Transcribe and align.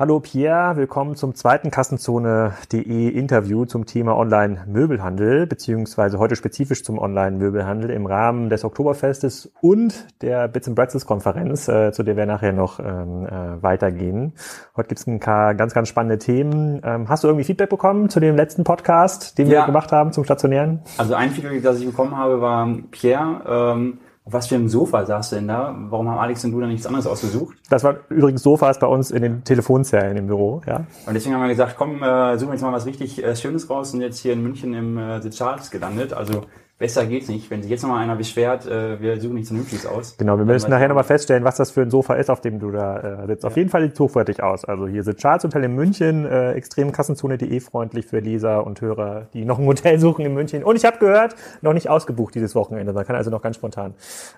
Hallo 0.00 0.18
Pierre, 0.18 0.78
willkommen 0.78 1.14
zum 1.14 1.34
zweiten 1.34 1.70
Kassenzone.de 1.70 3.08
Interview 3.10 3.66
zum 3.66 3.84
Thema 3.84 4.16
Online-Möbelhandel, 4.16 5.46
beziehungsweise 5.46 6.18
heute 6.18 6.36
spezifisch 6.36 6.82
zum 6.82 6.98
Online-Möbelhandel 6.98 7.90
im 7.90 8.06
Rahmen 8.06 8.48
des 8.48 8.64
Oktoberfestes 8.64 9.52
und 9.60 10.06
der 10.22 10.48
Bits 10.48 10.68
and 10.68 10.76
Bretzels 10.76 11.04
Konferenz, 11.04 11.68
äh, 11.68 11.92
zu 11.92 12.02
der 12.02 12.16
wir 12.16 12.24
nachher 12.24 12.54
noch 12.54 12.80
ähm, 12.80 13.26
äh, 13.26 13.62
weitergehen. 13.62 14.32
Heute 14.74 14.88
gibt 14.88 15.00
es 15.00 15.06
ein 15.06 15.20
paar 15.20 15.54
ganz, 15.54 15.74
ganz 15.74 15.90
spannende 15.90 16.16
Themen. 16.16 16.80
Ähm, 16.82 17.10
hast 17.10 17.22
du 17.22 17.28
irgendwie 17.28 17.44
Feedback 17.44 17.68
bekommen 17.68 18.08
zu 18.08 18.20
dem 18.20 18.36
letzten 18.36 18.64
Podcast, 18.64 19.36
den 19.36 19.48
ja. 19.48 19.60
wir 19.60 19.66
gemacht 19.66 19.92
haben 19.92 20.14
zum 20.14 20.24
Stationären? 20.24 20.80
Also 20.96 21.12
ein 21.12 21.28
Feedback, 21.28 21.62
das 21.62 21.78
ich 21.78 21.84
bekommen 21.84 22.16
habe, 22.16 22.40
war 22.40 22.74
Pierre, 22.90 23.74
ähm 23.76 23.98
was 24.30 24.46
für 24.46 24.54
einem 24.54 24.68
Sofa 24.68 25.04
saß 25.04 25.30
du 25.30 25.36
denn 25.36 25.48
da? 25.48 25.74
Warum 25.88 26.08
haben 26.08 26.18
Alex 26.18 26.44
und 26.44 26.52
du 26.52 26.60
da 26.60 26.66
nichts 26.66 26.86
anderes 26.86 27.06
ausgesucht? 27.06 27.56
Das 27.68 27.84
waren 27.84 27.98
übrigens 28.08 28.42
Sofas 28.42 28.78
bei 28.78 28.86
uns 28.86 29.10
in 29.10 29.22
den 29.22 29.44
Telefonzellen 29.44 30.16
im 30.16 30.26
Büro, 30.26 30.62
ja. 30.66 30.84
Und 31.06 31.14
deswegen 31.14 31.34
haben 31.34 31.42
wir 31.42 31.48
gesagt, 31.48 31.76
komm, 31.76 32.02
äh, 32.02 32.36
suchen 32.38 32.48
wir 32.48 32.54
jetzt 32.54 32.62
mal 32.62 32.72
was 32.72 32.86
richtig 32.86 33.22
äh, 33.22 33.34
Schönes 33.36 33.68
raus 33.68 33.94
und 33.94 34.00
jetzt 34.00 34.18
hier 34.18 34.32
in 34.32 34.42
München 34.42 34.74
im 34.74 34.98
äh, 34.98 35.20
The 35.20 35.30
Charles 35.30 35.70
gelandet. 35.70 36.12
Also 36.12 36.42
besser 36.80 37.04
geht's 37.04 37.28
nicht. 37.28 37.50
Wenn 37.50 37.62
sich 37.62 37.70
jetzt 37.70 37.82
nochmal 37.82 38.02
einer 38.02 38.16
beschwert, 38.16 38.66
äh, 38.66 39.00
wir 39.00 39.20
suchen 39.20 39.34
nichts 39.34 39.50
Vernünftiges 39.50 39.84
aus. 39.84 40.16
Genau, 40.16 40.38
wir 40.38 40.46
müssen 40.46 40.70
nachher 40.70 40.88
nochmal 40.88 41.04
feststellen, 41.04 41.44
was 41.44 41.56
das 41.56 41.70
für 41.70 41.82
ein 41.82 41.90
Sofa 41.90 42.14
ist, 42.14 42.30
auf 42.30 42.40
dem 42.40 42.58
du 42.58 42.70
da 42.70 43.24
äh, 43.24 43.26
sitzt. 43.26 43.42
Ja. 43.44 43.50
Auf 43.50 43.56
jeden 43.58 43.68
Fall 43.68 43.82
sieht 43.82 43.92
es 43.92 44.00
hochwertig 44.00 44.42
aus. 44.42 44.64
Also 44.64 44.88
hier 44.88 45.04
sitzt 45.04 45.20
Charles 45.20 45.44
Hotel 45.44 45.64
in 45.64 45.74
München, 45.74 46.24
äh, 46.24 46.52
extrem 46.52 46.90
Kassenzone.de 46.90 47.60
freundlich 47.60 48.06
für 48.06 48.20
Leser 48.20 48.66
und 48.66 48.80
Hörer, 48.80 49.26
die 49.34 49.44
noch 49.44 49.58
ein 49.58 49.66
Hotel 49.66 49.98
suchen 50.00 50.24
in 50.24 50.32
München. 50.32 50.64
Und 50.64 50.76
ich 50.76 50.86
habe 50.86 50.98
gehört, 50.98 51.36
noch 51.60 51.74
nicht 51.74 51.90
ausgebucht 51.90 52.34
dieses 52.34 52.54
Wochenende. 52.54 52.94
Man 52.94 53.04
kann 53.04 53.14
also 53.14 53.30
noch 53.30 53.42
ganz 53.42 53.56
spontan 53.56 53.92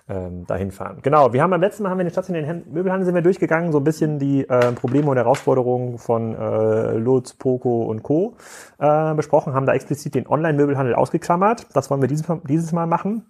ähm, 0.09 0.45
dahin 0.45 0.71
fahren. 0.71 0.97
Genau, 1.01 1.31
wir 1.31 1.41
haben 1.41 1.51
beim 1.51 1.61
letzten 1.61 1.83
Mal 1.83 1.91
haben 1.91 1.97
wir 1.97 2.01
in 2.01 2.07
den 2.07 2.13
stationären 2.13 2.63
Möbelhandel 2.73 3.05
sind 3.05 3.15
wir 3.15 3.21
durchgegangen, 3.21 3.71
so 3.71 3.77
ein 3.77 3.85
bisschen 3.85 4.19
die 4.19 4.49
äh, 4.49 4.73
Probleme 4.73 5.09
und 5.09 5.15
Herausforderungen 5.15 5.97
von 5.97 6.35
äh, 6.35 6.97
Lutz, 6.97 7.35
Poco 7.35 7.83
und 7.83 8.03
Co. 8.03 8.35
Äh, 8.79 9.13
besprochen, 9.13 9.53
haben 9.53 9.65
da 9.65 9.73
explizit 9.73 10.13
den 10.13 10.27
Online-Möbelhandel 10.27 10.93
ausgeklammert. 10.93 11.67
Das 11.73 11.89
wollen 11.89 12.01
wir 12.01 12.09
dieses, 12.09 12.25
dieses 12.47 12.71
Mal 12.71 12.87
machen. 12.87 13.25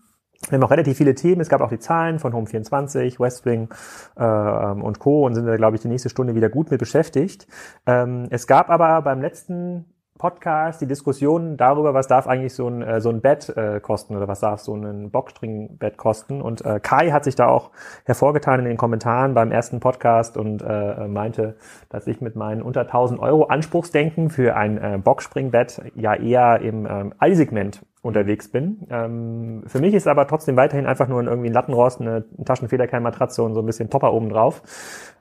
Wir 0.49 0.57
haben 0.57 0.63
auch 0.63 0.71
relativ 0.71 0.97
viele 0.97 1.15
Themen. 1.15 1.41
Es 1.41 1.49
gab 1.49 1.61
auch 1.61 1.69
die 1.69 1.79
Zahlen 1.79 2.19
von 2.19 2.33
Home24, 2.33 3.19
Westwing 3.19 3.69
äh, 4.17 4.23
und 4.23 4.99
Co. 4.99 5.25
und 5.25 5.35
sind 5.35 5.45
da, 5.45 5.55
glaube 5.55 5.77
ich, 5.77 5.81
die 5.81 5.87
nächste 5.87 6.09
Stunde 6.09 6.35
wieder 6.35 6.49
gut 6.49 6.69
mit 6.69 6.79
beschäftigt. 6.79 7.47
Ähm, 7.85 8.27
es 8.29 8.45
gab 8.45 8.69
aber 8.69 9.01
beim 9.01 9.21
letzten 9.21 9.85
Podcast 10.23 10.79
die 10.79 10.87
Diskussion 10.87 11.57
darüber, 11.57 11.93
was 11.93 12.07
darf 12.07 12.27
eigentlich 12.27 12.53
so 12.53 12.65
ein, 12.65 12.81
äh, 12.81 13.01
so 13.01 13.09
ein 13.09 13.19
Bett 13.19 13.49
äh, 13.57 13.81
kosten 13.81 14.15
oder 14.15 14.25
was 14.29 14.39
darf 14.39 14.61
so 14.61 14.73
ein 14.73 15.11
Boxspringbett 15.11 15.97
kosten. 15.97 16.41
Und 16.41 16.63
äh, 16.63 16.79
Kai 16.81 17.11
hat 17.11 17.25
sich 17.25 17.35
da 17.35 17.49
auch 17.49 17.71
hervorgetan 18.05 18.61
in 18.61 18.65
den 18.65 18.77
Kommentaren 18.77 19.33
beim 19.33 19.51
ersten 19.51 19.81
Podcast 19.81 20.37
und 20.37 20.61
äh, 20.61 21.09
meinte, 21.09 21.57
dass 21.89 22.07
ich 22.07 22.21
mit 22.21 22.37
meinen 22.37 22.61
unter 22.61 22.83
1000 22.83 23.19
Euro 23.19 23.47
Anspruchsdenken 23.47 24.29
für 24.29 24.55
ein 24.55 24.77
äh, 24.77 24.97
Boxspringbett 24.97 25.91
ja 25.95 26.15
eher 26.15 26.61
im 26.61 26.85
ähm, 26.85 27.13
Allsegment 27.17 27.81
unterwegs 28.01 28.47
bin. 28.47 28.87
Ähm, 28.89 29.63
für 29.65 29.79
mich 29.79 29.93
ist 29.93 30.07
aber 30.07 30.25
trotzdem 30.27 30.55
weiterhin 30.55 30.85
einfach 30.85 31.09
nur 31.09 31.21
irgendwie 31.21 31.49
ein 31.49 31.53
Lattenrost, 31.53 31.99
eine 31.99 32.23
Taschenfederkernmatratze 32.45 33.43
und 33.43 33.55
so 33.55 33.59
ein 33.61 33.65
bisschen 33.65 33.89
Topper 33.89 34.13
oben 34.13 34.29
drauf, 34.29 34.61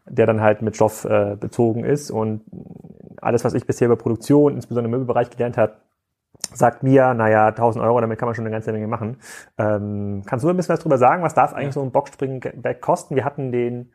der 0.08 0.26
dann 0.26 0.40
halt 0.40 0.62
mit 0.62 0.76
Stoff 0.76 1.04
äh, 1.04 1.34
bezogen 1.34 1.84
ist. 1.84 2.12
Und 2.12 2.42
alles, 3.22 3.44
was 3.44 3.54
ich 3.54 3.66
bisher 3.66 3.86
über 3.86 3.96
Produktion, 3.96 4.54
insbesondere 4.54 4.86
im 4.86 4.92
Möbelbereich 4.92 5.30
gelernt 5.30 5.56
habe, 5.56 5.74
sagt 6.52 6.82
mir, 6.82 7.14
naja, 7.14 7.46
1000 7.48 7.84
Euro, 7.84 8.00
damit 8.00 8.18
kann 8.18 8.26
man 8.26 8.34
schon 8.34 8.44
eine 8.44 8.52
ganze 8.52 8.72
Menge 8.72 8.86
machen. 8.86 9.18
Ähm, 9.58 10.22
kannst 10.26 10.44
du 10.44 10.48
ein 10.48 10.56
bisschen 10.56 10.74
was 10.74 10.80
drüber 10.80 10.98
sagen? 10.98 11.22
Was 11.22 11.34
darf 11.34 11.54
eigentlich 11.54 11.66
ja. 11.66 11.72
so 11.72 11.82
ein 11.82 11.92
Boxspringbett 11.92 12.80
kosten? 12.80 13.16
Wir 13.16 13.24
hatten 13.24 13.52
den 13.52 13.92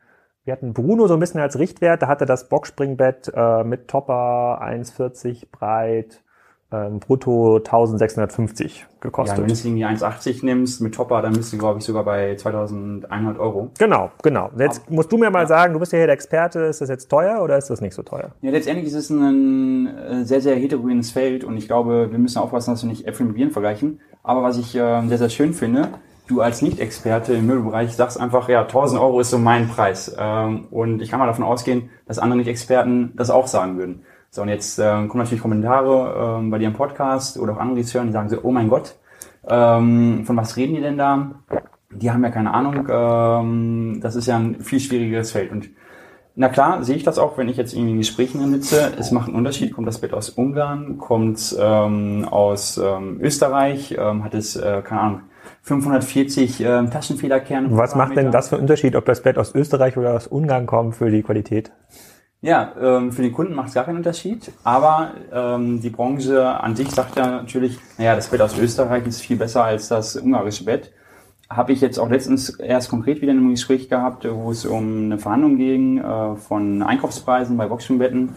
wir 0.48 0.52
hatten 0.52 0.72
Bruno 0.72 1.06
so 1.08 1.12
ein 1.12 1.20
bisschen 1.20 1.42
als 1.42 1.58
Richtwert, 1.58 2.00
da 2.00 2.08
hatte 2.08 2.24
das 2.24 2.48
Boxspringbett 2.48 3.30
äh, 3.34 3.64
mit 3.64 3.86
Topper 3.86 4.62
1,40 4.62 5.48
breit, 5.52 6.22
ähm, 6.70 7.00
brutto 7.00 7.56
1650 7.56 8.86
gekostet. 9.00 9.38
Ja, 9.38 9.42
wenn 9.42 9.48
du 9.48 9.54
es 9.54 9.64
irgendwie 9.64 9.86
1,80 9.86 10.44
nimmst 10.44 10.80
mit 10.82 10.94
Topper, 10.94 11.22
dann 11.22 11.32
bist 11.32 11.52
du, 11.52 11.58
glaube 11.58 11.78
ich, 11.78 11.84
sogar 11.84 12.04
bei 12.04 12.36
2100 12.36 13.38
Euro. 13.38 13.70
Genau, 13.78 14.10
genau. 14.22 14.50
Jetzt 14.58 14.82
Aber, 14.86 14.96
musst 14.96 15.10
du 15.10 15.16
mir 15.16 15.30
mal 15.30 15.40
ja. 15.40 15.46
sagen, 15.46 15.72
du 15.72 15.80
bist 15.80 15.92
ja 15.92 15.98
hier 15.98 16.06
der 16.06 16.14
Experte, 16.14 16.60
ist 16.60 16.80
das 16.80 16.90
jetzt 16.90 17.08
teuer 17.08 17.42
oder 17.42 17.56
ist 17.56 17.70
das 17.70 17.80
nicht 17.80 17.94
so 17.94 18.02
teuer? 18.02 18.32
Ja, 18.42 18.50
letztendlich 18.50 18.88
ist 18.88 18.94
es 18.94 19.10
ein 19.10 19.86
äh, 19.86 20.24
sehr, 20.24 20.42
sehr 20.42 20.56
heterogenes 20.56 21.10
Feld 21.10 21.44
und 21.44 21.56
ich 21.56 21.66
glaube, 21.66 22.10
wir 22.10 22.18
müssen 22.18 22.38
aufpassen, 22.38 22.72
dass 22.72 22.82
wir 22.82 22.90
nicht 22.90 23.06
Äpfel 23.06 23.26
mit 23.26 23.36
Bieren 23.36 23.50
vergleichen. 23.50 24.00
Aber 24.22 24.42
was 24.42 24.58
ich 24.58 24.74
äh, 24.74 25.06
sehr, 25.06 25.18
sehr 25.18 25.30
schön 25.30 25.54
finde, 25.54 25.88
du 26.26 26.42
als 26.42 26.60
Nicht-Experte 26.60 27.32
im 27.32 27.46
Möbelbereich 27.46 27.96
sagst 27.96 28.20
einfach, 28.20 28.48
ja, 28.50 28.62
1000 28.62 29.00
Euro 29.00 29.20
ist 29.20 29.30
so 29.30 29.38
mein 29.38 29.68
Preis. 29.68 30.14
Ähm, 30.18 30.66
und 30.70 31.00
ich 31.00 31.10
kann 31.10 31.18
mal 31.18 31.26
davon 31.26 31.44
ausgehen, 31.44 31.88
dass 32.06 32.18
andere 32.18 32.38
Nicht-Experten 32.38 33.12
das 33.16 33.30
auch 33.30 33.46
sagen 33.46 33.78
würden. 33.78 34.04
So, 34.30 34.42
und 34.42 34.48
jetzt 34.48 34.78
äh, 34.78 34.82
kommen 34.82 35.18
natürlich 35.18 35.40
Kommentare 35.40 36.40
äh, 36.42 36.50
bei 36.50 36.58
dir 36.58 36.68
im 36.68 36.74
Podcast 36.74 37.38
oder 37.38 37.54
auch 37.54 37.58
andere, 37.58 37.80
die 37.80 37.92
hören, 37.92 38.08
die 38.08 38.12
sagen 38.12 38.28
so, 38.28 38.38
oh 38.42 38.50
mein 38.50 38.68
Gott, 38.68 38.96
ähm, 39.48 40.24
von 40.26 40.36
was 40.36 40.56
reden 40.56 40.74
die 40.74 40.82
denn 40.82 40.98
da? 40.98 41.30
Die 41.90 42.10
haben 42.10 42.22
ja 42.22 42.30
keine 42.30 42.52
Ahnung, 42.52 42.86
ähm, 42.90 44.00
das 44.02 44.16
ist 44.16 44.26
ja 44.26 44.36
ein 44.36 44.60
viel 44.60 44.80
schwierigeres 44.80 45.32
Feld. 45.32 45.50
Und 45.50 45.70
na 46.40 46.48
klar, 46.48 46.84
sehe 46.84 46.94
ich 46.94 47.02
das 47.02 47.18
auch, 47.18 47.38
wenn 47.38 47.48
ich 47.48 47.56
jetzt 47.56 47.72
irgendwie 47.72 47.92
in 47.92 47.98
Gesprächen 47.98 48.48
sitze. 48.52 48.92
Es 48.98 49.10
macht 49.10 49.28
einen 49.28 49.36
Unterschied, 49.36 49.72
kommt 49.72 49.88
das 49.88 49.98
Bett 49.98 50.12
aus 50.12 50.30
Ungarn, 50.30 50.98
kommt 50.98 51.56
ähm, 51.58 52.26
aus 52.30 52.78
ähm, 52.78 53.18
Österreich, 53.20 53.96
ähm, 53.98 54.22
hat 54.22 54.34
es, 54.34 54.54
äh, 54.54 54.82
keine 54.82 55.00
Ahnung, 55.00 55.20
540 55.62 56.60
ähm, 56.60 56.90
Taschenfederkerne. 56.90 57.68
Was 57.70 57.94
macht 57.94 58.16
denn 58.16 58.30
das 58.30 58.50
für 58.50 58.56
einen 58.56 58.62
Unterschied, 58.62 58.94
ob 58.94 59.06
das 59.06 59.22
Bett 59.22 59.38
aus 59.38 59.54
Österreich 59.54 59.96
oder 59.96 60.14
aus 60.14 60.26
Ungarn 60.26 60.66
kommt 60.66 60.94
für 60.94 61.10
die 61.10 61.22
Qualität? 61.22 61.72
Ja, 62.40 62.72
ähm, 62.80 63.10
für 63.10 63.22
den 63.22 63.32
Kunden 63.32 63.54
macht 63.54 63.68
es 63.68 63.74
gar 63.74 63.84
keinen 63.84 63.96
Unterschied, 63.96 64.52
aber 64.62 65.10
ähm, 65.32 65.80
die 65.80 65.90
Branche 65.90 66.46
an 66.48 66.76
sich 66.76 66.88
sagt 66.88 67.16
ja 67.16 67.26
natürlich, 67.26 67.78
naja, 67.98 68.14
das 68.14 68.28
Bett 68.28 68.40
aus 68.40 68.56
Österreich 68.56 69.06
ist 69.06 69.22
viel 69.22 69.36
besser 69.36 69.64
als 69.64 69.88
das 69.88 70.14
ungarische 70.14 70.64
Bett. 70.64 70.92
Habe 71.50 71.72
ich 71.72 71.80
jetzt 71.80 71.98
auch 71.98 72.08
letztens 72.08 72.50
erst 72.50 72.90
konkret 72.90 73.22
wieder 73.22 73.32
in 73.32 73.38
einem 73.38 73.50
Gespräch 73.50 73.88
gehabt, 73.88 74.24
wo 74.30 74.52
es 74.52 74.64
um 74.66 75.06
eine 75.06 75.18
Verhandlung 75.18 75.56
ging 75.56 75.98
äh, 75.98 76.36
von 76.36 76.82
Einkaufspreisen 76.82 77.56
bei 77.56 77.66
Boxspringbetten. 77.66 78.28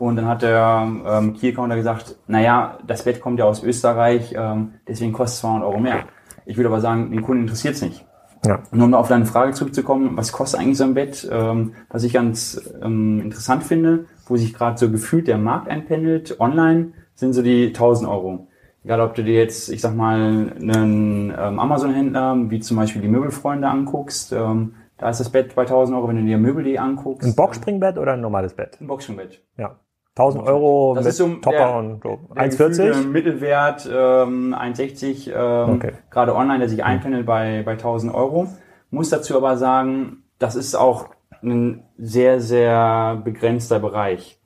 Und 0.00 0.16
dann 0.16 0.26
hat 0.26 0.42
der 0.42 0.90
ähm, 1.06 1.34
Key-Counter 1.34 1.76
gesagt, 1.76 2.16
naja, 2.26 2.78
das 2.84 3.04
Bett 3.04 3.20
kommt 3.20 3.38
ja 3.38 3.44
aus 3.44 3.62
Österreich, 3.62 4.34
ähm, 4.36 4.74
deswegen 4.88 5.12
kostet 5.12 5.36
es 5.36 5.40
200 5.42 5.68
Euro 5.68 5.78
mehr. 5.78 6.04
Ich 6.44 6.56
würde 6.56 6.70
aber 6.70 6.80
sagen, 6.80 7.12
den 7.12 7.22
Kunden 7.22 7.42
interessiert 7.42 7.76
es 7.76 7.82
nicht. 7.82 8.04
Ja. 8.44 8.62
Nur 8.72 8.86
um 8.86 8.94
auf 8.94 9.08
deine 9.08 9.26
Frage 9.26 9.52
zurückzukommen, 9.52 10.16
was 10.16 10.32
kostet 10.32 10.60
eigentlich 10.60 10.78
so 10.78 10.84
ein 10.84 10.94
Bett? 10.94 11.28
Ähm, 11.30 11.72
was 11.88 12.04
ich 12.04 12.12
ganz 12.12 12.60
ähm, 12.82 13.20
interessant 13.20 13.64
finde, 13.64 14.06
wo 14.26 14.36
sich 14.36 14.54
gerade 14.54 14.78
so 14.78 14.90
gefühlt 14.90 15.28
der 15.28 15.38
Markt 15.38 15.68
einpendelt, 15.68 16.40
online, 16.40 16.92
sind 17.14 17.32
so 17.32 17.42
die 17.42 17.68
1000 17.68 18.08
Euro. 18.08 18.48
Egal, 18.84 19.00
ob 19.00 19.14
du 19.14 19.24
dir 19.24 19.34
jetzt, 19.34 19.70
ich 19.70 19.80
sag 19.80 19.94
mal, 19.94 20.52
einen 20.60 21.34
ähm, 21.36 21.58
Amazon-Händler, 21.58 22.50
wie 22.50 22.60
zum 22.60 22.76
Beispiel 22.76 23.00
die 23.00 23.08
Möbelfreunde 23.08 23.66
anguckst, 23.66 24.32
ähm, 24.32 24.74
da 24.98 25.08
ist 25.08 25.20
das 25.20 25.30
Bett 25.30 25.54
bei 25.54 25.62
1000 25.62 25.96
Euro, 25.96 26.08
wenn 26.08 26.16
du 26.16 26.22
dir 26.22 26.38
Möbel.de 26.38 26.76
anguckst. 26.78 27.26
Ein 27.26 27.34
Boxspringbett 27.34 27.98
oder 27.98 28.12
ein 28.12 28.20
normales 28.20 28.54
Bett? 28.54 28.78
Ein 28.80 28.86
Boxspringbett. 28.86 29.42
Ja. 29.56 29.76
1000 30.16 30.44
Euro 30.46 30.94
das 30.94 31.04
mit 31.04 31.14
so 31.14 31.28
Topper 31.36 31.78
und 31.78 32.02
so. 32.02 32.20
1,40? 32.36 33.06
Mittelwert 33.06 33.88
ähm, 33.92 34.54
1,60, 34.54 35.32
ähm, 35.32 35.74
okay. 35.74 35.92
gerade 36.10 36.36
online, 36.36 36.60
der 36.60 36.68
sich 36.68 36.84
einpendelt 36.84 37.26
bei, 37.26 37.62
bei 37.64 37.72
1000 37.72 38.14
Euro. 38.14 38.46
Muss 38.90 39.10
dazu 39.10 39.36
aber 39.36 39.56
sagen, 39.56 40.22
das 40.38 40.54
ist 40.54 40.76
auch 40.76 41.08
ein 41.42 41.82
sehr, 41.98 42.40
sehr 42.40 43.20
begrenzter 43.24 43.80
Bereich. 43.80 44.38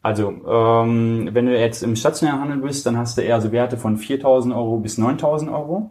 Also, 0.00 0.30
ähm, 0.48 1.28
wenn 1.32 1.46
du 1.46 1.56
jetzt 1.56 1.82
im 1.82 1.94
stationären 1.94 2.40
Handel 2.40 2.58
bist, 2.58 2.86
dann 2.86 2.96
hast 2.96 3.18
du 3.18 3.22
eher 3.22 3.40
so 3.40 3.52
Werte 3.52 3.76
von 3.76 3.98
4.000 3.98 4.54
Euro 4.56 4.78
bis 4.78 4.98
9.000 4.98 5.52
Euro. 5.52 5.90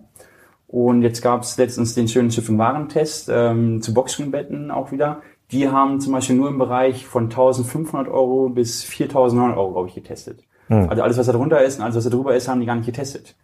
Und 0.67 1.01
jetzt 1.01 1.21
gab 1.21 1.43
es 1.43 1.57
letztens 1.57 1.95
den 1.95 2.07
schönen 2.07 2.31
Schiff- 2.31 2.49
und 2.49 2.57
Warentest 2.57 3.29
ähm, 3.31 3.81
zu 3.81 3.93
Boxspringbetten 3.93 4.71
auch 4.71 4.91
wieder. 4.91 5.21
Die 5.51 5.69
haben 5.69 5.99
zum 5.99 6.13
Beispiel 6.13 6.35
nur 6.35 6.49
im 6.49 6.57
Bereich 6.57 7.05
von 7.05 7.23
1500 7.25 8.07
Euro 8.07 8.49
bis 8.49 8.83
4900 8.83 9.57
Euro, 9.57 9.73
glaube 9.73 9.87
ich, 9.89 9.95
getestet. 9.95 10.43
Mhm. 10.69 10.89
Also 10.89 11.03
alles, 11.03 11.17
was 11.17 11.25
da 11.25 11.33
drunter 11.33 11.61
ist 11.61 11.77
und 11.77 11.83
alles, 11.83 11.95
was 11.95 12.05
da 12.05 12.09
drüber 12.09 12.35
ist, 12.35 12.47
haben 12.47 12.59
die 12.59 12.65
gar 12.65 12.75
nicht 12.75 12.85
getestet. 12.85 13.35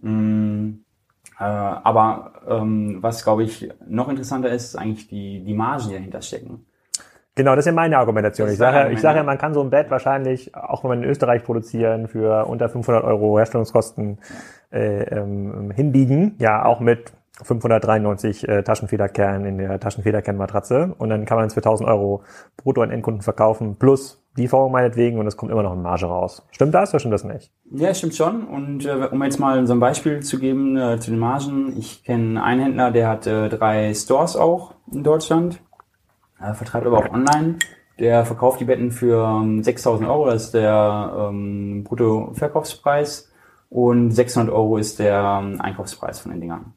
Mhm. 0.00 0.84
Äh, 1.38 1.44
aber 1.44 2.32
ähm, 2.48 2.98
was, 3.00 3.22
glaube 3.22 3.44
ich, 3.44 3.68
noch 3.86 4.08
interessanter 4.08 4.50
ist, 4.50 4.64
ist 4.64 4.76
eigentlich 4.76 5.08
die, 5.08 5.44
die 5.44 5.54
Margen, 5.54 5.88
die 5.88 5.94
dahinter 5.94 6.22
stecken. 6.22 6.64
Genau, 7.34 7.54
das 7.54 7.66
ist 7.66 7.66
ja 7.66 7.72
meine 7.72 7.98
Argumentation. 7.98 8.48
Ich 8.48 8.56
sage, 8.56 8.90
ich 8.94 9.00
sage, 9.02 9.22
man 9.22 9.36
kann 9.36 9.52
so 9.52 9.60
ein 9.60 9.68
Bett 9.68 9.90
wahrscheinlich, 9.90 10.54
auch 10.54 10.82
wenn 10.82 10.88
man 10.88 11.02
in 11.02 11.08
Österreich 11.10 11.44
produzieren, 11.44 12.08
für 12.08 12.46
unter 12.46 12.70
500 12.70 13.04
Euro 13.04 13.36
Herstellungskosten 13.36 14.18
äh, 14.72 15.02
ähm, 15.02 15.70
hinbiegen. 15.70 16.36
Ja, 16.38 16.64
auch 16.64 16.80
mit 16.80 17.12
593 17.42 18.48
äh, 18.48 18.62
Taschenfederkern 18.62 19.44
in 19.44 19.58
der 19.58 19.78
Taschenfederkernmatratze 19.78 20.94
und 20.98 21.08
dann 21.10 21.24
kann 21.26 21.36
man 21.36 21.46
es 21.46 21.54
für 21.54 21.60
1000 21.60 21.88
Euro 21.88 22.22
brutto 22.56 22.82
an 22.82 22.90
Endkunden 22.90 23.22
verkaufen 23.22 23.76
plus 23.76 24.22
Lieferung 24.36 24.70
meinetwegen 24.70 25.18
und 25.18 25.26
es 25.26 25.36
kommt 25.36 25.50
immer 25.50 25.62
noch 25.62 25.72
eine 25.72 25.80
Marge 25.80 26.06
raus. 26.06 26.46
Stimmt 26.50 26.74
das 26.74 26.90
oder 26.90 27.00
stimmt 27.00 27.14
das 27.14 27.24
nicht? 27.24 27.50
Ja, 27.70 27.94
stimmt 27.94 28.14
schon. 28.14 28.46
Und 28.46 28.84
äh, 28.84 29.08
um 29.10 29.22
jetzt 29.22 29.40
mal 29.40 29.66
so 29.66 29.72
ein 29.72 29.80
Beispiel 29.80 30.20
zu 30.20 30.38
geben 30.38 30.76
äh, 30.76 30.98
zu 30.98 31.10
den 31.10 31.18
Margen. 31.18 31.76
Ich 31.78 32.04
kenne 32.04 32.42
einen 32.42 32.60
Händler, 32.60 32.90
der 32.90 33.08
hat 33.08 33.26
äh, 33.26 33.48
drei 33.48 33.94
Stores 33.94 34.36
auch 34.36 34.74
in 34.92 35.02
Deutschland, 35.02 35.60
äh, 36.40 36.52
vertreibt 36.52 36.86
aber 36.86 36.98
auch 36.98 37.12
online. 37.12 37.58
Der 37.98 38.26
verkauft 38.26 38.60
die 38.60 38.66
Betten 38.66 38.90
für 38.90 39.24
ähm, 39.24 39.62
6.000 39.62 40.06
Euro, 40.06 40.26
das 40.26 40.46
ist 40.46 40.54
der 40.54 41.28
ähm, 41.30 41.82
Bruttoverkaufspreis. 41.84 43.32
Und 43.68 44.12
600 44.12 44.54
Euro 44.54 44.76
ist 44.76 44.98
der 44.98 45.40
ähm, 45.42 45.60
Einkaufspreis 45.60 46.20
von 46.20 46.30
den 46.30 46.40
Dingern. 46.40 46.74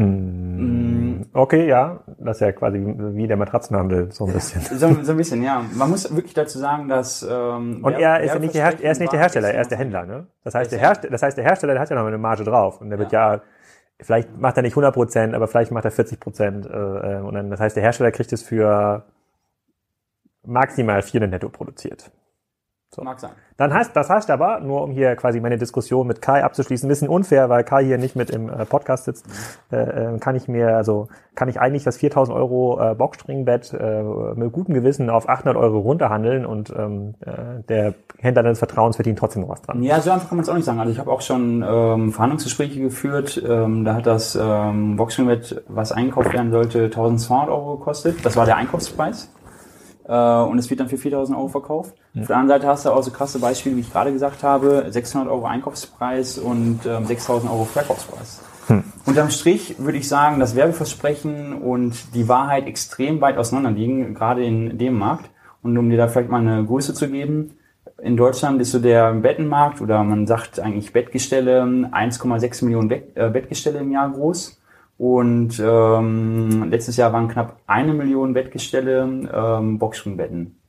Mm, 0.00 1.26
okay, 1.34 1.68
ja, 1.68 2.00
das 2.18 2.38
ist 2.38 2.40
ja 2.40 2.52
quasi 2.52 2.78
wie 2.78 3.26
der 3.26 3.36
Matratzenhandel, 3.36 4.10
so 4.12 4.24
ein 4.24 4.32
bisschen. 4.32 4.62
So, 4.62 5.02
so 5.02 5.12
ein 5.12 5.16
bisschen, 5.16 5.42
ja. 5.42 5.62
Man 5.74 5.90
muss 5.90 6.14
wirklich 6.14 6.34
dazu 6.34 6.58
sagen, 6.58 6.88
dass 6.88 7.22
ähm, 7.22 7.84
Und 7.84 7.92
er 7.92 8.20
ist 8.20 8.32
ja 8.32 8.38
nicht 8.38 8.54
der, 8.54 8.64
Her 8.64 8.74
er 8.80 8.92
ist 8.92 9.00
nicht 9.00 9.12
der 9.12 9.20
Hersteller, 9.20 9.52
er 9.52 9.60
ist 9.60 9.70
der 9.70 9.78
Händler, 9.78 10.06
ne? 10.06 10.26
Das 10.42 10.54
heißt, 10.54 10.72
der 10.72 10.78
Hersteller, 10.78 11.12
das 11.12 11.22
heißt, 11.22 11.36
der 11.36 11.44
Hersteller 11.44 11.74
der 11.74 11.82
hat 11.82 11.90
ja 11.90 11.96
noch 11.96 12.06
eine 12.06 12.18
Marge 12.18 12.44
drauf 12.44 12.80
und 12.80 12.88
der 12.88 12.98
wird 12.98 13.12
ja, 13.12 13.42
vielleicht 14.00 14.38
macht 14.38 14.56
er 14.56 14.62
nicht 14.62 14.72
100 14.72 14.94
Prozent, 14.94 15.34
aber 15.34 15.48
vielleicht 15.48 15.70
macht 15.70 15.84
er 15.84 15.90
40 15.90 16.18
Prozent 16.18 16.66
äh, 16.66 16.70
äh, 17.18 17.20
und 17.20 17.34
dann, 17.34 17.50
das 17.50 17.60
heißt, 17.60 17.76
der 17.76 17.82
Hersteller 17.82 18.10
kriegt 18.10 18.32
es 18.32 18.42
für 18.42 19.04
maximal 20.44 21.02
400 21.02 21.30
netto 21.30 21.48
produziert. 21.50 22.10
So. 22.92 23.02
Mag 23.04 23.20
sein. 23.20 23.30
Dann 23.56 23.72
heißt, 23.72 23.94
das 23.94 24.10
heißt 24.10 24.30
aber, 24.30 24.58
nur 24.58 24.82
um 24.82 24.90
hier 24.90 25.14
quasi 25.14 25.38
meine 25.38 25.58
Diskussion 25.58 26.08
mit 26.08 26.20
Kai 26.20 26.42
abzuschließen, 26.42 26.88
ein 26.88 26.88
bisschen 26.88 27.08
unfair, 27.08 27.48
weil 27.48 27.62
Kai 27.62 27.84
hier 27.84 27.98
nicht 27.98 28.16
mit 28.16 28.30
im 28.30 28.48
äh, 28.48 28.64
Podcast 28.64 29.04
sitzt, 29.04 29.26
äh, 29.70 29.76
äh, 29.76 30.18
kann 30.18 30.34
ich 30.34 30.48
mir, 30.48 30.76
also 30.76 31.06
kann 31.36 31.48
ich 31.48 31.60
eigentlich 31.60 31.84
das 31.84 31.98
4000 31.98 32.36
Euro 32.36 32.80
äh, 32.80 32.96
Boxspringbett 32.96 33.72
äh, 33.74 34.02
mit 34.34 34.50
gutem 34.50 34.74
Gewissen 34.74 35.08
auf 35.08 35.28
800 35.28 35.56
Euro 35.56 35.78
runterhandeln 35.78 36.44
und 36.44 36.74
ähm, 36.76 37.14
äh, 37.20 37.62
der 37.68 37.94
Händler 38.18 38.42
des 38.42 38.58
Vertrauens 38.58 38.96
verdient 38.96 39.20
trotzdem 39.20 39.42
noch 39.42 39.50
was 39.50 39.62
dran. 39.62 39.84
Ja, 39.84 40.00
so 40.00 40.10
einfach 40.10 40.28
kann 40.28 40.38
man 40.38 40.42
es 40.42 40.48
auch 40.48 40.54
nicht 40.54 40.64
sagen. 40.64 40.80
Also 40.80 40.90
ich 40.90 40.98
habe 40.98 41.12
auch 41.12 41.20
schon 41.20 41.64
ähm, 41.64 42.12
Verhandlungsgespräche 42.12 42.80
geführt. 42.80 43.40
Ähm, 43.46 43.84
da 43.84 43.94
hat 43.94 44.06
das 44.06 44.34
ähm, 44.40 44.96
Boxspringbett, 44.96 45.62
was 45.68 45.92
eingekauft 45.92 46.32
werden 46.32 46.50
sollte, 46.50 46.84
1200 46.86 47.50
Euro 47.50 47.76
gekostet. 47.76 48.24
Das 48.24 48.36
war 48.36 48.46
der 48.46 48.56
Einkaufspreis 48.56 49.30
und 50.14 50.58
es 50.58 50.68
wird 50.70 50.80
dann 50.80 50.88
für 50.88 50.98
4000 50.98 51.36
Euro 51.36 51.48
verkauft. 51.48 51.94
Mhm. 52.14 52.22
Auf 52.22 52.26
der 52.28 52.36
anderen 52.36 52.60
Seite 52.60 52.68
hast 52.68 52.84
du 52.84 52.90
auch 52.90 53.02
so 53.02 53.10
krasse 53.10 53.38
Beispiele, 53.38 53.76
wie 53.76 53.80
ich 53.80 53.92
gerade 53.92 54.12
gesagt 54.12 54.42
habe, 54.42 54.86
600 54.88 55.28
Euro 55.28 55.46
Einkaufspreis 55.46 56.38
und 56.38 56.80
ähm, 56.86 57.06
6000 57.06 57.50
Euro 57.50 57.64
Verkaufspreis. 57.64 58.42
Hm. 58.66 58.84
Unterm 59.06 59.30
Strich 59.30 59.76
würde 59.78 59.98
ich 59.98 60.08
sagen, 60.08 60.38
dass 60.38 60.54
Werbeversprechen 60.54 61.54
und 61.54 62.14
die 62.14 62.28
Wahrheit 62.28 62.66
extrem 62.66 63.20
weit 63.20 63.36
auseinander 63.36 63.72
liegen, 63.72 64.14
gerade 64.14 64.44
in 64.44 64.78
dem 64.78 64.96
Markt. 64.96 65.30
Und 65.62 65.76
um 65.76 65.90
dir 65.90 65.96
da 65.96 66.08
vielleicht 66.08 66.30
mal 66.30 66.40
eine 66.40 66.64
Größe 66.64 66.94
zu 66.94 67.08
geben, 67.08 67.58
in 68.02 68.16
Deutschland 68.16 68.60
ist 68.60 68.70
so 68.70 68.78
der 68.78 69.12
Bettenmarkt 69.12 69.80
oder 69.80 70.02
man 70.04 70.26
sagt 70.26 70.60
eigentlich 70.60 70.92
Bettgestelle 70.92 71.62
1,6 71.62 72.64
Millionen 72.64 72.90
äh, 72.90 73.28
Bettgestelle 73.30 73.80
im 73.80 73.90
Jahr 73.92 74.10
groß. 74.10 74.59
Und 75.00 75.58
ähm, 75.64 76.68
letztes 76.68 76.98
Jahr 76.98 77.10
waren 77.14 77.28
knapp 77.28 77.56
eine 77.66 77.94
Million 77.94 78.34
Bettgestelle 78.34 79.30
ähm, 79.32 79.78
Boxspringbetten. 79.78 80.60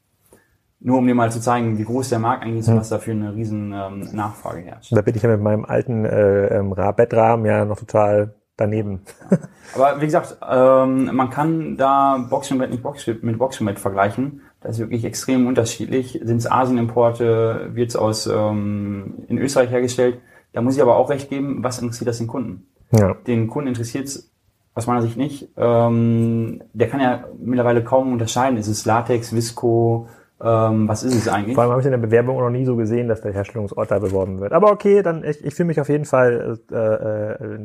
Nur 0.79 0.99
um 0.99 1.05
dir 1.05 1.15
mal 1.15 1.29
zu 1.29 1.41
zeigen, 1.41 1.77
wie 1.77 1.83
groß 1.83 2.07
der 2.07 2.19
Markt 2.19 2.43
eigentlich 2.45 2.61
ist 2.61 2.69
und 2.69 2.77
was 2.77 2.87
da 2.87 2.99
für 2.99 3.11
eine 3.11 3.35
riesen 3.35 3.73
ähm, 3.73 4.07
Nachfrage 4.13 4.61
herrscht. 4.61 4.95
Da 4.95 5.01
bin 5.01 5.17
ich 5.17 5.21
ja 5.21 5.27
mit 5.27 5.41
meinem 5.41 5.65
alten 5.65 6.05
äh, 6.05 6.47
ähm, 6.47 6.73
Bettrahmen 6.95 7.45
ja 7.45 7.65
noch 7.65 7.77
total 7.77 8.35
daneben. 8.55 9.01
Ja. 9.29 9.37
Aber 9.75 9.99
wie 9.99 10.05
gesagt, 10.05 10.37
ähm, 10.49 11.13
man 11.13 11.29
kann 11.29 11.75
da 11.75 12.25
Boxspringbett 12.29 12.71
nicht 12.71 12.83
Box 12.83 13.05
mit 13.07 13.37
Boxspringbett 13.37 13.79
vergleichen. 13.79 14.43
Das 14.61 14.75
ist 14.77 14.79
wirklich 14.79 15.03
extrem 15.03 15.45
unterschiedlich. 15.45 16.21
Sind 16.23 16.37
es 16.37 16.49
Asienimporte, 16.49 17.71
wird 17.73 17.89
es 17.89 17.97
aus 17.97 18.27
ähm, 18.27 19.25
in 19.27 19.37
Österreich 19.39 19.71
hergestellt. 19.71 20.21
Da 20.53 20.61
muss 20.61 20.77
ich 20.77 20.81
aber 20.81 20.95
auch 20.95 21.09
recht 21.09 21.29
geben, 21.29 21.65
was 21.65 21.79
interessiert 21.79 22.07
das 22.07 22.19
den 22.19 22.27
Kunden? 22.27 22.70
Ja. 22.91 23.15
Den 23.27 23.47
Kunden 23.47 23.69
interessiert 23.69 24.05
es 24.05 24.31
aus 24.73 24.87
meiner 24.87 25.01
Sicht 25.01 25.17
nicht. 25.17 25.49
Ähm, 25.57 26.61
der 26.73 26.87
kann 26.87 27.01
ja 27.01 27.25
mittlerweile 27.39 27.83
kaum 27.83 28.11
unterscheiden. 28.11 28.57
Ist 28.57 28.67
es 28.67 28.85
Latex, 28.85 29.33
Visco, 29.33 30.07
ähm, 30.43 30.87
was 30.87 31.03
ist 31.03 31.15
es 31.15 31.27
eigentlich? 31.27 31.53
Vor 31.53 31.63
allem 31.63 31.71
habe 31.71 31.81
ich 31.81 31.85
in 31.85 31.91
der 31.91 31.99
Bewerbung 31.99 32.39
noch 32.39 32.49
nie 32.49 32.65
so 32.65 32.75
gesehen, 32.75 33.07
dass 33.07 33.21
der 33.21 33.31
Herstellungsort 33.31 33.91
da 33.91 33.99
beworben 33.99 34.39
wird. 34.39 34.53
Aber 34.53 34.71
okay, 34.71 35.03
dann 35.03 35.23
ich, 35.23 35.43
ich 35.45 35.53
fühle 35.53 35.67
mich 35.67 35.79
auf 35.79 35.89
jeden 35.89 36.05
Fall 36.05 36.59
äh, 36.71 36.75
äh, 36.75 37.59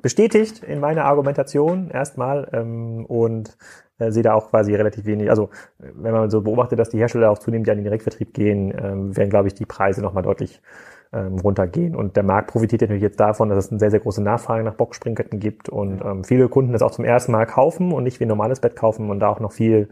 bestätigt 0.00 0.62
in 0.62 0.80
meiner 0.80 1.04
Argumentation 1.04 1.90
erstmal 1.90 2.48
ähm, 2.52 3.04
und 3.04 3.58
äh, 3.98 4.10
sehe 4.10 4.22
da 4.22 4.32
auch 4.32 4.48
quasi 4.48 4.74
relativ 4.74 5.04
wenig. 5.04 5.28
Also 5.28 5.50
wenn 5.78 6.12
man 6.12 6.30
so 6.30 6.40
beobachtet, 6.40 6.78
dass 6.78 6.88
die 6.88 6.98
Hersteller 6.98 7.30
auch 7.30 7.38
zunehmend 7.38 7.66
ja 7.66 7.74
in 7.74 7.80
den 7.80 7.84
Direktvertrieb 7.84 8.32
gehen, 8.32 8.72
ähm, 8.82 9.16
werden, 9.16 9.30
glaube 9.30 9.48
ich, 9.48 9.54
die 9.54 9.66
Preise 9.66 10.00
nochmal 10.00 10.22
deutlich 10.22 10.62
ähm, 11.12 11.38
runtergehen. 11.38 11.94
Und 11.94 12.16
der 12.16 12.22
Markt 12.22 12.50
profitiert 12.50 12.80
natürlich 12.80 13.02
jetzt 13.02 13.20
davon, 13.20 13.48
dass 13.48 13.66
es 13.66 13.70
eine 13.70 13.78
sehr, 13.78 13.90
sehr 13.90 14.00
große 14.00 14.22
Nachfrage 14.22 14.64
nach 14.64 14.74
Boxspringketten 14.74 15.40
gibt 15.40 15.68
und 15.68 16.02
ähm, 16.02 16.24
viele 16.24 16.48
Kunden 16.48 16.72
das 16.72 16.82
auch 16.82 16.90
zum 16.90 17.04
ersten 17.04 17.32
Mal 17.32 17.46
kaufen 17.46 17.92
und 17.92 18.04
nicht 18.04 18.20
wie 18.20 18.24
ein 18.24 18.28
normales 18.28 18.60
Bett 18.60 18.76
kaufen 18.76 19.10
und 19.10 19.20
da 19.20 19.28
auch 19.28 19.40
noch 19.40 19.52
viel 19.52 19.88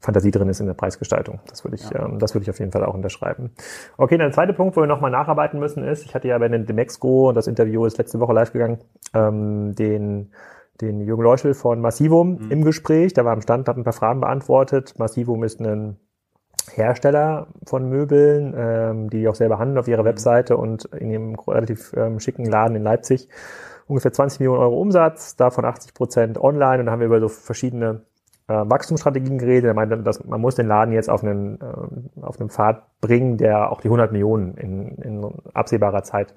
Fantasie 0.00 0.30
drin 0.30 0.48
ist 0.48 0.60
in 0.60 0.66
der 0.66 0.74
Preisgestaltung. 0.74 1.40
Das 1.48 1.64
würde 1.64 1.76
ich, 1.76 1.88
ja. 1.90 2.06
ähm, 2.06 2.18
das 2.18 2.34
würde 2.34 2.44
ich 2.44 2.50
auf 2.50 2.58
jeden 2.58 2.72
Fall 2.72 2.84
auch 2.84 2.94
unterschreiben. 2.94 3.50
Okay, 3.98 4.16
dann 4.16 4.28
der 4.28 4.34
zweite 4.34 4.54
Punkt, 4.54 4.76
wo 4.76 4.80
wir 4.80 4.86
nochmal 4.86 5.10
nacharbeiten 5.10 5.60
müssen, 5.60 5.84
ist, 5.84 6.04
ich 6.04 6.14
hatte 6.14 6.28
ja 6.28 6.38
bei 6.38 6.48
den 6.48 6.64
Demexco, 6.66 7.32
das 7.32 7.46
Interview 7.46 7.84
ist 7.84 7.98
letzte 7.98 8.18
Woche 8.20 8.32
live 8.32 8.52
gegangen, 8.52 8.78
ähm, 9.14 9.74
den 9.74 10.30
den 10.80 11.00
Jürgen 11.00 11.22
Leuschel 11.22 11.54
von 11.54 11.80
Massivum 11.80 12.38
mhm. 12.40 12.50
im 12.50 12.64
Gespräch. 12.64 13.12
Der 13.12 13.24
war 13.24 13.32
am 13.32 13.40
Stand, 13.42 13.68
hat 13.68 13.76
ein 13.76 13.84
paar 13.84 13.92
Fragen 13.92 14.20
beantwortet. 14.20 14.94
Massivum 14.98 15.44
ist 15.44 15.60
ein 15.60 15.96
Hersteller 16.70 17.48
von 17.66 17.88
Möbeln, 17.88 18.54
ähm, 18.56 19.10
die 19.10 19.28
auch 19.28 19.34
selber 19.34 19.58
handeln 19.58 19.78
auf 19.78 19.88
ihrer 19.88 20.04
Webseite 20.04 20.56
und 20.56 20.84
in 20.86 21.10
ihrem 21.10 21.34
relativ 21.34 21.92
ähm, 21.96 22.20
schicken 22.20 22.44
Laden 22.44 22.76
in 22.76 22.82
Leipzig. 22.82 23.28
Ungefähr 23.86 24.12
20 24.12 24.40
Millionen 24.40 24.60
Euro 24.60 24.80
Umsatz, 24.80 25.36
davon 25.36 25.64
80 25.64 25.94
Prozent 25.94 26.38
online. 26.38 26.80
Und 26.80 26.86
da 26.86 26.92
haben 26.92 27.00
wir 27.00 27.06
über 27.06 27.20
so 27.20 27.28
verschiedene 27.28 28.02
Wachstumsstrategien 28.48 29.38
geredet. 29.38 29.64
Er 29.64 29.74
meinte, 29.74 29.98
dass 29.98 30.24
man 30.24 30.40
muss 30.40 30.54
den 30.54 30.66
Laden 30.66 30.92
jetzt 30.92 31.08
auf 31.08 31.22
einen, 31.22 31.60
äh, 31.60 32.22
auf 32.22 32.40
einen 32.40 32.50
Pfad 32.50 32.82
bringen, 33.00 33.36
der 33.36 33.70
auch 33.70 33.80
die 33.80 33.88
100 33.88 34.12
Millionen 34.12 34.54
in, 34.54 34.96
in 34.96 35.24
absehbarer 35.54 36.02
Zeit 36.02 36.34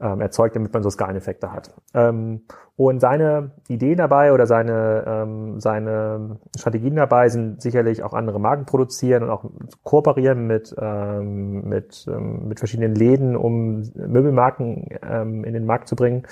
ähm, 0.00 0.20
erzeugt, 0.20 0.56
damit 0.56 0.72
man 0.72 0.82
so 0.82 0.90
Skaleneffekte 0.90 1.52
hat. 1.52 1.72
Ähm, 1.94 2.42
und 2.76 3.00
seine 3.00 3.52
Ideen 3.68 3.98
dabei 3.98 4.32
oder 4.32 4.46
seine, 4.46 5.04
ähm, 5.06 5.60
seine 5.60 6.38
Strategien 6.56 6.96
dabei 6.96 7.28
sind 7.28 7.62
sicherlich 7.62 8.02
auch 8.02 8.12
andere 8.12 8.40
Marken 8.40 8.66
produzieren 8.66 9.22
und 9.22 9.30
auch 9.30 9.44
kooperieren 9.82 10.46
mit, 10.46 10.74
ähm, 10.78 11.68
mit, 11.68 12.06
ähm, 12.08 12.48
mit 12.48 12.58
verschiedenen 12.58 12.94
Läden, 12.94 13.36
um 13.36 13.90
Möbelmarken 13.94 14.88
ähm, 15.08 15.44
in 15.44 15.54
den 15.54 15.66
Markt 15.66 15.88
zu 15.88 15.96
bringen. 15.96 16.24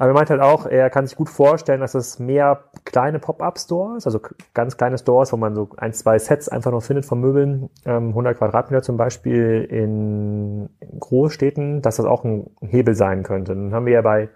Aber 0.00 0.12
er 0.12 0.14
meint 0.14 0.30
halt 0.30 0.40
auch, 0.40 0.64
er 0.64 0.88
kann 0.88 1.06
sich 1.06 1.14
gut 1.14 1.28
vorstellen, 1.28 1.80
dass 1.80 1.94
es 1.94 2.18
mehr 2.18 2.64
kleine 2.86 3.18
Pop-up-Stores, 3.18 4.06
also 4.06 4.18
ganz 4.54 4.78
kleine 4.78 4.96
Stores, 4.96 5.30
wo 5.30 5.36
man 5.36 5.54
so 5.54 5.68
ein, 5.76 5.92
zwei 5.92 6.18
Sets 6.18 6.48
einfach 6.48 6.70
noch 6.70 6.82
findet 6.82 7.04
von 7.04 7.20
Möbeln, 7.20 7.68
ähm, 7.84 8.08
100 8.08 8.38
Quadratmeter 8.38 8.82
zum 8.82 8.96
Beispiel 8.96 9.62
in, 9.68 10.70
Großstädten, 10.98 11.82
dass 11.82 11.96
das 11.96 12.06
auch 12.06 12.24
ein 12.24 12.48
Hebel 12.62 12.94
sein 12.94 13.24
könnte. 13.24 13.54
Dann 13.54 13.74
haben 13.74 13.84
wir 13.84 13.92
ja 13.92 14.00
bei 14.00 14.30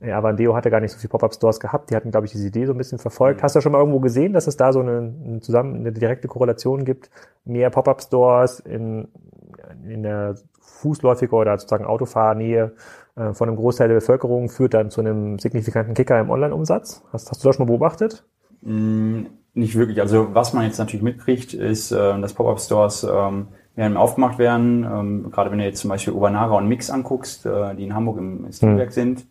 ja, 0.00 0.16
Avandeo 0.16 0.56
hatte 0.56 0.70
gar 0.70 0.80
nicht 0.80 0.92
so 0.92 0.98
viele 0.98 1.10
Pop-up-Stores 1.10 1.60
gehabt. 1.60 1.90
Die 1.90 1.96
hatten, 1.96 2.10
glaube 2.10 2.24
ich, 2.24 2.32
diese 2.32 2.48
Idee 2.48 2.64
so 2.64 2.72
ein 2.72 2.78
bisschen 2.78 2.98
verfolgt. 2.98 3.40
Mhm. 3.40 3.42
Hast 3.42 3.56
du 3.56 3.60
schon 3.60 3.72
mal 3.72 3.80
irgendwo 3.80 4.00
gesehen, 4.00 4.32
dass 4.32 4.46
es 4.46 4.56
da 4.56 4.72
so 4.72 4.80
eine, 4.80 5.12
eine, 5.22 5.40
zusammen, 5.40 5.80
eine 5.80 5.92
direkte 5.92 6.28
Korrelation 6.28 6.86
gibt? 6.86 7.10
Mehr 7.44 7.68
Pop-up-Stores 7.68 8.60
in, 8.60 9.08
in 9.86 10.02
der 10.02 10.36
fußläufiger 10.62 11.34
oder 11.34 11.58
sozusagen 11.58 11.84
Autofahrnähe 11.84 12.64
äh, 12.64 12.70
von 13.14 13.48
einem 13.48 13.56
Großteil 13.56 13.88
der 13.88 13.94
Bevölkerung 13.94 14.48
führt 14.48 14.74
dann 14.74 14.90
zu 14.90 15.00
einem 15.00 15.38
signifikanten 15.38 15.94
Kicker 15.94 16.18
im 16.18 16.30
Online-Umsatz. 16.30 17.04
Hast, 17.12 17.30
hast 17.30 17.44
du 17.44 17.48
das 17.48 17.56
schon 17.56 17.66
mal 17.66 17.72
beobachtet? 17.72 18.24
Mm, 18.62 19.26
nicht 19.54 19.76
wirklich. 19.76 20.00
Also 20.00 20.34
was 20.34 20.52
man 20.52 20.64
jetzt 20.64 20.78
natürlich 20.78 21.02
mitkriegt, 21.02 21.54
ist, 21.54 21.92
äh, 21.92 22.20
dass 22.20 22.34
Pop-up-Stores 22.34 23.04
ähm, 23.04 23.48
werden 23.76 23.96
aufgemacht 23.96 24.38
werden. 24.38 24.84
Ähm, 24.84 25.30
gerade 25.30 25.50
wenn 25.50 25.58
du 25.58 25.64
jetzt 25.64 25.80
zum 25.80 25.90
Beispiel 25.90 26.12
Ubanara 26.12 26.56
und 26.56 26.68
Mix 26.68 26.90
anguckst, 26.90 27.46
äh, 27.46 27.74
die 27.74 27.84
in 27.84 27.94
Hamburg 27.94 28.18
im 28.18 28.52
Stilwerk 28.52 28.88
hm. 28.88 28.92
sind. 28.92 29.26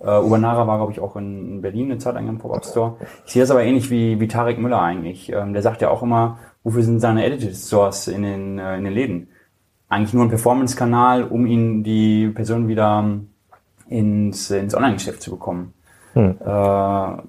Äh, 0.00 0.18
Ubanara 0.18 0.66
war, 0.66 0.76
glaube 0.76 0.92
ich, 0.92 1.00
auch 1.00 1.16
in 1.16 1.62
Berlin 1.62 1.90
eine 1.90 1.98
Zeit 1.98 2.14
lang 2.14 2.28
im 2.28 2.38
Pop-up-Store. 2.38 2.96
Ich 3.26 3.32
sehe 3.32 3.42
das 3.42 3.50
aber 3.50 3.62
ähnlich 3.64 3.90
wie, 3.90 4.20
wie 4.20 4.28
Tarek 4.28 4.58
Müller 4.58 4.80
eigentlich. 4.80 5.32
Ähm, 5.32 5.52
der 5.52 5.62
sagt 5.62 5.80
ja 5.82 5.90
auch 5.90 6.02
immer, 6.02 6.38
wofür 6.62 6.82
sind 6.82 7.00
seine 7.00 7.24
Edited 7.24 7.56
Stores 7.56 8.08
in 8.08 8.22
den, 8.22 8.58
äh, 8.58 8.76
in 8.76 8.84
den 8.84 8.92
Läden? 8.92 9.28
Eigentlich 9.94 10.14
nur 10.14 10.24
ein 10.24 10.28
Performance-Kanal, 10.28 11.24
um 11.24 11.46
ihn 11.46 11.82
die 11.82 12.28
Person 12.28 12.68
wieder 12.68 13.04
ins, 13.88 14.50
ins 14.50 14.74
Online-Geschäft 14.74 15.22
zu 15.22 15.30
bekommen. 15.30 15.72
Hm. 16.14 16.36
Äh, 16.40 17.22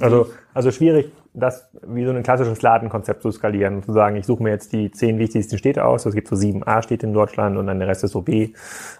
also, 0.00 0.26
also 0.52 0.70
schwierig, 0.70 1.12
das 1.34 1.70
wie 1.86 2.04
so 2.04 2.10
ein 2.10 2.22
klassisches 2.22 2.60
Ladenkonzept 2.62 3.22
zu 3.22 3.30
skalieren, 3.30 3.82
zu 3.82 3.92
sagen, 3.92 4.16
ich 4.16 4.26
suche 4.26 4.42
mir 4.42 4.50
jetzt 4.50 4.72
die 4.72 4.90
zehn 4.90 5.18
wichtigsten 5.18 5.58
Städte 5.58 5.84
aus, 5.84 6.04
es 6.04 6.14
gibt 6.14 6.28
so 6.28 6.36
sieben 6.36 6.66
A-Städte 6.66 7.06
in 7.06 7.14
Deutschland 7.14 7.56
und 7.56 7.66
dann 7.66 7.78
der 7.78 7.88
Rest 7.88 8.04
ist 8.04 8.12
so 8.12 8.22
B, 8.22 8.52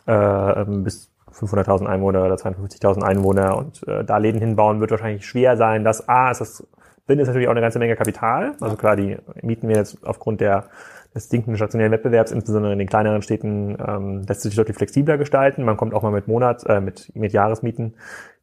äh, 0.07 0.65
bis 0.67 1.11
500.000 1.33 1.87
Einwohner 1.87 2.25
oder 2.25 2.37
52.000 2.37 3.03
Einwohner 3.03 3.57
und 3.57 3.87
äh, 3.89 4.05
da 4.05 4.19
Läden 4.19 4.41
hinbauen 4.41 4.81
wird 4.81 4.91
wahrscheinlich 4.91 5.27
schwer 5.27 5.57
sein. 5.57 5.85
Das 5.85 6.09
A 6.09 6.31
ist 6.31 6.41
das, 6.41 6.67
bin 7.07 7.19
ist 7.19 7.27
natürlich 7.27 7.49
auch 7.49 7.53
eine 7.53 7.61
ganze 7.61 7.79
Menge 7.79 7.97
Kapital. 7.97 8.53
Also 8.61 8.77
klar, 8.77 8.97
die 8.97 9.17
mieten 9.43 9.69
wir 9.69 9.77
jetzt 9.77 9.99
aufgrund 10.07 10.41
der 10.41 10.67
des 11.15 11.29
sinkenden 11.29 11.57
stationären 11.57 11.93
Wettbewerbs, 11.93 12.33
insbesondere 12.33 12.73
in 12.73 12.79
den 12.79 12.89
kleineren 12.89 13.23
Städten, 13.23 13.77
ähm, 13.87 14.23
lässt 14.27 14.43
sich 14.43 14.55
deutlich 14.55 14.77
flexibler 14.77 15.19
gestalten. 15.19 15.65
Man 15.65 15.77
kommt 15.77 15.95
auch 15.95 16.03
mal 16.03 16.13
mit 16.13 16.29
Monats, 16.29 16.65
äh, 16.65 16.81
mit, 16.81 17.15
mit 17.15 17.33
Jahresmieten 17.33 17.95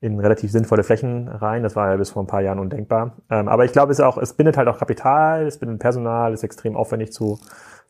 in 0.01 0.19
relativ 0.19 0.51
sinnvolle 0.51 0.83
Flächen 0.83 1.27
rein. 1.27 1.63
Das 1.63 1.75
war 1.75 1.89
ja 1.89 1.97
bis 1.97 2.11
vor 2.11 2.23
ein 2.23 2.27
paar 2.27 2.41
Jahren 2.41 2.59
undenkbar. 2.59 3.17
Ähm, 3.29 3.47
aber 3.47 3.65
ich 3.65 3.71
glaube, 3.71 3.91
es 3.91 3.99
auch, 3.99 4.17
es 4.17 4.33
bindet 4.33 4.57
halt 4.57 4.67
auch 4.67 4.77
Kapital, 4.77 5.45
es 5.45 5.57
bindet 5.57 5.79
Personal, 5.79 6.33
ist 6.33 6.43
extrem 6.43 6.75
aufwendig 6.75 7.11
zu 7.11 7.39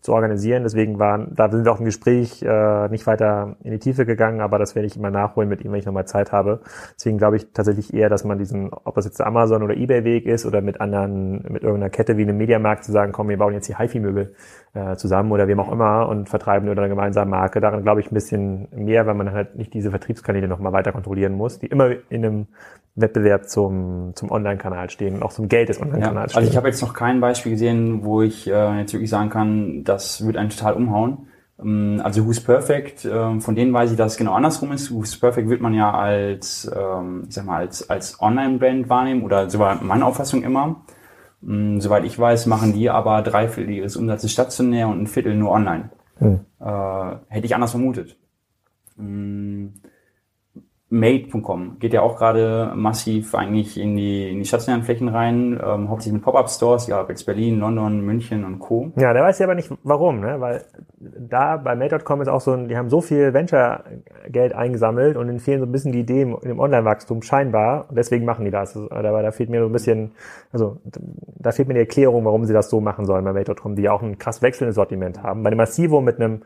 zu 0.02 0.14
organisieren. 0.14 0.64
Deswegen 0.64 0.98
waren, 0.98 1.34
da 1.36 1.50
sind 1.52 1.66
wir 1.66 1.72
auch 1.72 1.80
im 1.80 1.86
Gespräch 1.86 2.42
äh, 2.42 2.88
nicht 2.88 3.06
weiter 3.06 3.58
in 3.64 3.72
die 3.72 3.80
Tiefe 3.80 4.06
gegangen, 4.06 4.40
aber 4.40 4.58
das 4.58 4.76
werde 4.76 4.88
ich 4.88 4.96
immer 4.96 5.12
nachholen 5.12 5.50
mit 5.50 5.62
ihm, 5.64 5.72
wenn 5.72 5.80
ich 5.80 5.86
nochmal 5.86 6.08
Zeit 6.08 6.32
habe. 6.32 6.62
Deswegen 6.96 7.18
glaube 7.18 7.36
ich 7.36 7.52
tatsächlich 7.54 7.94
eher, 7.94 8.10
dass 8.10 8.24
man 8.24 8.38
diesen, 8.38 8.72
ob 8.72 8.96
das 8.96 9.06
jetzt 9.06 9.20
der 9.20 9.28
Amazon 9.28 9.62
oder 9.62 9.76
Ebay-Weg 9.76 10.26
ist 10.26 10.46
oder 10.46 10.62
mit 10.62 10.80
anderen, 10.80 11.44
mit 11.50 11.64
irgendeiner 11.64 11.90
Kette 11.90 12.18
wie 12.18 12.22
einem 12.22 12.38
Mediamarkt 12.38 12.86
zu 12.86 12.92
sagen, 12.92 13.12
komm, 13.12 13.28
wir 13.28 13.38
bauen 13.38 13.54
jetzt 13.54 13.68
die 13.68 13.78
HiFi-Möbel 13.78 14.36
äh, 14.74 14.96
zusammen 14.96 15.32
oder 15.32 15.48
wem 15.48 15.60
auch 15.60 15.72
immer 15.72 16.08
und 16.08 16.30
vertreiben 16.30 16.70
unter 16.70 16.82
einer 16.82 16.90
gemeinsamen 16.90 17.32
Marke. 17.32 17.60
Daran 17.60 17.84
glaube 17.84 18.02
ich 18.02 18.12
ein 18.12 18.14
bisschen 18.14 18.68
mehr, 18.72 19.08
weil 19.08 19.16
man 19.16 19.32
halt 19.32 19.56
nicht 19.56 19.74
diese 19.74 19.90
Vertriebskanäle 19.90 20.48
nochmal 20.48 20.74
weiter 20.74 20.92
kontrollieren 20.92 21.34
muss, 21.34 21.60
die 21.60 21.68
immer 21.68 21.90
in 22.10 22.26
einem 22.26 22.48
Wettbewerb 22.96 23.50
zum, 23.50 24.12
zum 24.16 24.32
Online-Kanal 24.32 24.90
stehen 24.90 25.16
und 25.16 25.24
auch 25.24 25.32
zum 25.32 25.48
Geld 25.48 25.70
des 25.70 25.82
Online-Kanals 25.82 26.34
ja, 26.34 26.38
Also 26.38 26.50
ich 26.50 26.58
habe 26.58 26.68
jetzt 26.68 26.82
noch 26.82 26.94
kein 26.94 27.22
Beispiel 27.22 27.54
gesehen, 27.54 28.04
wo 28.04 28.22
ich 28.22 28.48
äh, 28.48 28.80
jetzt 28.80 28.94
wirklich 28.94 29.10
sagen 29.10 29.30
kann, 29.30 29.84
das 29.84 30.26
wird 30.26 30.38
einen 30.38 30.50
total 30.50 30.74
umhauen. 30.74 31.28
Ähm, 31.60 32.02
also 32.04 32.26
Who's 32.26 32.42
Perfect, 32.42 33.06
äh, 33.06 33.40
von 33.40 33.56
denen 33.56 33.74
weiß 33.74 33.92
ich, 33.92 33.98
dass 33.98 34.14
es 34.14 34.18
genau 34.18 34.34
andersrum 34.34 34.72
ist. 34.72 34.94
Who's 34.94 35.20
Perfect 35.20 35.50
wird 35.50 35.62
man 35.62 35.74
ja 35.74 35.92
als, 35.92 36.70
ähm, 36.76 37.24
ich 37.28 37.36
sag 37.36 37.46
mal, 37.46 37.58
als, 37.58 37.90
als 37.90 38.22
Online-Brand 38.22 38.90
wahrnehmen 38.90 39.24
oder 39.24 39.50
so 39.50 39.60
war 39.60 39.82
meine 39.82 40.06
Auffassung 40.06 40.44
immer. 40.44 40.82
Ähm, 41.44 41.80
soweit 41.82 42.06
ich 42.06 42.18
weiß, 42.18 42.46
machen 42.46 42.74
die 42.74 42.90
aber 42.90 43.22
drei 43.22 43.48
Viertel 43.48 43.74
ihres 43.74 43.96
Umsatzes 43.96 44.32
stationär 44.32 44.88
und 44.88 45.02
ein 45.02 45.08
Viertel 45.08 45.36
nur 45.36 45.52
online. 45.52 45.90
Hm. 46.18 46.40
Äh, 46.60 47.16
hätte 47.28 47.46
ich 47.46 47.56
anders 47.56 47.72
vermutet. 47.72 48.18
Ähm, 48.98 49.74
Made.com 50.92 51.78
geht 51.78 51.94
ja 51.94 52.02
auch 52.02 52.18
gerade 52.18 52.72
massiv 52.76 53.36
eigentlich 53.36 53.80
in 53.80 53.96
die, 53.96 54.32
in 54.32 54.40
die 54.40 54.46
stationären 54.46 54.84
Flächen 54.84 55.08
rein, 55.08 55.60
ähm, 55.64 55.88
hauptsächlich 55.88 56.16
mit 56.16 56.24
Pop-Up-Stores, 56.24 56.88
ja, 56.88 57.06
jetzt 57.08 57.28
Berlin, 57.28 57.60
London, 57.60 58.02
München 58.02 58.44
und 58.44 58.58
Co. 58.58 58.92
Ja, 58.96 59.14
da 59.14 59.22
weiß 59.22 59.40
ich 59.40 59.44
aber 59.44 59.54
nicht 59.54 59.72
warum, 59.84 60.20
ne? 60.20 60.42
weil 60.42 60.66
da 60.98 61.58
bei 61.58 61.76
Made.com 61.76 62.22
ist 62.22 62.28
auch 62.28 62.42
so 62.42 62.54
ein, 62.54 62.68
die 62.68 62.76
haben 62.76 62.90
so 62.90 63.02
viel 63.02 63.34
Venture-Geld 64.30 64.54
eingesammelt 64.54 65.18
und 65.18 65.28
ihnen 65.28 65.40
fehlen 65.40 65.60
so 65.60 65.66
ein 65.66 65.72
bisschen 65.72 65.92
die 65.92 66.02
Ideen 66.02 66.36
im 66.42 66.60
Online-Wachstum 66.60 67.22
scheinbar 67.22 67.86
und 67.90 67.98
deswegen 67.98 68.26
machen 68.26 68.46
die 68.46 68.52
das. 68.52 68.76
Also, 68.76 68.88
da, 68.90 69.22
da 69.22 69.32
fehlt 69.32 69.50
mir 69.50 69.62
so 69.62 69.68
ein 69.68 69.72
bisschen, 69.72 70.12
also 70.52 70.78
da 71.38 71.52
fehlt 71.52 71.68
mir 71.68 71.74
die 71.74 71.82
Erklärung, 71.82 72.26
warum 72.26 72.46
sie 72.46 72.54
das 72.54 72.70
so 72.70 72.80
machen 72.82 73.06
sollen 73.06 73.26
bei 73.26 73.34
Made.com, 73.34 73.76
die 73.76 73.84
ja 73.84 73.92
auch 73.92 74.02
ein 74.02 74.18
krass 74.18 74.42
wechselndes 74.42 74.76
Sortiment 74.76 75.24
haben. 75.24 75.44
Bei 75.44 75.50
dem 75.50 75.58
Massivo 75.58 76.02
mit 76.02 76.20
einem 76.20 76.42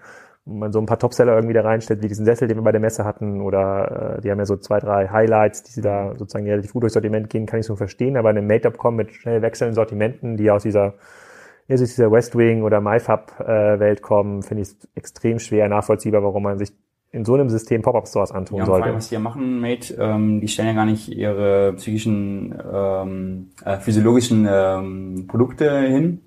wo 0.45 0.55
man 0.55 0.73
so 0.73 0.79
ein 0.79 0.85
paar 0.85 0.99
Topseller 0.99 1.35
irgendwie 1.35 1.53
da 1.53 1.61
reinstellt, 1.61 2.03
wie 2.03 2.09
diesen 2.09 2.25
Sessel, 2.25 2.49
den 2.49 2.57
wir 2.57 2.63
bei 2.63 2.73
der 2.73 2.81
Messe 2.81 3.05
hatten, 3.05 3.39
oder 3.39 4.17
äh, 4.17 4.21
die 4.21 4.29
haben 4.29 4.39
ja 4.39 4.45
so 4.45 4.57
zwei, 4.57 4.79
drei 4.79 5.07
Highlights, 5.07 5.63
die 5.63 5.71
sie 5.71 5.81
da 5.81 6.13
sozusagen 6.17 6.45
relativ 6.45 6.73
gut 6.73 6.83
durchs 6.83 6.95
Sortiment 6.95 7.29
gehen, 7.29 7.45
kann 7.45 7.61
ich 7.61 7.65
so 7.65 7.77
verstehen, 7.77 8.17
aber 8.17 8.27
eine 8.27 8.41
Made-up-Com 8.41 8.93
mit 8.93 9.13
schnell 9.13 9.41
wechselnden 9.41 9.73
Sortimenten, 9.73 10.35
die 10.35 10.51
aus 10.51 10.63
dieser 10.63 10.95
ja, 11.67 11.75
aus 11.75 11.79
dieser 11.79 12.11
West 12.11 12.37
Wing 12.37 12.63
oder 12.63 12.81
MyFab-Welt 12.81 14.01
kommen, 14.01 14.43
finde 14.43 14.63
ich 14.63 14.69
es 14.69 14.89
extrem 14.95 15.39
schwer 15.39 15.69
nachvollziehbar, 15.69 16.21
warum 16.21 16.43
man 16.43 16.57
sich 16.57 16.73
in 17.13 17.25
so 17.25 17.35
einem 17.35 17.47
System 17.47 17.83
Pop-Up-Stores 17.83 18.31
antun 18.31 18.57
ja, 18.57 18.65
sollte. 18.65 18.79
Vor 18.79 18.87
allem, 18.87 18.95
was 18.97 19.09
die 19.09 19.13
ja 19.13 19.19
machen, 19.19 19.61
Mate, 19.61 19.93
ähm, 19.99 20.41
die 20.41 20.47
stellen 20.47 20.69
ja 20.69 20.73
gar 20.73 20.85
nicht 20.85 21.09
ihre 21.09 21.73
psychischen, 21.73 22.55
ähm, 22.73 23.51
äh, 23.63 23.77
physiologischen 23.77 24.47
ähm, 24.49 25.25
Produkte 25.27 25.79
hin, 25.81 26.21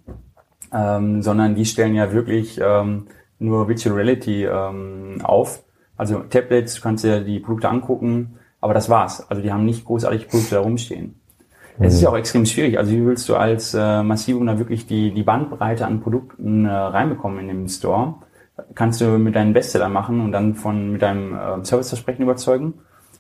ähm, 0.73 1.23
sondern 1.23 1.57
die 1.57 1.65
stellen 1.65 1.97
ja 1.97 2.13
wirklich 2.13 2.61
ähm, 2.63 3.09
nur 3.41 3.69
Virtual 3.69 3.97
Reality 3.97 4.45
ähm, 4.45 5.19
auf. 5.25 5.65
Also 5.97 6.21
Tablets, 6.21 6.77
du 6.77 6.83
kannst 6.83 7.03
dir 7.03 7.21
die 7.21 7.41
Produkte 7.41 7.69
angucken, 7.69 8.39
aber 8.61 8.73
das 8.73 8.89
war's. 8.89 9.29
Also 9.29 9.43
die 9.43 9.53
haben 9.53 9.65
nicht 9.65 9.85
großartig 9.85 10.29
Produkte 10.29 10.55
da 10.55 10.61
rumstehen. 10.61 11.21
Es 11.79 11.95
ist 11.95 12.01
ja 12.01 12.11
auch 12.11 12.17
extrem 12.17 12.47
schwierig. 12.47 12.79
Also 12.79 12.93
wie 12.93 13.05
willst 13.05 13.29
du 13.29 13.35
als 13.35 13.75
äh, 13.75 14.03
Massivum 14.05 14.47
da 14.47 14.59
wirklich 14.59 14.87
die, 14.87 15.13
die 15.13 15.25
Bandbreite 15.25 15.85
an 15.85 16.01
Produkten 16.01 16.65
äh, 16.65 16.71
reinbekommen 16.71 17.41
in 17.41 17.49
dem 17.49 17.69
Store? 17.69 18.15
Kannst 18.75 19.01
du 19.01 19.19
mit 19.19 19.37
deinen 19.37 19.53
Bestseller 19.53 19.89
machen 19.89 20.21
und 20.21 20.33
dann 20.33 20.55
von 20.55 20.93
mit 20.93 21.03
deinem 21.03 21.35
äh, 21.35 21.65
Serviceversprechen 21.65 22.23
überzeugen? 22.23 22.75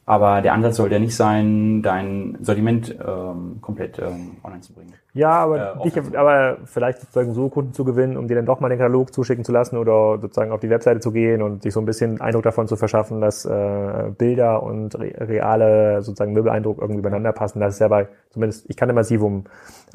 Aber 0.08 0.40
der 0.40 0.52
Ansatz 0.52 0.76
sollte 0.76 0.94
ja 0.94 1.00
nicht 1.00 1.16
sein, 1.16 1.82
dein 1.82 2.38
Sortiment 2.40 2.96
ähm, 3.04 3.58
komplett 3.60 3.98
ähm, 3.98 4.36
online 4.44 4.60
zu 4.60 4.72
bringen. 4.72 4.94
Ja, 5.14 5.30
aber, 5.30 5.80
äh, 5.80 5.82
dich, 5.82 6.16
aber 6.16 6.58
vielleicht 6.64 7.00
sozusagen 7.00 7.34
so 7.34 7.48
Kunden 7.48 7.72
zu 7.72 7.84
gewinnen, 7.84 8.16
um 8.16 8.28
dir 8.28 8.36
dann 8.36 8.46
doch 8.46 8.60
mal 8.60 8.68
den 8.68 8.78
Katalog 8.78 9.12
zuschicken 9.12 9.44
zu 9.44 9.50
lassen 9.50 9.78
oder 9.78 10.18
sozusagen 10.20 10.52
auf 10.52 10.60
die 10.60 10.70
Webseite 10.70 11.00
zu 11.00 11.10
gehen 11.10 11.42
und 11.42 11.64
sich 11.64 11.72
so 11.72 11.80
ein 11.80 11.86
bisschen 11.86 12.20
Eindruck 12.20 12.44
davon 12.44 12.68
zu 12.68 12.76
verschaffen, 12.76 13.20
dass 13.20 13.46
äh, 13.46 14.12
Bilder 14.16 14.62
und 14.62 14.94
re 14.96 15.12
reale 15.18 16.02
sozusagen 16.02 16.34
Möbeleindruck 16.34 16.78
irgendwie 16.80 17.00
übereinander 17.00 17.32
passen. 17.32 17.58
Das 17.58 17.74
ist 17.74 17.80
ja 17.80 17.88
bei, 17.88 18.06
zumindest, 18.30 18.70
ich 18.70 18.76
kannte 18.76 18.94
Massivum 18.94 19.44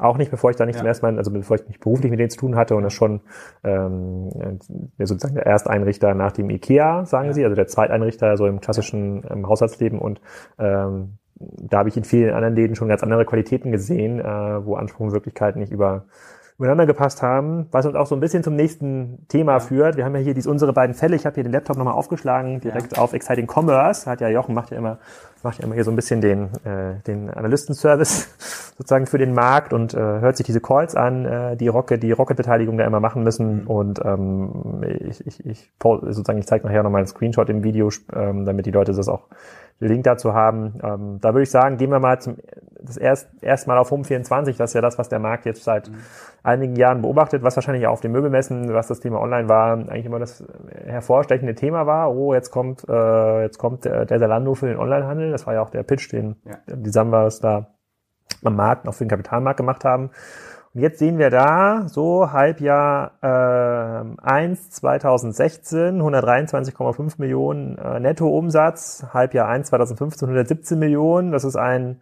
auch 0.02 0.18
nicht, 0.18 0.30
bevor 0.30 0.50
ich 0.50 0.56
da 0.56 0.66
nicht 0.66 0.76
ja. 0.76 0.80
zum 0.80 0.86
ersten 0.86 1.06
Mal, 1.06 1.18
also 1.18 1.30
bevor 1.30 1.56
ich 1.56 1.66
nicht 1.66 1.80
beruflich 1.80 2.10
mit 2.10 2.20
denen 2.20 2.30
zu 2.30 2.38
tun 2.38 2.56
hatte 2.56 2.76
und 2.76 2.82
das 2.82 2.92
schon 2.92 3.20
ähm, 3.64 4.30
sozusagen 4.98 5.34
der 5.34 5.46
Ersteinrichter 5.46 6.14
nach 6.14 6.32
dem 6.32 6.50
IKEA, 6.50 7.04
sagen 7.04 7.28
ja. 7.28 7.32
sie, 7.34 7.44
also 7.44 7.54
der 7.54 7.66
Zweiteinrichter 7.66 8.36
so 8.36 8.46
im 8.46 8.60
klassischen 8.60 9.24
ähm, 9.30 9.48
Haushaltsleben 9.48 9.98
und 9.98 10.20
ähm, 10.58 11.18
da 11.58 11.78
habe 11.78 11.88
ich 11.88 11.96
in 11.96 12.04
vielen 12.04 12.34
anderen 12.34 12.54
Läden 12.54 12.76
schon 12.76 12.88
ganz 12.88 13.02
andere 13.02 13.24
Qualitäten 13.24 13.72
gesehen, 13.72 14.20
äh, 14.20 14.24
wo 14.64 14.76
Anspruch 14.76 15.06
und 15.06 15.12
Wirklichkeit 15.12 15.56
nicht 15.56 15.72
über, 15.72 16.04
übereinander 16.62 16.86
gepasst 16.86 17.22
haben, 17.22 17.66
was 17.72 17.86
uns 17.86 17.96
auch 17.96 18.06
so 18.06 18.14
ein 18.14 18.20
bisschen 18.20 18.44
zum 18.44 18.54
nächsten 18.54 19.26
Thema 19.26 19.54
ja. 19.54 19.60
führt. 19.60 19.96
Wir 19.96 20.04
haben 20.04 20.14
ja 20.14 20.20
hier 20.20 20.32
dies, 20.32 20.46
unsere 20.46 20.72
beiden 20.72 20.94
Fälle. 20.94 21.16
Ich 21.16 21.26
habe 21.26 21.34
hier 21.34 21.42
den 21.42 21.52
Laptop 21.52 21.76
nochmal 21.76 21.94
aufgeschlagen, 21.94 22.60
direkt 22.60 22.96
ja. 22.96 23.02
auf 23.02 23.12
Exciting 23.12 23.48
Commerce. 23.52 24.08
Hat 24.08 24.20
ja 24.20 24.28
Jochen 24.28 24.54
macht 24.54 24.70
ja 24.70 24.78
immer 24.78 24.98
macht 25.42 25.58
ja 25.58 25.64
immer 25.64 25.74
hier 25.74 25.82
so 25.82 25.90
ein 25.90 25.96
bisschen 25.96 26.20
den, 26.20 26.50
äh, 26.64 27.00
den 27.06 27.28
Analystenservice 27.30 28.74
sozusagen 28.78 29.06
für 29.06 29.18
den 29.18 29.34
Markt 29.34 29.72
und 29.72 29.92
äh, 29.92 29.98
hört 29.98 30.36
sich 30.36 30.46
diese 30.46 30.60
Calls 30.60 30.94
an, 30.94 31.24
äh, 31.24 31.56
die 31.56 31.68
Rocket, 31.68 32.02
die 32.02 32.12
Rocket-Beteiligung 32.12 32.78
da 32.78 32.84
immer 32.84 33.00
machen 33.00 33.24
müssen. 33.24 33.62
Mhm. 33.62 33.66
Und 33.66 34.04
ähm, 34.04 34.84
ich, 35.00 35.26
ich, 35.26 35.44
ich 35.44 35.72
sozusagen, 35.80 36.38
ich 36.38 36.46
zeige 36.46 36.66
nachher 36.66 36.82
nochmal 36.82 37.00
einen 37.00 37.08
Screenshot 37.08 37.48
im 37.48 37.64
Video, 37.64 37.90
ähm, 38.14 38.44
damit 38.44 38.66
die 38.66 38.70
Leute 38.70 38.92
das 38.92 39.08
auch 39.08 39.26
Link 39.88 40.04
dazu 40.04 40.34
haben. 40.34 40.78
Ähm, 40.82 41.18
da 41.20 41.34
würde 41.34 41.42
ich 41.42 41.50
sagen, 41.50 41.76
gehen 41.76 41.90
wir 41.90 42.00
mal 42.00 42.20
zum 42.20 42.36
das 42.84 42.96
erst 42.96 43.28
erstmal 43.42 43.78
auf 43.78 43.90
Home 43.90 44.04
24. 44.04 44.56
Das 44.56 44.70
ist 44.70 44.74
ja 44.74 44.80
das, 44.80 44.98
was 44.98 45.08
der 45.08 45.18
Markt 45.18 45.46
jetzt 45.46 45.64
seit 45.64 45.88
mhm. 45.88 45.98
einigen 46.42 46.76
Jahren 46.76 47.02
beobachtet, 47.02 47.42
was 47.42 47.56
wahrscheinlich 47.56 47.86
auch 47.86 47.92
auf 47.92 48.00
den 48.00 48.12
Möbelmessen, 48.12 48.72
was 48.74 48.88
das 48.88 49.00
Thema 49.00 49.20
Online 49.20 49.48
war, 49.48 49.72
eigentlich 49.72 50.06
immer 50.06 50.18
das 50.18 50.44
hervorstechende 50.84 51.54
Thema 51.54 51.86
war. 51.86 52.14
Oh, 52.14 52.34
jetzt 52.34 52.50
kommt 52.50 52.84
äh, 52.88 53.42
jetzt 53.42 53.58
kommt 53.58 53.84
der, 53.84 54.04
der 54.04 54.18
Zalando 54.18 54.54
für 54.54 54.66
den 54.66 54.78
Onlinehandel. 54.78 55.30
Das 55.30 55.46
war 55.46 55.54
ja 55.54 55.62
auch 55.62 55.70
der 55.70 55.82
Pitch, 55.82 56.12
den 56.12 56.36
ja. 56.44 56.56
die 56.74 56.90
Sambas 56.90 57.40
da 57.40 57.68
am 58.44 58.56
Markt, 58.56 58.88
auch 58.88 58.94
für 58.94 59.04
den 59.04 59.10
Kapitalmarkt 59.10 59.58
gemacht 59.58 59.84
haben. 59.84 60.10
Und 60.74 60.80
jetzt 60.80 60.98
sehen 60.98 61.18
wir 61.18 61.28
da 61.28 61.86
so 61.86 62.32
Halbjahr 62.32 63.12
äh, 63.20 64.22
1 64.22 64.70
2016 64.70 66.00
123,5 66.00 67.14
Millionen 67.18 67.76
äh, 67.76 68.00
Nettoumsatz, 68.00 69.04
Halbjahr 69.12 69.48
1 69.48 69.68
2015 69.68 70.28
117 70.28 70.78
Millionen. 70.78 71.30
Das 71.30 71.44
ist 71.44 71.56
ein 71.56 72.00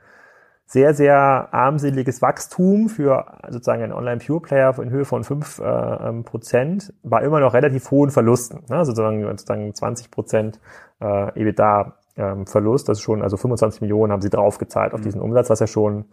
sehr, 0.67 0.95
sehr 0.95 1.49
armseliges 1.53 2.23
Wachstum 2.23 2.89
für 2.89 3.27
sozusagen 3.49 3.83
einen 3.83 3.93
Online-Pure-Player 3.93 4.79
in 4.79 4.91
Höhe 4.91 5.05
von 5.05 5.25
5 5.25 5.59
äh, 5.59 5.65
ähm, 5.65 6.23
Prozent, 6.23 6.95
bei 7.03 7.25
immer 7.25 7.41
noch 7.41 7.55
relativ 7.55 7.91
hohen 7.91 8.13
Verlusten, 8.13 8.63
ne? 8.69 8.85
sozusagen, 8.85 9.21
sozusagen 9.25 9.75
20 9.75 10.13
Prozent 10.13 10.61
äh, 11.01 11.41
EBITDA 11.41 11.97
ähm, 12.17 12.45
das 12.45 12.89
ist 12.89 13.01
schon, 13.01 13.23
also 13.23 13.37
25 13.37 13.81
Millionen 13.81 14.13
haben 14.13 14.23
sie 14.23 14.31
draufgezahlt 14.31 14.93
auf 14.93 15.01
mhm. 15.01 15.05
diesen 15.05 15.21
Umsatz, 15.21 15.51
was 15.51 15.61
ja 15.61 15.67
schon 15.67 16.05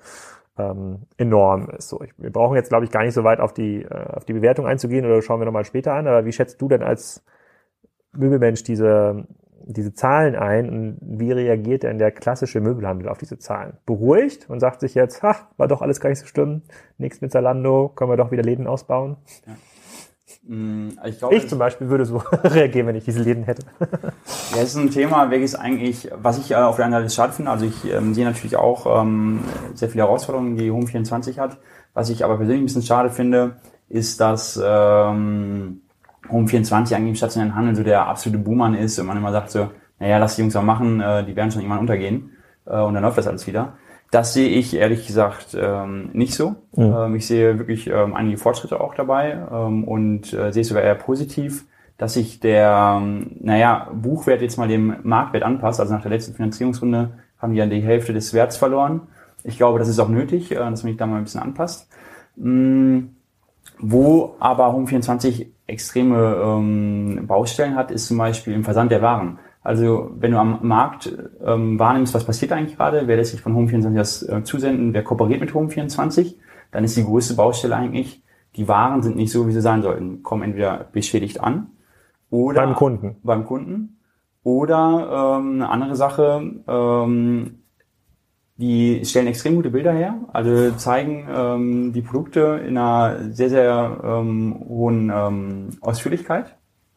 ähm, 0.58 1.04
enorm 1.18 1.70
ist. 1.70 1.90
So, 1.90 2.02
ich, 2.02 2.12
wir 2.18 2.32
brauchen 2.32 2.56
jetzt, 2.56 2.70
glaube 2.70 2.86
ich, 2.86 2.92
gar 2.92 3.04
nicht 3.04 3.14
so 3.14 3.24
weit 3.24 3.40
auf 3.40 3.54
die, 3.54 3.84
äh, 3.84 4.14
auf 4.14 4.26
die 4.26 4.34
Bewertung 4.34 4.66
einzugehen 4.66 5.06
oder 5.06 5.22
schauen 5.22 5.40
wir 5.40 5.46
nochmal 5.46 5.66
später 5.66 5.94
an. 5.94 6.08
Aber 6.08 6.26
wie 6.26 6.32
schätzt 6.32 6.62
du 6.62 6.68
denn 6.68 6.84
als 6.84 7.24
Möbelmensch 8.14 8.64
diese, 8.64 9.28
diese 9.66 9.94
Zahlen 9.94 10.36
ein 10.36 10.70
und 10.70 10.98
wie 11.02 11.32
reagiert 11.32 11.84
denn 11.84 11.98
der 11.98 12.12
klassische 12.12 12.62
Möbelhandel 12.62 13.10
auf 13.10 13.18
diese 13.18 13.38
Zahlen? 13.38 13.78
Beruhigt 13.86 14.50
und 14.50 14.60
sagt 14.60 14.82
sich 14.82 14.96
jetzt, 14.96 15.24
ha, 15.24 15.36
war 15.58 15.68
doch 15.68 15.82
alles 15.82 16.00
gar 16.00 16.10
nicht 16.10 16.20
so 16.20 16.26
schlimm, 16.26 16.64
nichts 16.98 17.22
mit 17.22 17.32
Zalando, 17.32 17.90
können 17.90 18.12
wir 18.12 18.18
doch 18.18 18.32
wieder 18.32 18.44
Läden 18.44 18.68
ausbauen? 18.68 19.18
Ja. 19.46 19.54
Mm, 20.48 20.90
ich, 21.06 21.20
glaub, 21.20 21.34
ich 21.34 21.48
zum 21.50 21.60
Beispiel 21.60 21.90
würde 21.90 22.06
so 22.06 22.18
reagieren, 22.44 22.88
wenn 22.88 22.96
ich 22.96 23.04
diese 23.04 23.22
Läden 23.22 23.44
hätte. 23.44 23.64
ja, 23.80 23.90
das 24.52 24.64
ist 24.64 24.76
ein 24.78 24.92
Thema, 24.92 25.30
welches 25.30 25.56
eigentlich, 25.56 26.10
was 26.16 26.38
ich 26.38 26.52
äh, 26.52 26.56
auf 26.56 26.78
der 26.78 26.86
einen 26.86 26.94
Seite 26.94 27.10
schade 27.10 27.34
finde. 27.34 27.52
Also 27.52 27.66
ich 27.66 27.86
ähm, 27.86 28.14
sehe 28.14 28.26
natürlich 28.26 28.56
auch 28.56 29.02
ähm, 29.02 29.42
sehr 29.74 29.90
viele 29.90 30.06
Herausforderungen, 30.06 30.56
die 30.56 30.72
Home 30.72 30.88
24 30.88 31.40
hat. 31.40 31.58
Was 31.94 32.10
ich 32.10 32.24
aber 32.24 32.38
persönlich 32.38 32.62
ein 32.62 32.66
bisschen 32.66 32.84
schade 32.84 33.10
finde, 33.10 33.58
ist, 33.90 34.22
dass 34.22 34.60
ähm, 34.64 35.82
Home 36.30 36.48
24 36.48 36.96
eigentlich 36.96 37.10
im 37.10 37.16
stationären 37.16 37.56
Handel 37.56 37.76
so 37.76 37.84
der 37.84 38.08
absolute 38.08 38.42
Boomer 38.42 38.78
ist 38.78 39.00
und 39.00 39.06
man 39.06 39.18
immer 39.18 39.32
sagt 39.32 39.52
so, 39.52 39.70
naja, 40.00 40.18
lass 40.18 40.36
die 40.36 40.42
Jungs 40.42 40.54
mal 40.54 40.62
machen, 40.62 41.02
äh, 41.02 41.26
die 41.26 41.36
werden 41.36 41.52
schon 41.52 41.62
irgendwann 41.62 41.80
untergehen 41.80 42.32
äh, 42.66 42.80
und 42.80 42.94
dann 42.94 43.04
läuft 43.04 43.18
das 43.18 43.28
alles 43.28 43.48
wieder. 43.48 43.78
Das 44.12 44.34
sehe 44.34 44.48
ich 44.48 44.76
ehrlich 44.76 45.06
gesagt 45.06 45.58
ähm, 45.60 46.10
nicht 46.14 46.34
so. 46.34 46.56
Mhm. 46.76 46.96
Ähm, 46.98 47.16
ich 47.16 47.28
sehe 47.28 47.60
wirklich 47.60 47.88
ähm, 47.88 48.16
einige 48.16 48.38
Fortschritte 48.38 48.80
auch 48.80 48.96
dabei 48.96 49.38
ähm, 49.52 49.84
und 49.84 50.34
äh, 50.34 50.52
sehe 50.54 50.62
es 50.62 50.70
sogar 50.70 50.84
eher 50.84 50.96
positiv, 50.96 51.66
dass 51.98 52.14
sich 52.14 52.40
der, 52.40 53.00
ähm, 53.02 53.32
naja, 53.42 53.90
Buchwert 53.94 54.42
jetzt 54.42 54.58
mal 54.58 54.68
dem 54.68 54.96
Marktwert 55.04 55.44
anpasst. 55.44 55.80
Also 55.80 55.94
nach 55.94 56.02
der 56.02 56.12
letzten 56.12 56.36
Finanzierungsrunde 56.36 57.12
haben 57.40 57.52
die 57.52 57.60
ja 57.60 57.66
die 57.66 57.82
Hälfte 57.82 58.14
des 58.14 58.34
Werts 58.34 58.56
verloren. 58.56 59.02
Ich 59.44 59.58
glaube, 59.58 59.80
das 59.80 59.88
ist 59.88 60.00
auch 60.00 60.10
nötig, 60.10 60.52
äh, 60.52 60.56
dass 60.56 60.84
man 60.84 60.92
sich 60.92 60.98
da 60.98 61.06
mal 61.06 61.18
ein 61.18 61.24
bisschen 61.24 61.42
anpasst. 61.42 61.90
Mhm. 62.36 63.16
Wo 63.80 64.36
aber 64.40 64.74
Home24 64.74 65.48
extreme 65.68 66.42
ähm, 66.44 67.28
Baustellen 67.28 67.76
hat, 67.76 67.92
ist 67.92 68.08
zum 68.08 68.18
Beispiel 68.18 68.54
im 68.54 68.64
Versand 68.64 68.92
der 68.92 69.02
Waren. 69.02 69.38
Also 69.64 70.12
wenn 70.18 70.32
du 70.32 70.40
am 70.40 70.60
Markt 70.62 71.14
ähm, 71.44 71.78
wahrnimmst, 71.78 72.14
was 72.14 72.26
passiert 72.26 72.52
eigentlich 72.52 72.78
gerade, 72.78 73.08
wer 73.08 73.18
lässt 73.18 73.32
sich 73.32 73.42
von 73.42 73.54
Home24 73.54 73.96
das 73.96 74.24
äh, 74.24 74.44
zusenden, 74.44 74.94
wer 74.94 75.04
kooperiert 75.04 75.42
mit 75.42 75.52
Home24, 75.52 76.36
dann 76.72 76.84
ist 76.84 76.96
die 76.96 77.04
größte 77.04 77.34
Baustelle 77.34 77.76
eigentlich, 77.76 78.24
die 78.56 78.68
Waren 78.68 79.04
sind 79.04 79.16
nicht 79.16 79.32
so, 79.32 79.48
wie 79.48 79.52
sie 79.52 79.62
sein 79.62 79.82
sollten, 79.82 80.24
kommen 80.24 80.44
entweder 80.44 80.88
beschädigt 80.92 81.42
an 81.42 81.68
oder 82.30 82.66
beim 82.66 82.76
Kunden. 82.76 83.16
Beim 83.24 83.46
Kunden. 83.46 84.00
Oder 84.44 85.38
ähm, 85.40 85.56
eine 85.56 85.70
andere 85.70 85.96
Sache, 85.96 86.42
ähm, 86.68 87.60
die 88.56 89.04
stellen 89.04 89.28
extrem 89.28 89.56
gute 89.56 89.70
Bilder 89.70 89.92
her, 89.92 90.16
also 90.32 90.72
zeigen 90.72 91.28
ähm, 91.30 91.94
die 91.94 92.02
Produkte 92.02 92.62
in 92.66 92.78
einer 92.78 93.34
sehr, 93.34 93.50
sehr 93.50 94.00
ähm, 94.04 94.56
hohen 94.68 95.12
ähm, 95.14 95.70
Ausführlichkeit. 95.82 96.56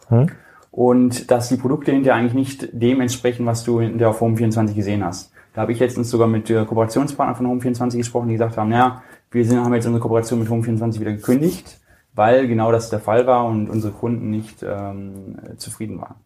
Hm 0.09 0.29
und 0.71 1.31
dass 1.31 1.49
die 1.49 1.57
Produkte 1.57 1.93
hinterher 1.93 2.19
eigentlich 2.19 2.35
nicht 2.35 2.69
dem 2.73 3.01
entsprechen, 3.01 3.47
was 3.47 3.65
du 3.65 3.81
hinterher 3.81 4.11
auf 4.11 4.21
Home24 4.21 4.75
gesehen 4.75 5.05
hast. 5.05 5.33
Da 5.53 5.63
habe 5.63 5.73
ich 5.73 5.81
letztens 5.81 6.11
sogar 6.11 6.29
mit 6.29 6.49
der 6.49 6.65
Kooperationspartner 6.65 7.35
von 7.35 7.47
Home24 7.47 7.97
gesprochen, 7.97 8.29
die 8.29 8.35
gesagt 8.35 8.57
haben, 8.57 8.71
naja, 8.71 9.03
wir 9.33 9.45
sind, 9.45 9.59
haben 9.59 9.75
jetzt 9.75 9.87
unsere 9.87 10.01
Kooperation 10.01 10.39
mit 10.39 10.49
Home24 10.49 11.01
wieder 11.01 11.13
gekündigt, 11.13 11.80
weil 12.15 12.49
genau 12.49 12.73
das 12.73 12.91
der 12.91 13.01
Fall 13.01 13.27
war 13.27 13.45
und 13.47 13.69
unsere 13.71 13.93
Kunden 13.93 14.31
nicht 14.31 14.63
ähm, 14.63 15.39
zufrieden 15.57 16.01
waren. 16.01 16.17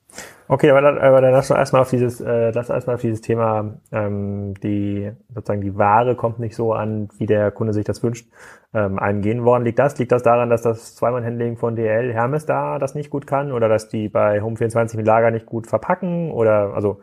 Okay, 0.47 0.71
aber 0.71 0.83
dann, 0.83 0.99
aber 0.99 1.21
dann 1.21 1.33
lass 1.33 1.51
uns 1.51 1.59
erstmal 1.59 1.83
auf 1.83 1.91
dieses, 1.91 2.21
äh, 2.21 2.51
lass 2.51 2.69
erstmal 2.69 2.97
auf 2.97 3.03
dieses 3.03 3.23
Thema, 3.23 3.75
ähm, 3.93 4.55
die 4.63 5.11
sozusagen 5.35 5.63
die 5.63 5.77
Ware 5.77 6.17
kommt 6.17 6.39
nicht 6.39 6.55
so 6.55 6.75
an, 6.75 7.09
wie 7.19 7.27
der 7.27 7.51
Kunde 7.51 7.73
sich 7.73 7.85
das 7.85 8.03
wünscht, 8.03 8.29
ähm, 8.75 8.99
eingehen. 8.99 9.45
Woran 9.45 9.65
liegt 9.65 9.79
das? 9.79 9.99
Liegt 9.99 10.13
das 10.13 10.23
daran, 10.23 10.51
dass 10.51 10.63
das 10.63 10.95
Zweimann-Handling 10.97 11.57
von 11.57 11.77
DL 11.77 12.13
Hermes 12.13 12.45
da 12.45 12.79
das 12.79 12.95
nicht 12.95 13.11
gut 13.11 13.27
kann 13.27 13.53
oder 13.53 13.69
dass 13.69 13.89
die 13.89 14.09
bei 14.09 14.41
Home24 14.43 14.97
mit 14.97 15.07
Lager 15.07 15.31
nicht 15.31 15.47
gut 15.47 15.67
verpacken 15.67 16.31
oder 16.31 16.75
also 16.75 17.01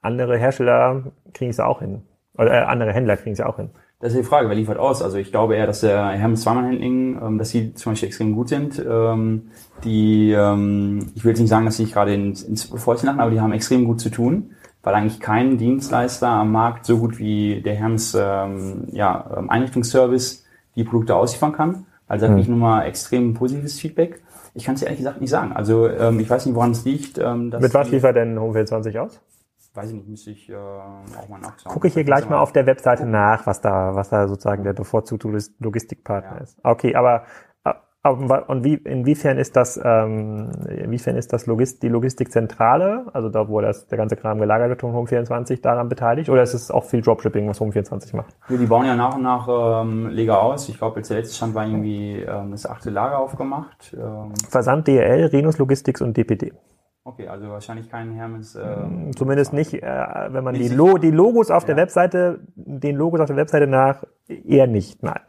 andere 0.00 0.38
Hersteller 0.38 1.04
kriegen 1.32 1.50
es 1.50 1.60
auch 1.60 1.80
hin. 1.80 2.02
Oder 2.36 2.52
äh, 2.52 2.64
andere 2.64 2.92
Händler 2.92 3.16
kriegen 3.16 3.32
es 3.32 3.40
auch 3.40 3.56
hin. 3.56 3.70
Das 4.04 4.12
ist 4.12 4.18
die 4.18 4.28
Frage, 4.28 4.50
wer 4.50 4.54
liefert 4.54 4.76
aus? 4.76 5.00
Also 5.00 5.16
ich 5.16 5.30
glaube 5.30 5.56
eher, 5.56 5.66
dass 5.66 5.80
der 5.80 6.08
Hermes 6.08 6.42
Zweimann-Handling, 6.42 7.22
ähm, 7.22 7.38
dass 7.38 7.48
sie 7.48 7.72
zum 7.72 7.92
Beispiel 7.92 8.08
extrem 8.08 8.34
gut 8.34 8.50
sind. 8.50 8.78
Ähm, 8.86 9.44
die, 9.82 10.30
ähm, 10.30 11.10
ich 11.14 11.24
will 11.24 11.30
jetzt 11.30 11.40
nicht 11.40 11.48
sagen, 11.48 11.64
dass 11.64 11.78
sie 11.78 11.86
gerade 11.86 12.12
ins, 12.12 12.42
ins 12.42 12.64
Fäustchen 12.64 13.06
lachen, 13.06 13.20
aber 13.20 13.30
die 13.30 13.40
haben 13.40 13.52
extrem 13.52 13.86
gut 13.86 14.02
zu 14.02 14.10
tun, 14.10 14.50
weil 14.82 14.94
eigentlich 14.94 15.20
kein 15.20 15.56
Dienstleister 15.56 16.28
am 16.28 16.52
Markt 16.52 16.84
so 16.84 16.98
gut 16.98 17.18
wie 17.18 17.62
der 17.62 17.76
Hermes 17.76 18.14
ähm, 18.14 18.88
ja, 18.92 19.24
ähm, 19.38 19.48
Einrichtungsservice 19.48 20.44
die 20.76 20.84
Produkte 20.84 21.16
ausliefern 21.16 21.52
kann. 21.52 21.86
Also 22.06 22.28
habe 22.28 22.38
ich 22.38 22.46
mhm. 22.46 22.58
nur 22.58 22.68
mal 22.68 22.82
extrem 22.82 23.32
positives 23.32 23.80
Feedback. 23.80 24.20
Ich 24.52 24.66
kann 24.66 24.74
es 24.74 24.82
ehrlich 24.82 24.98
gesagt 24.98 25.22
nicht 25.22 25.30
sagen. 25.30 25.54
Also 25.54 25.88
ähm, 25.88 26.20
ich 26.20 26.28
weiß 26.28 26.44
nicht, 26.44 26.54
woran 26.54 26.72
es 26.72 26.84
liegt. 26.84 27.16
Ähm, 27.16 27.50
dass 27.50 27.62
Mit 27.62 27.72
was 27.72 27.90
liefert 27.90 28.16
denn 28.16 28.38
Home 28.38 28.66
20 28.66 28.98
aus? 28.98 29.18
Weiß 29.74 29.90
ich 29.90 29.96
nicht, 29.96 30.08
müsste 30.08 30.30
ich 30.30 30.48
äh, 30.48 30.54
auch 30.54 31.28
mal 31.28 31.40
nachschauen. 31.40 31.72
Gucke 31.72 31.88
ich 31.88 31.94
hier 31.94 32.04
gleich 32.04 32.28
mal 32.28 32.38
auf 32.38 32.52
der 32.52 32.66
Webseite 32.66 33.02
gucken. 33.02 33.12
nach, 33.12 33.46
was 33.46 33.60
da, 33.60 33.94
was 33.94 34.08
da 34.08 34.28
sozusagen 34.28 34.64
der 34.64 34.72
bevorzugte 34.72 35.28
Logistikpartner 35.58 36.36
ja. 36.36 36.42
ist. 36.42 36.58
Okay, 36.62 36.94
aber 36.94 37.24
und 38.06 38.64
wie, 38.64 38.74
inwiefern 38.74 39.38
ist 39.38 39.56
das, 39.56 39.80
ähm, 39.82 40.50
inwiefern 40.68 41.16
ist 41.16 41.32
das 41.32 41.46
Logist, 41.46 41.82
die 41.82 41.88
Logistikzentrale, 41.88 43.06
also 43.14 43.30
da, 43.30 43.48
wo 43.48 43.62
das, 43.62 43.86
der 43.86 43.96
ganze 43.96 44.14
Kram 44.16 44.38
gelagert 44.38 44.68
wird, 44.68 44.82
Home24 44.82 45.62
daran 45.62 45.88
beteiligt? 45.88 46.28
Oder 46.28 46.42
ist 46.42 46.52
es 46.52 46.70
auch 46.70 46.84
viel 46.84 47.00
Dropshipping, 47.00 47.48
was 47.48 47.62
Home24 47.62 48.14
macht? 48.14 48.36
Ja, 48.50 48.58
die 48.58 48.66
bauen 48.66 48.84
ja 48.84 48.94
nach 48.94 49.16
und 49.16 49.22
nach 49.22 49.48
ähm, 49.48 50.10
Lager 50.10 50.42
aus. 50.42 50.68
Ich 50.68 50.76
glaube, 50.76 50.98
jetzt 50.98 51.08
der 51.08 51.16
letzte 51.16 51.34
Stand 51.34 51.54
war 51.54 51.66
irgendwie 51.66 52.20
ähm, 52.20 52.50
das 52.50 52.66
achte 52.66 52.90
Lager 52.90 53.18
aufgemacht. 53.18 53.96
Ähm. 53.98 54.34
Versand 54.50 54.86
DL, 54.86 55.24
Renus 55.28 55.56
Logistics 55.56 56.02
und 56.02 56.14
DPD. 56.14 56.52
Okay, 57.06 57.28
also 57.28 57.50
wahrscheinlich 57.50 57.90
kein 57.90 58.12
Hermes. 58.12 58.54
Äh, 58.54 59.10
Zumindest 59.14 59.52
nicht, 59.52 59.74
äh, 59.74 59.82
wenn 59.82 60.42
man 60.42 60.54
die, 60.54 60.68
Lo 60.68 60.96
die 60.96 61.10
Logos 61.10 61.50
auf 61.50 61.64
ja. 61.64 61.66
der 61.68 61.76
Webseite, 61.76 62.40
den 62.54 62.96
Logos 62.96 63.20
auf 63.20 63.26
der 63.26 63.36
Webseite 63.36 63.66
nach, 63.66 64.04
eher 64.26 64.66
nicht, 64.66 65.02
nein. 65.02 65.20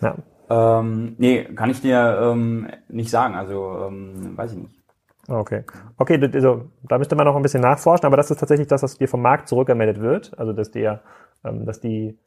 Ja. 0.00 0.14
ja. 0.48 0.78
Ähm, 0.78 1.16
nee, 1.18 1.44
kann 1.44 1.70
ich 1.70 1.80
dir 1.80 2.18
ähm, 2.22 2.68
nicht 2.88 3.10
sagen, 3.10 3.34
also 3.34 3.88
ähm, 3.88 4.36
weiß 4.36 4.52
ich 4.52 4.58
nicht. 4.58 4.82
Okay. 5.26 5.64
Okay, 5.98 6.30
also, 6.32 6.70
da 6.82 6.98
müsste 6.98 7.16
man 7.16 7.26
noch 7.26 7.36
ein 7.36 7.42
bisschen 7.42 7.62
nachforschen, 7.62 8.06
aber 8.06 8.16
das 8.16 8.30
ist 8.30 8.38
tatsächlich 8.38 8.68
das, 8.68 8.82
was 8.82 8.98
dir 8.98 9.08
vom 9.08 9.22
Markt 9.22 9.48
zurückgemeldet 9.48 10.00
wird. 10.00 10.36
Also 10.38 10.52
dass 10.52 10.70
der, 10.70 11.02
ähm, 11.44 11.64
dass 11.64 11.80
die, 11.80 12.18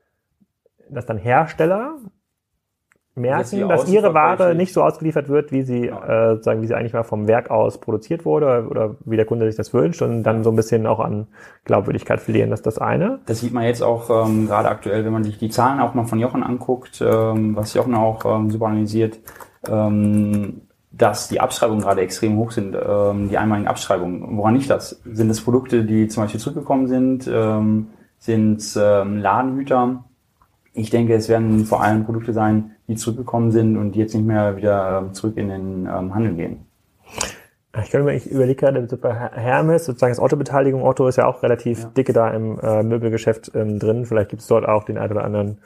dass 0.89 1.05
dann 1.05 1.17
Hersteller 1.17 1.97
merken, 3.15 3.69
dass 3.69 3.89
ihre 3.89 4.13
Ware 4.13 4.55
nicht 4.55 4.73
so 4.73 4.83
ausgeliefert 4.83 5.29
wird, 5.29 5.51
wie 5.51 5.63
sie, 5.63 5.87
ja. 5.87 6.33
äh, 6.33 6.43
sagen, 6.43 6.61
wie 6.61 6.67
sie 6.67 6.75
eigentlich 6.75 6.93
mal 6.93 7.03
vom 7.03 7.27
Werk 7.27 7.49
aus 7.49 7.79
produziert 7.79 8.25
wurde 8.25 8.45
oder, 8.45 8.71
oder 8.71 8.95
wie 9.05 9.15
der 9.15 9.25
Kunde 9.25 9.45
sich 9.45 9.55
das 9.55 9.73
wünscht 9.73 10.01
und 10.01 10.23
dann 10.23 10.43
so 10.43 10.51
ein 10.51 10.55
bisschen 10.55 10.85
auch 10.85 10.99
an 10.99 11.27
Glaubwürdigkeit 11.63 12.19
verlieren. 12.19 12.49
Das 12.49 12.59
ist 12.59 12.67
das 12.67 12.77
eine. 12.77 13.19
Das 13.25 13.39
sieht 13.39 13.53
man 13.53 13.63
jetzt 13.63 13.81
auch 13.81 14.09
ähm, 14.09 14.47
gerade 14.47 14.69
aktuell, 14.69 15.05
wenn 15.05 15.13
man 15.13 15.23
sich 15.23 15.37
die 15.37 15.49
Zahlen 15.49 15.79
auch 15.79 15.93
mal 15.93 16.05
von 16.05 16.19
Jochen 16.19 16.43
anguckt, 16.43 17.01
ähm, 17.01 17.55
was 17.55 17.73
Jochen 17.73 17.95
auch 17.95 18.25
ähm, 18.25 18.51
super 18.51 18.67
analysiert, 18.67 19.19
ähm, 19.67 20.61
dass 20.91 21.27
die 21.27 21.39
Abschreibungen 21.39 21.81
gerade 21.81 22.01
extrem 22.01 22.37
hoch 22.37 22.51
sind, 22.51 22.75
ähm, 22.75 23.29
die 23.29 23.37
einmaligen 23.37 23.67
Abschreibungen. 23.67 24.37
Woran 24.37 24.55
nicht 24.55 24.69
das? 24.69 25.01
Sind 25.05 25.29
es 25.29 25.41
Produkte, 25.41 25.83
die 25.83 26.07
zum 26.07 26.23
Beispiel 26.23 26.39
zurückgekommen 26.39 26.87
sind? 26.87 27.29
Ähm, 27.31 27.87
sind 28.19 28.63
ähm, 28.77 29.17
Ladenhüter? 29.17 30.04
Ich 30.75 30.89
denke, 30.89 31.15
es 31.15 31.29
werden 31.29 31.65
vor 31.65 31.81
allem 31.81 32.03
Produkte 32.03 32.33
sein, 32.33 32.71
die 32.87 32.95
zurückgekommen 32.95 33.51
sind 33.51 33.77
und 33.77 33.93
die 33.93 33.99
jetzt 33.99 34.13
nicht 34.13 34.25
mehr 34.25 34.57
wieder 34.57 35.03
ähm, 35.03 35.13
zurück 35.13 35.37
in 35.37 35.47
den 35.47 35.85
ähm, 35.85 36.13
Handel 36.13 36.33
gehen. 36.33 36.65
Ich, 37.81 37.91
kann 37.91 38.03
mir, 38.03 38.13
ich 38.13 38.29
überlege 38.29 38.55
gerade 38.55 38.81
bei 38.97 39.13
Hermes, 39.13 39.85
sozusagen 39.85 40.11
das 40.11 40.19
Autobeteiligung. 40.19 40.83
Otto 40.83 41.07
ist 41.07 41.17
ja 41.17 41.27
auch 41.27 41.43
relativ 41.43 41.83
ja. 41.83 41.91
dicke 41.97 42.13
da 42.13 42.29
im 42.29 42.59
äh, 42.59 42.83
Möbelgeschäft 42.83 43.51
ähm, 43.55 43.79
drin. 43.79 44.05
Vielleicht 44.05 44.29
gibt 44.29 44.41
es 44.41 44.47
dort 44.47 44.67
auch 44.67 44.83
den 44.83 44.97
einen 44.97 45.11
oder 45.11 45.23
anderen 45.23 45.59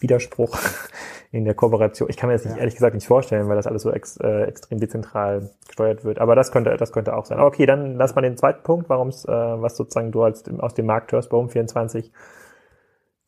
Widerspruch 0.00 0.58
in 1.32 1.44
der 1.44 1.54
Kooperation. 1.54 2.08
Ich 2.10 2.16
kann 2.16 2.28
mir 2.28 2.34
das 2.34 2.44
nicht, 2.44 2.54
ja. 2.54 2.60
ehrlich 2.60 2.74
gesagt 2.74 2.94
nicht 2.94 3.06
vorstellen, 3.06 3.48
weil 3.48 3.56
das 3.56 3.66
alles 3.66 3.82
so 3.82 3.90
ex, 3.90 4.18
äh, 4.18 4.44
extrem 4.44 4.78
dezentral 4.78 5.50
gesteuert 5.66 6.04
wird. 6.04 6.18
Aber 6.18 6.34
das 6.36 6.52
könnte, 6.52 6.76
das 6.76 6.92
könnte 6.92 7.16
auch 7.16 7.24
sein. 7.24 7.38
Aber 7.38 7.48
okay, 7.48 7.66
dann 7.66 7.96
lass 7.96 8.14
mal 8.14 8.22
den 8.22 8.36
zweiten 8.36 8.62
Punkt, 8.62 8.88
warum 8.88 9.08
es, 9.08 9.24
äh, 9.24 9.30
was 9.30 9.76
sozusagen 9.76 10.12
du 10.12 10.22
als 10.22 10.44
aus 10.58 10.74
dem 10.74 10.86
Markt 10.86 11.12
hörst 11.12 11.30
bei 11.30 11.36
um 11.36 11.48
24 11.48 12.12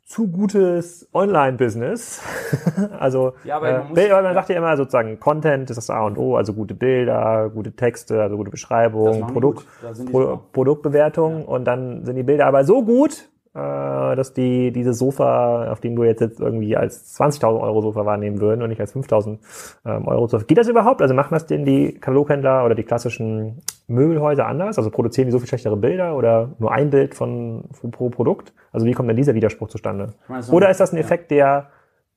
zu 0.07 0.29
gutes 0.29 1.09
Online-Business. 1.12 2.23
also 2.99 3.35
ja, 3.42 3.57
aber 3.57 3.87
man, 3.90 3.97
äh, 3.97 4.23
man 4.23 4.35
sagt 4.35 4.49
ja 4.49 4.57
immer 4.57 4.77
sozusagen 4.77 5.19
Content 5.19 5.69
ist 5.69 5.77
das 5.77 5.90
A 5.90 6.07
und 6.07 6.16
O, 6.16 6.37
also 6.37 6.55
gute 6.55 6.75
Bilder, 6.75 7.51
gute 7.53 7.73
Texte, 7.73 8.23
also 8.23 8.37
gute 8.37 8.51
Beschreibung, 8.51 9.27
Produkt, 9.27 9.66
Pro 10.11 10.40
Produktbewertung 10.53 11.40
ja. 11.40 11.45
und 11.47 11.64
dann 11.64 12.05
sind 12.05 12.14
die 12.14 12.23
Bilder 12.23 12.47
aber 12.47 12.64
so 12.64 12.85
gut, 12.85 13.14
äh, 13.14 13.36
dass 13.57 14.35
die 14.35 14.71
diese 14.71 14.92
Sofa, 14.92 15.71
auf 15.71 15.81
dem 15.81 15.97
du 15.97 16.05
jetzt, 16.05 16.21
jetzt 16.21 16.40
irgendwie 16.40 16.77
als 16.77 17.19
20.000 17.19 17.61
Euro 17.61 17.81
Sofa 17.81 18.05
wahrnehmen 18.05 18.40
würden 18.40 18.62
und 18.62 18.69
nicht 18.69 18.81
als 18.81 18.95
5.000 18.95 19.38
ähm, 19.87 20.07
Euro 20.07 20.27
Sofa. 20.27 20.45
Geht 20.45 20.59
das 20.59 20.69
überhaupt? 20.69 21.01
Also 21.01 21.14
machen 21.14 21.33
das 21.33 21.47
denn 21.47 21.64
die 21.64 21.92
Kataloghändler 21.92 22.64
oder 22.64 22.75
die 22.75 22.83
klassischen 22.83 23.62
Möbelhäuser 23.88 24.47
anders? 24.47 24.77
Also 24.77 24.90
produzieren 24.90 25.27
die 25.27 25.33
so 25.33 25.38
viel 25.38 25.49
schlechtere 25.49 25.77
Bilder 25.77 26.16
oder 26.16 26.51
nur 26.59 26.73
ein 26.73 26.90
Bild 26.90 27.14
von, 27.14 27.64
von 27.73 27.90
pro 27.90 28.11
Produkt? 28.11 28.53
Also 28.73 28.85
wie 28.87 28.92
kommt 28.92 29.09
denn 29.09 29.16
dieser 29.16 29.35
Widerspruch 29.35 29.69
zustande? 29.69 30.14
Oder 30.51 30.69
ist 30.71 30.81
das 30.81 30.92
ein 30.92 30.99
Effekt, 30.99 31.31
der 31.31 31.69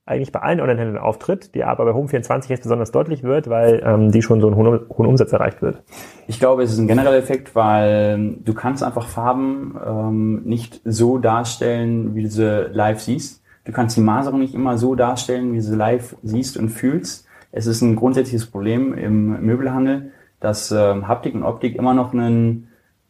eigentlich 0.09 0.31
bei 0.31 0.41
allen 0.41 0.59
Online-Händlern 0.59 1.01
auftritt, 1.01 1.55
der 1.55 1.67
aber 1.67 1.85
bei 1.85 1.91
Home24 1.91 2.49
jetzt 2.49 2.63
besonders 2.63 2.91
deutlich 2.91 3.23
wird, 3.23 3.49
weil 3.49 3.81
ähm, 3.85 4.11
die 4.11 4.21
schon 4.21 4.41
so 4.41 4.47
einen 4.47 4.55
hohen, 4.55 4.81
hohen 4.89 5.05
Umsatz 5.05 5.31
erreicht 5.31 5.61
wird. 5.61 5.81
Ich 6.27 6.39
glaube, 6.39 6.63
es 6.63 6.71
ist 6.71 6.79
ein 6.79 6.87
genereller 6.87 7.17
Effekt, 7.17 7.55
weil 7.55 8.15
ähm, 8.15 8.43
du 8.43 8.53
kannst 8.53 8.83
einfach 8.83 9.07
Farben 9.07 9.75
ähm, 9.85 10.41
nicht 10.43 10.81
so 10.85 11.17
darstellen, 11.17 12.15
wie 12.15 12.23
du 12.23 12.29
sie 12.29 12.67
live 12.71 12.99
siehst. 12.99 13.41
Du 13.65 13.71
kannst 13.71 13.95
die 13.97 14.01
Maserung 14.01 14.39
nicht 14.39 14.55
immer 14.55 14.77
so 14.77 14.95
darstellen, 14.95 15.53
wie 15.53 15.57
du 15.57 15.63
sie 15.63 15.75
live 15.75 16.15
siehst 16.23 16.57
und 16.57 16.69
fühlst. 16.69 17.27
Es 17.51 17.67
ist 17.67 17.81
ein 17.81 17.95
grundsätzliches 17.95 18.47
Problem 18.47 18.93
im 18.93 19.41
Möbelhandel, 19.41 20.11
dass 20.39 20.71
ähm, 20.71 21.07
Haptik 21.07 21.35
und 21.35 21.43
Optik 21.43 21.75
immer 21.75 21.93
noch 21.93 22.13
einen, 22.13 22.67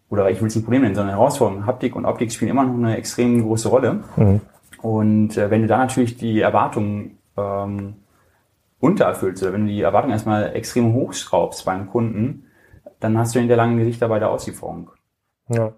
oder 0.09 0.29
ich 0.29 0.41
will 0.41 0.47
es 0.47 0.55
nicht 0.55 0.65
Problem 0.65 0.81
nennen, 0.81 0.95
sondern 0.95 1.15
Herausforderung. 1.15 1.65
Haptik 1.65 1.95
und 1.95 2.05
Optik 2.05 2.31
spielen 2.31 2.51
immer 2.51 2.63
noch 2.63 2.73
eine 2.73 2.97
extrem 2.97 3.43
große 3.43 3.69
Rolle. 3.69 3.99
Mhm. 4.15 4.41
Und 4.81 5.37
äh, 5.37 5.51
wenn 5.51 5.61
du 5.61 5.67
da 5.67 5.77
natürlich 5.77 6.17
die 6.17 6.39
Erwartungen 6.39 7.17
ähm, 7.37 7.95
untererfüllst, 8.79 9.43
oder 9.43 9.53
wenn 9.53 9.65
du 9.65 9.71
die 9.71 9.81
Erwartungen 9.81 10.13
erstmal 10.13 10.55
extrem 10.55 10.93
hochschraubst 10.93 11.65
beim 11.65 11.89
Kunden, 11.89 12.45
dann 12.99 13.17
hast 13.17 13.35
du 13.35 13.39
in 13.39 13.47
der 13.47 13.57
langen 13.57 13.77
Gesichter 13.77 14.07
bei 14.07 14.19
der 14.19 14.29
Auslieferung. 14.29 14.91
Ja. 15.49 15.73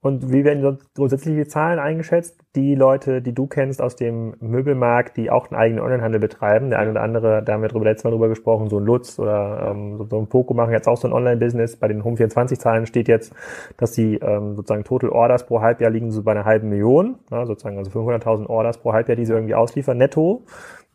Und 0.00 0.32
wie 0.32 0.44
werden 0.44 0.78
grundsätzlich 0.94 1.34
die 1.36 1.48
Zahlen 1.48 1.78
eingeschätzt? 1.78 2.40
Die 2.56 2.74
Leute, 2.74 3.20
die 3.20 3.34
du 3.34 3.46
kennst 3.46 3.82
aus 3.82 3.96
dem 3.96 4.34
Möbelmarkt, 4.40 5.16
die 5.18 5.30
auch 5.30 5.50
einen 5.50 5.60
eigenen 5.60 5.84
Onlinehandel 5.84 6.18
betreiben. 6.18 6.70
Der 6.70 6.78
eine 6.78 6.90
oder 6.90 7.02
andere, 7.02 7.42
da 7.42 7.52
haben 7.52 7.62
wir 7.62 7.68
drüber, 7.68 7.84
letztes 7.84 8.04
Mal 8.04 8.10
drüber 8.10 8.28
gesprochen, 8.28 8.68
so 8.68 8.78
ein 8.78 8.84
Lutz 8.84 9.18
oder 9.18 9.70
ähm, 9.70 9.98
so, 9.98 10.04
so 10.04 10.18
ein 10.18 10.26
Poco 10.26 10.54
machen 10.54 10.72
jetzt 10.72 10.88
auch 10.88 10.96
so 10.96 11.06
ein 11.06 11.12
Online-Business. 11.12 11.76
Bei 11.76 11.86
den 11.86 12.02
Home24-Zahlen 12.02 12.86
steht 12.86 13.08
jetzt, 13.08 13.34
dass 13.76 13.92
die 13.92 14.16
ähm, 14.16 14.56
sozusagen 14.56 14.84
Total 14.84 15.10
Orders 15.10 15.46
pro 15.46 15.60
Halbjahr 15.60 15.90
liegen 15.90 16.10
so 16.10 16.22
bei 16.22 16.32
einer 16.32 16.46
halben 16.46 16.70
Million, 16.70 17.18
ja, 17.30 17.44
sozusagen 17.44 17.76
also 17.76 17.90
500.000 17.90 18.46
Orders 18.46 18.78
pro 18.78 18.94
Halbjahr, 18.94 19.16
die 19.16 19.26
sie 19.26 19.34
irgendwie 19.34 19.54
ausliefern, 19.54 19.98
netto. 19.98 20.42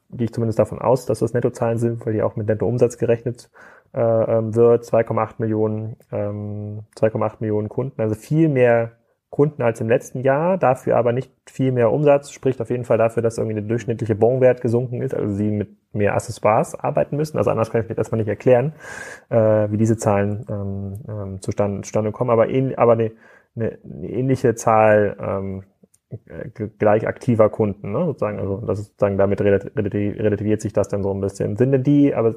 Gehe 0.10 0.26
ich 0.26 0.34
zumindest 0.34 0.60
davon 0.60 0.80
aus, 0.80 1.06
dass 1.06 1.20
das 1.20 1.34
Nettozahlen 1.34 1.78
sind, 1.78 2.06
weil 2.06 2.14
die 2.14 2.24
auch 2.24 2.36
mit 2.36 2.48
Nettoumsatz 2.48 2.98
gerechnet 2.98 3.50
äh, 3.94 4.02
ähm, 4.02 4.56
wird. 4.56 4.84
2,8 4.84 5.36
Millionen, 5.38 5.96
ähm, 6.12 6.80
2,8 6.98 7.36
Millionen 7.40 7.70
Kunden, 7.70 8.02
also 8.02 8.16
viel 8.16 8.50
mehr 8.50 8.92
Kunden 9.32 9.62
als 9.62 9.80
im 9.80 9.88
letzten 9.88 10.20
Jahr, 10.20 10.58
dafür 10.58 10.98
aber 10.98 11.14
nicht 11.14 11.32
viel 11.50 11.72
mehr 11.72 11.90
Umsatz, 11.92 12.32
spricht 12.32 12.62
auf 12.62 12.70
jeden 12.70 12.84
Fall 12.84 12.98
dafür, 12.98 13.24
dass 13.24 13.38
irgendwie 13.38 13.56
der 13.56 13.64
durchschnittliche 13.64 14.14
Bonwert 14.14 14.60
gesunken 14.60 15.02
ist, 15.02 15.16
also 15.16 15.34
sie 15.34 15.50
mit 15.50 15.70
mehr 15.94 16.16
Accessoires 16.16 16.76
arbeiten 16.76 17.16
müssen. 17.16 17.38
Also 17.38 17.50
anders 17.50 17.72
kann 17.72 17.82
ich 17.82 17.88
mir 17.88 17.96
das 17.96 18.12
mal 18.12 18.18
nicht 18.18 18.28
erklären, 18.28 18.74
äh, 19.30 19.72
wie 19.72 19.78
diese 19.78 19.96
Zahlen 19.96 20.46
ähm, 20.50 21.00
ähm, 21.08 21.42
zustande, 21.42 21.82
zustande 21.82 22.12
kommen, 22.12 22.30
aber, 22.30 22.50
ähn, 22.50 22.78
aber 22.78 22.92
eine, 22.92 23.14
eine, 23.56 23.80
eine 23.86 24.10
ähnliche 24.10 24.54
Zahl 24.56 25.16
ähm, 25.18 25.64
gleich 26.78 27.08
aktiver 27.08 27.50
Kunden, 27.50 27.94
ne, 27.94 28.06
sozusagen, 28.06 28.38
also 28.38 28.58
das 28.58 28.80
ist 28.80 28.88
sozusagen 28.88 29.18
damit 29.18 29.40
relativiert 29.40 30.60
sich 30.60 30.74
das 30.74 30.90
dann 30.90 31.04
so 31.04 31.14
ein 31.14 31.22
bisschen. 31.22 31.56
Sind 31.56 31.72
denn 31.72 31.84
die, 31.84 32.14
aber 32.14 32.36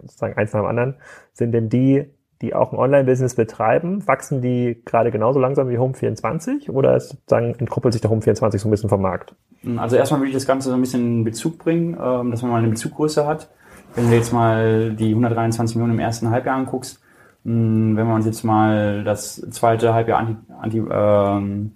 sozusagen 0.00 0.38
eins 0.38 0.54
nach 0.54 0.60
dem 0.62 0.68
anderen, 0.68 0.94
sind 1.34 1.52
denn 1.52 1.68
die 1.68 2.06
die 2.42 2.54
auch 2.54 2.72
ein 2.72 2.78
Online-Business 2.78 3.34
betreiben, 3.34 4.06
wachsen 4.06 4.40
die 4.40 4.80
gerade 4.84 5.10
genauso 5.10 5.38
langsam 5.38 5.68
wie 5.68 5.78
Home24 5.78 6.70
oder 6.70 6.96
ist 6.96 7.10
sozusagen 7.10 7.54
entkoppelt 7.58 7.92
sich 7.92 8.00
der 8.00 8.10
Home24 8.10 8.58
so 8.58 8.68
ein 8.68 8.70
bisschen 8.70 8.88
vom 8.88 9.02
Markt? 9.02 9.34
Also 9.76 9.96
erstmal 9.96 10.20
würde 10.20 10.28
ich 10.28 10.34
das 10.34 10.46
Ganze 10.46 10.70
so 10.70 10.74
ein 10.74 10.80
bisschen 10.80 11.18
in 11.18 11.24
Bezug 11.24 11.58
bringen, 11.58 11.96
ähm, 12.02 12.30
dass 12.30 12.42
man 12.42 12.50
mal 12.50 12.58
eine 12.58 12.68
Bezuggröße 12.68 13.26
hat. 13.26 13.50
Wenn 13.94 14.08
du 14.08 14.16
jetzt 14.16 14.32
mal 14.32 14.94
die 14.94 15.10
123 15.10 15.76
Millionen 15.76 15.94
im 15.94 16.00
ersten 16.00 16.30
Halbjahr 16.30 16.56
anguckst, 16.56 17.02
wenn 17.42 17.94
wir 17.94 18.14
uns 18.14 18.26
jetzt 18.26 18.44
mal 18.44 19.02
das 19.04 19.36
zweite 19.50 19.94
Halbjahr 19.94 20.18
anti, 20.18 20.36
anti, 20.60 20.82
ähm, 20.90 21.72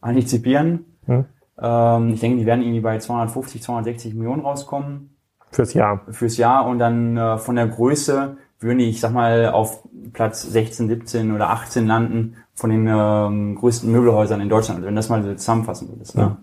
antizipieren, 0.00 0.84
hm. 1.06 1.24
ähm, 1.60 2.10
ich 2.10 2.20
denke, 2.20 2.38
die 2.38 2.46
werden 2.46 2.62
irgendwie 2.62 2.80
bei 2.80 2.98
250, 2.98 3.62
260 3.62 4.14
Millionen 4.14 4.42
rauskommen. 4.42 5.16
Fürs 5.50 5.74
Jahr. 5.74 6.02
Fürs 6.10 6.36
Jahr 6.36 6.66
und 6.66 6.78
dann 6.78 7.16
äh, 7.16 7.38
von 7.38 7.56
der 7.56 7.66
Größe 7.66 8.36
würden 8.60 8.78
die, 8.78 8.88
ich 8.88 9.00
sag 9.00 9.12
mal, 9.12 9.50
auf 9.50 9.82
Platz 10.12 10.42
16, 10.42 10.88
17 10.88 11.34
oder 11.34 11.50
18 11.50 11.86
landen 11.86 12.36
von 12.54 12.70
den 12.70 12.86
ähm, 12.88 13.54
größten 13.56 13.90
Möbelhäusern 13.90 14.40
in 14.40 14.48
Deutschland. 14.48 14.78
Also 14.78 14.88
wenn 14.88 14.96
das 14.96 15.08
mal 15.08 15.22
so 15.22 15.34
zusammenfassen 15.34 15.88
würdest. 15.88 16.16
Ne? 16.16 16.36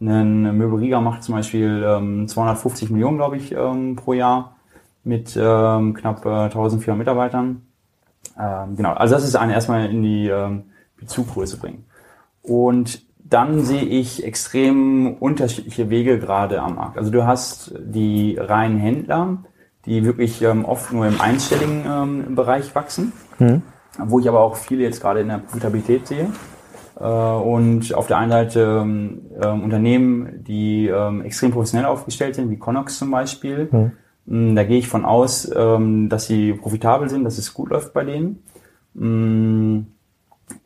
Ein 0.00 0.56
Möbelriga 0.56 1.00
macht 1.00 1.22
zum 1.22 1.34
Beispiel 1.34 1.84
ähm, 1.86 2.26
250 2.26 2.90
Millionen, 2.90 3.18
glaube 3.18 3.36
ich, 3.36 3.52
ähm, 3.52 3.96
pro 3.96 4.14
Jahr 4.14 4.56
mit 5.04 5.36
ähm, 5.40 5.94
knapp 5.94 6.24
äh, 6.24 6.44
1400 6.44 6.98
Mitarbeitern. 6.98 7.62
Ähm, 8.38 8.76
genau, 8.76 8.92
also 8.92 9.14
das 9.14 9.24
ist 9.24 9.36
eine 9.36 9.52
erstmal 9.52 9.90
in 9.90 10.02
die 10.02 10.28
ähm, 10.28 10.64
Bezuggröße 10.96 11.58
bringen. 11.58 11.84
Und 12.42 13.02
dann 13.18 13.60
sehe 13.60 13.84
ich 13.84 14.24
extrem 14.24 15.14
unterschiedliche 15.14 15.88
Wege 15.88 16.18
gerade 16.18 16.62
am 16.62 16.76
Markt. 16.76 16.98
Also 16.98 17.10
du 17.10 17.26
hast 17.26 17.74
die 17.78 18.36
reinen 18.38 18.78
Händler, 18.78 19.38
die 19.86 20.04
wirklich 20.04 20.42
ähm, 20.42 20.64
oft 20.64 20.92
nur 20.92 21.06
im 21.06 21.20
einstelligen 21.20 21.84
ähm, 21.86 22.34
Bereich 22.34 22.74
wachsen, 22.74 23.12
mhm. 23.38 23.62
wo 23.98 24.20
ich 24.20 24.28
aber 24.28 24.40
auch 24.40 24.56
viele 24.56 24.82
jetzt 24.82 25.00
gerade 25.00 25.20
in 25.20 25.28
der 25.28 25.38
Profitabilität 25.38 26.06
sehe. 26.06 26.28
Äh, 26.98 27.04
und 27.04 27.94
auf 27.94 28.06
der 28.06 28.18
einen 28.18 28.30
Seite 28.30 28.80
ähm, 28.82 29.22
ähm 29.40 29.62
Unternehmen, 29.62 30.44
die 30.44 30.88
ähm, 30.88 31.22
extrem 31.22 31.50
professionell 31.50 31.86
aufgestellt 31.86 32.34
sind, 32.34 32.50
wie 32.50 32.58
Connox 32.58 32.98
zum 32.98 33.10
Beispiel. 33.10 33.68
Mhm. 33.70 34.54
Da 34.54 34.62
gehe 34.62 34.78
ich 34.78 34.86
von 34.86 35.04
aus, 35.04 35.50
ähm, 35.56 36.08
dass 36.08 36.26
sie 36.26 36.52
profitabel 36.52 37.08
sind, 37.08 37.24
dass 37.24 37.38
es 37.38 37.52
gut 37.52 37.70
läuft 37.70 37.92
bei 37.92 38.04
denen. 38.04 38.44
Mm, 38.94 39.86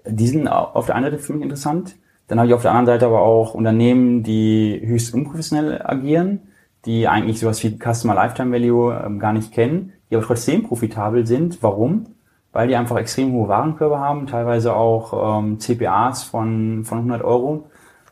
die 0.07 0.27
sind 0.27 0.49
auf 0.49 0.87
der 0.87 0.97
einen 0.97 1.07
Seite 1.07 1.19
für 1.19 1.33
mich 1.33 1.43
interessant. 1.43 1.97
Dann 2.27 2.39
habe 2.39 2.49
ich 2.49 2.55
auf 2.55 2.63
der 2.63 2.73
anderen 2.73 2.87
Seite 2.87 3.07
aber 3.07 3.23
auch 3.23 3.55
Unternehmen, 3.55 4.23
die 4.23 4.83
höchst 4.85 5.15
unprofessionell 5.15 5.81
agieren 5.83 6.41
die 6.85 7.09
eigentlich 7.09 7.41
sowas 7.41 7.63
wie 7.63 7.79
Customer 7.79 8.15
Lifetime 8.15 8.53
Value 8.53 9.03
ähm, 9.05 9.19
gar 9.19 9.33
nicht 9.33 9.53
kennen, 9.53 9.93
die 10.11 10.17
aber 10.17 10.25
trotzdem 10.25 10.63
profitabel 10.65 11.27
sind. 11.27 11.63
Warum? 11.63 12.07
Weil 12.53 12.69
die 12.69 12.77
einfach 12.77 12.97
extrem 12.97 13.33
hohe 13.33 13.49
Warenkörbe 13.49 13.99
haben, 13.99 14.27
teilweise 14.27 14.75
auch 14.75 15.39
ähm, 15.39 15.59
CPAs 15.59 16.25
von, 16.25 16.85
von 16.85 16.99
100 16.99 17.23
Euro. 17.23 17.71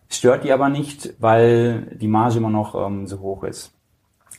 Stört 0.09 0.45
die 0.45 0.53
aber 0.53 0.69
nicht, 0.69 1.15
weil 1.21 1.97
die 2.01 2.09
Marge 2.09 2.39
immer 2.39 2.51
noch 2.51 2.75
ähm, 2.75 3.07
so 3.07 3.21
hoch 3.21 3.45
ist. 3.45 3.73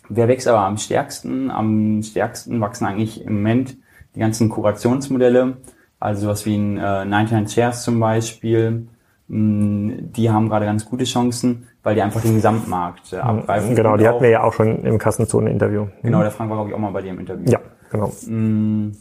Wer 0.09 0.27
wächst 0.27 0.47
aber 0.47 0.59
am 0.59 0.77
stärksten? 0.77 1.49
Am 1.49 2.03
stärksten 2.03 2.59
wachsen 2.59 2.85
eigentlich 2.85 3.23
im 3.23 3.35
Moment 3.35 3.77
die 4.15 4.19
ganzen 4.19 4.49
Kurationsmodelle, 4.49 5.57
also 5.99 6.27
was 6.27 6.45
wie 6.45 6.55
ein 6.55 6.77
äh, 6.77 7.05
99 7.05 7.55
Shares 7.55 7.83
zum 7.83 7.99
Beispiel. 7.99 8.87
Mm, 9.33 10.11
die 10.13 10.29
haben 10.29 10.49
gerade 10.49 10.65
ganz 10.65 10.85
gute 10.85 11.05
Chancen 11.05 11.67
weil 11.83 11.95
die 11.95 12.01
einfach 12.01 12.21
den 12.21 12.35
Gesamtmarkt 12.35 13.11
äh, 13.11 13.17
abgreifen. 13.17 13.75
Genau, 13.75 13.97
die 13.97 14.07
hatten 14.07 14.23
wir 14.23 14.29
ja 14.29 14.43
auch 14.43 14.53
schon 14.53 14.83
im 14.85 14.97
Kassenzonen-Interview. 14.97 15.87
Genau, 16.01 16.21
der 16.21 16.31
Frank 16.31 16.49
war, 16.49 16.57
glaube 16.57 16.69
ich, 16.69 16.75
auch 16.75 16.79
mal 16.79 16.91
bei 16.91 17.01
dir 17.01 17.11
im 17.11 17.19
Interview. 17.19 17.51
Ja, 17.51 17.59
genau. 17.91 18.11
Mm, 18.25 18.93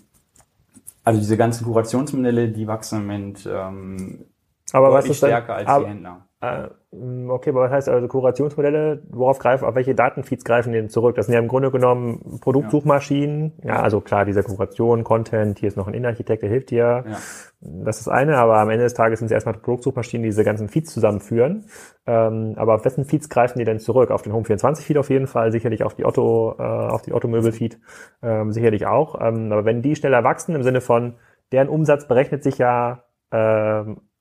also 1.05 1.21
diese 1.21 1.37
ganzen 1.37 1.65
Kurationsmodelle, 1.65 2.49
die 2.49 2.67
wachsen 2.67 2.99
im 2.99 3.07
Moment 3.07 3.49
ähm, 3.51 4.25
aber 4.73 4.93
was 4.93 5.07
ist 5.07 5.19
stärker 5.19 5.59
denn, 5.59 5.67
als 5.67 5.69
aber, 5.69 5.85
die 5.85 5.91
Händler. 5.91 6.27
Äh, 6.43 6.71
okay, 7.29 7.51
aber 7.51 7.61
was 7.61 7.71
heißt 7.71 7.89
also 7.89 8.09
Kurationsmodelle? 8.09 9.01
Worauf 9.11 9.39
greifen, 9.39 9.65
auf 9.65 9.77
welche 9.77 9.95
Datenfeeds 9.95 10.45
greifen 10.45 10.73
die 10.73 10.79
denn 10.79 10.89
zurück? 10.89 11.15
Das 11.15 11.27
sind 11.27 11.35
ja 11.35 11.41
im 11.41 11.47
Grunde 11.47 11.71
genommen 11.71 12.41
Produktsuchmaschinen. 12.41 13.53
Ja, 13.63 13.81
also 13.81 14.01
klar, 14.01 14.25
diese 14.25 14.43
Kuration, 14.43 15.05
Content, 15.05 15.61
hier 15.61 15.69
ist 15.69 15.77
noch 15.77 15.87
ein 15.87 15.95
Innenarchitekt, 15.95 16.43
der 16.43 16.51
hilft 16.51 16.71
dir. 16.71 17.05
Ja. 17.07 17.17
Das 17.61 18.01
ist 18.01 18.09
eine, 18.09 18.39
aber 18.39 18.59
am 18.59 18.71
Ende 18.71 18.83
des 18.83 18.95
Tages 18.95 19.21
sind 19.21 19.27
es 19.27 19.33
erstmal 19.33 19.55
Produktsuchmaschinen, 19.55 20.25
die 20.25 20.31
diese 20.31 20.43
ganzen 20.43 20.69
Feeds 20.69 20.93
zusammenführen. 20.93 21.67
Ähm, 22.07 22.55
aber 22.57 22.75
auf 22.75 22.85
wessen 22.85 23.05
Feeds 23.05 23.29
greifen 23.29 23.61
die 23.61 23.65
denn 23.65 23.79
zurück? 23.79 24.11
Auf 24.11 24.23
den 24.23 24.33
Home24-Feed 24.33 24.99
auf 24.99 25.11
jeden 25.11 25.29
Fall, 25.29 25.53
sicherlich 25.53 25.85
auf 25.85 25.95
die 25.95 26.05
Otto, 26.05 26.57
äh, 26.59 26.63
auf 26.63 27.03
die 27.03 27.13
Otto-Möbel-Feed, 27.13 27.79
ähm, 28.23 28.51
sicherlich 28.51 28.87
auch. 28.87 29.21
Ähm, 29.21 29.53
aber 29.53 29.65
wenn 29.65 29.81
die 29.81 29.95
schneller 29.95 30.25
wachsen, 30.25 30.57
im 30.57 30.65
Sinne 30.65 30.81
von, 30.81 31.15
deren 31.53 31.69
Umsatz 31.69 32.09
berechnet 32.09 32.43
sich 32.43 32.59
ja 32.59 33.05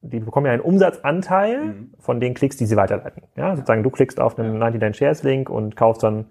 die 0.02 0.20
bekommen 0.20 0.48
ja 0.48 0.54
einen 0.54 0.62
Umsatzanteil 0.62 1.66
mhm. 1.66 1.94
von 2.00 2.20
den 2.20 2.34
Klicks, 2.34 2.58
die 2.58 2.66
sie 2.66 2.76
weiterleiten. 2.76 3.24
Ja, 3.36 3.56
sozusagen 3.56 3.84
du 3.84 3.90
klickst 3.90 4.20
auf 4.20 4.38
einen 4.38 4.58
99 4.58 4.98
Shares 4.98 5.24
Link 5.24 5.50
und 5.50 5.76
kaufst 5.76 6.04
dann 6.04 6.26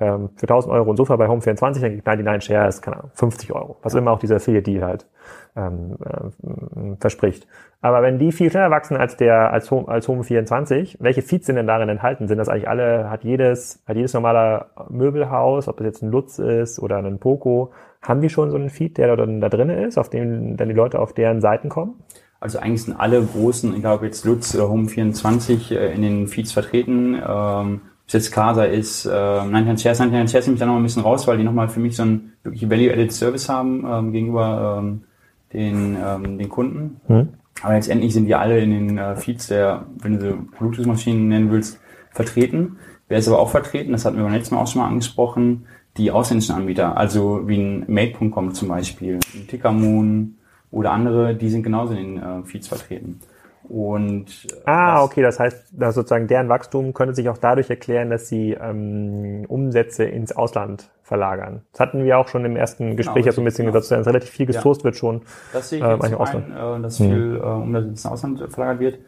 ähm, 0.00 0.30
für 0.36 0.44
1000 0.44 0.72
Euro 0.72 0.90
ein 0.90 0.96
Sofa 0.96 1.16
bei 1.16 1.26
Home24, 1.26 1.80
dann 1.80 1.94
gibt 1.94 2.06
99 2.06 2.44
Shares, 2.44 2.82
keine 2.82 2.98
Ahnung, 2.98 3.10
50 3.14 3.52
Euro. 3.52 3.76
Was 3.82 3.94
immer 3.94 4.10
auch 4.10 4.18
dieser 4.18 4.36
Affiliate 4.36 4.68
Deal 4.68 4.84
halt 4.84 5.06
ähm, 5.54 5.96
äh, 6.04 6.96
verspricht. 6.98 7.46
Aber 7.80 8.02
wenn 8.02 8.18
die 8.18 8.32
viel 8.32 8.50
schneller 8.50 8.70
wachsen 8.70 8.96
als 8.96 9.16
der, 9.16 9.52
als 9.52 9.70
Home, 9.70 9.86
als 9.88 10.08
Home24, 10.08 10.96
welche 10.98 11.22
Feeds 11.22 11.46
sind 11.46 11.56
denn 11.56 11.66
darin 11.66 11.88
enthalten? 11.88 12.26
Sind 12.26 12.38
das 12.38 12.48
eigentlich 12.48 12.68
alle, 12.68 13.10
hat 13.10 13.22
jedes, 13.22 13.82
hat 13.86 13.96
jedes 13.96 14.14
normale 14.14 14.66
Möbelhaus, 14.88 15.68
ob 15.68 15.76
das 15.76 15.86
jetzt 15.86 16.02
ein 16.02 16.10
Lutz 16.10 16.38
ist 16.38 16.80
oder 16.80 16.98
ein 16.98 17.18
Poco, 17.18 17.72
haben 18.00 18.20
die 18.20 18.30
schon 18.30 18.50
so 18.50 18.56
einen 18.56 18.70
Feed, 18.70 18.98
der 18.98 19.14
da, 19.14 19.26
da 19.26 19.48
drin 19.48 19.70
ist, 19.70 19.98
auf 19.98 20.08
dem 20.08 20.56
dann 20.56 20.68
die 20.68 20.74
Leute 20.74 20.98
auf 20.98 21.12
deren 21.12 21.40
Seiten 21.40 21.68
kommen? 21.68 22.02
Also 22.42 22.58
eigentlich 22.58 22.82
sind 22.82 22.98
alle 22.98 23.22
großen, 23.22 23.72
egal 23.76 23.96
ob 23.96 24.02
jetzt 24.02 24.24
Lutz 24.24 24.52
oder 24.56 24.64
Home24 24.64 25.76
äh, 25.76 25.94
in 25.94 26.02
den 26.02 26.26
Feeds 26.26 26.50
vertreten. 26.50 27.14
Ähm, 27.14 27.80
ob 27.84 28.08
es 28.08 28.14
jetzt 28.14 28.32
Casa 28.32 28.64
ist, 28.64 29.06
äh, 29.06 29.10
99 29.10 29.80
Shares, 29.84 30.00
99 30.00 30.32
Shares 30.32 30.46
nehme 30.46 30.54
ich 30.56 30.60
da 30.60 30.66
noch 30.66 30.74
ein 30.74 30.82
bisschen 30.82 31.02
raus, 31.02 31.28
weil 31.28 31.38
die 31.38 31.44
nochmal 31.44 31.68
für 31.68 31.78
mich 31.78 31.94
so 31.94 32.02
einen 32.02 32.32
wirklich 32.42 32.68
Value-Added 32.68 33.12
Service 33.12 33.48
haben 33.48 33.86
ähm, 33.86 34.12
gegenüber 34.12 34.80
ähm, 34.82 35.04
den, 35.52 35.96
ähm, 36.04 36.36
den 36.36 36.48
Kunden. 36.48 37.00
Mhm. 37.06 37.28
Aber 37.62 37.74
letztendlich 37.74 38.12
sind 38.12 38.26
die 38.26 38.34
alle 38.34 38.58
in 38.58 38.70
den 38.70 38.98
äh, 38.98 39.14
Feeds 39.14 39.46
der, 39.46 39.86
wenn 40.00 40.18
du 40.18 40.34
Bluetooth-Maschinen 40.58 41.28
nennen 41.28 41.52
willst, 41.52 41.78
vertreten. 42.10 42.76
Wer 43.06 43.18
ist 43.18 43.28
aber 43.28 43.38
auch 43.38 43.50
vertreten, 43.50 43.92
das 43.92 44.04
hatten 44.04 44.16
wir 44.16 44.24
beim 44.24 44.32
letzten 44.32 44.56
Mal 44.56 44.62
auch 44.62 44.66
schon 44.66 44.82
mal 44.82 44.88
angesprochen, 44.88 45.66
die 45.96 46.10
ausländischen 46.10 46.56
Anbieter, 46.56 46.96
also 46.96 47.46
wie 47.46 47.58
ein 47.58 47.84
Made.com 47.86 48.52
zum 48.52 48.66
Beispiel, 48.66 49.20
ein 49.32 49.46
Tickermoon, 49.46 50.38
oder 50.72 50.90
andere, 50.90 51.36
die 51.36 51.50
sind 51.50 51.62
genauso 51.62 51.94
in 51.94 52.16
den 52.16 52.22
äh, 52.22 52.44
Feeds 52.44 52.66
vertreten. 52.66 53.20
Und 53.68 54.48
äh, 54.50 54.70
ah, 54.70 55.04
okay, 55.04 55.22
das 55.22 55.38
heißt, 55.38 55.68
dass 55.72 55.94
sozusagen 55.94 56.26
deren 56.26 56.48
Wachstum 56.48 56.92
könnte 56.94 57.14
sich 57.14 57.28
auch 57.28 57.38
dadurch 57.38 57.70
erklären, 57.70 58.10
dass 58.10 58.28
sie 58.28 58.52
ähm, 58.52 59.44
Umsätze 59.46 60.04
ins 60.04 60.32
Ausland 60.32 60.90
verlagern. 61.02 61.62
Das 61.72 61.80
hatten 61.80 62.04
wir 62.04 62.18
auch 62.18 62.26
schon 62.26 62.44
im 62.44 62.56
ersten 62.56 62.84
genau, 62.84 62.96
Gespräch 62.96 63.24
genau, 63.24 63.26
ja 63.26 63.32
so 63.32 63.40
ein 63.40 63.44
bisschen 63.44 63.66
genau. 63.66 63.78
gesagt, 63.78 64.00
dass 64.00 64.06
relativ 64.06 64.30
viel 64.30 64.46
gesourced 64.46 64.82
ja. 64.82 64.84
wird 64.86 64.96
schon. 64.96 65.22
Das 65.52 65.68
sehe 65.68 65.78
ich 65.78 65.84
äh, 65.84 65.92
jetzt 65.92 66.14
Ausland. 66.14 66.46
Ein, 66.56 66.80
äh, 66.80 66.82
dass 66.82 66.98
hm. 66.98 67.06
viel 67.06 67.36
äh, 67.36 67.46
Umsatz 67.46 67.84
ins 67.84 68.06
Ausland 68.06 68.44
verlagert 68.48 68.80
wird. 68.80 68.98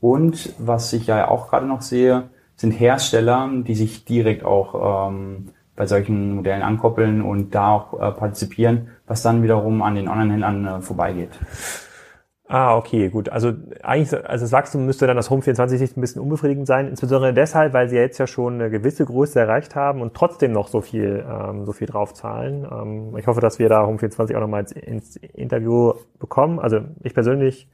Und 0.00 0.54
was 0.58 0.92
ich 0.92 1.06
ja 1.06 1.28
auch 1.28 1.48
gerade 1.48 1.66
noch 1.66 1.82
sehe, 1.82 2.24
sind 2.56 2.72
Hersteller, 2.72 3.50
die 3.66 3.74
sich 3.74 4.04
direkt 4.04 4.44
auch 4.44 5.08
ähm, 5.08 5.48
bei 5.74 5.86
solchen 5.86 6.36
Modellen 6.36 6.62
ankoppeln 6.62 7.20
und 7.20 7.54
da 7.54 7.72
auch 7.72 7.94
äh, 7.94 8.12
partizipieren, 8.12 8.88
was 9.06 9.22
dann 9.22 9.42
wiederum 9.42 9.82
an 9.82 9.94
den 9.94 10.08
Online-Händlern 10.08 10.66
äh, 10.66 10.80
vorbeigeht. 10.80 11.38
Ah, 12.46 12.76
okay, 12.76 13.08
gut. 13.08 13.30
Also 13.30 13.54
eigentlich, 13.82 14.12
also 14.28 14.44
das 14.44 14.52
Wachstum 14.52 14.84
müsste 14.84 15.06
dann 15.06 15.18
aus 15.18 15.30
Home 15.30 15.40
24 15.40 15.78
Sicht 15.78 15.96
ein 15.96 16.02
bisschen 16.02 16.20
unbefriedigend 16.20 16.66
sein, 16.66 16.88
insbesondere 16.88 17.32
deshalb, 17.32 17.72
weil 17.72 17.88
sie 17.88 17.96
jetzt 17.96 18.18
ja 18.18 18.26
schon 18.26 18.54
eine 18.54 18.68
gewisse 18.68 19.06
Größe 19.06 19.40
erreicht 19.40 19.74
haben 19.74 20.02
und 20.02 20.12
trotzdem 20.12 20.52
noch 20.52 20.68
so 20.68 20.82
viel, 20.82 21.24
ähm, 21.26 21.64
so 21.64 21.72
viel 21.72 21.86
draufzahlen. 21.86 22.66
Ähm, 22.70 23.16
ich 23.16 23.26
hoffe, 23.26 23.40
dass 23.40 23.58
wir 23.58 23.70
da 23.70 23.86
Home 23.86 23.98
24 23.98 24.36
auch 24.36 24.40
nochmal 24.40 24.60
ins, 24.60 24.72
ins 24.72 25.16
Interview 25.16 25.94
bekommen. 26.18 26.60
Also 26.60 26.80
ich 27.02 27.14
persönlich 27.14 27.70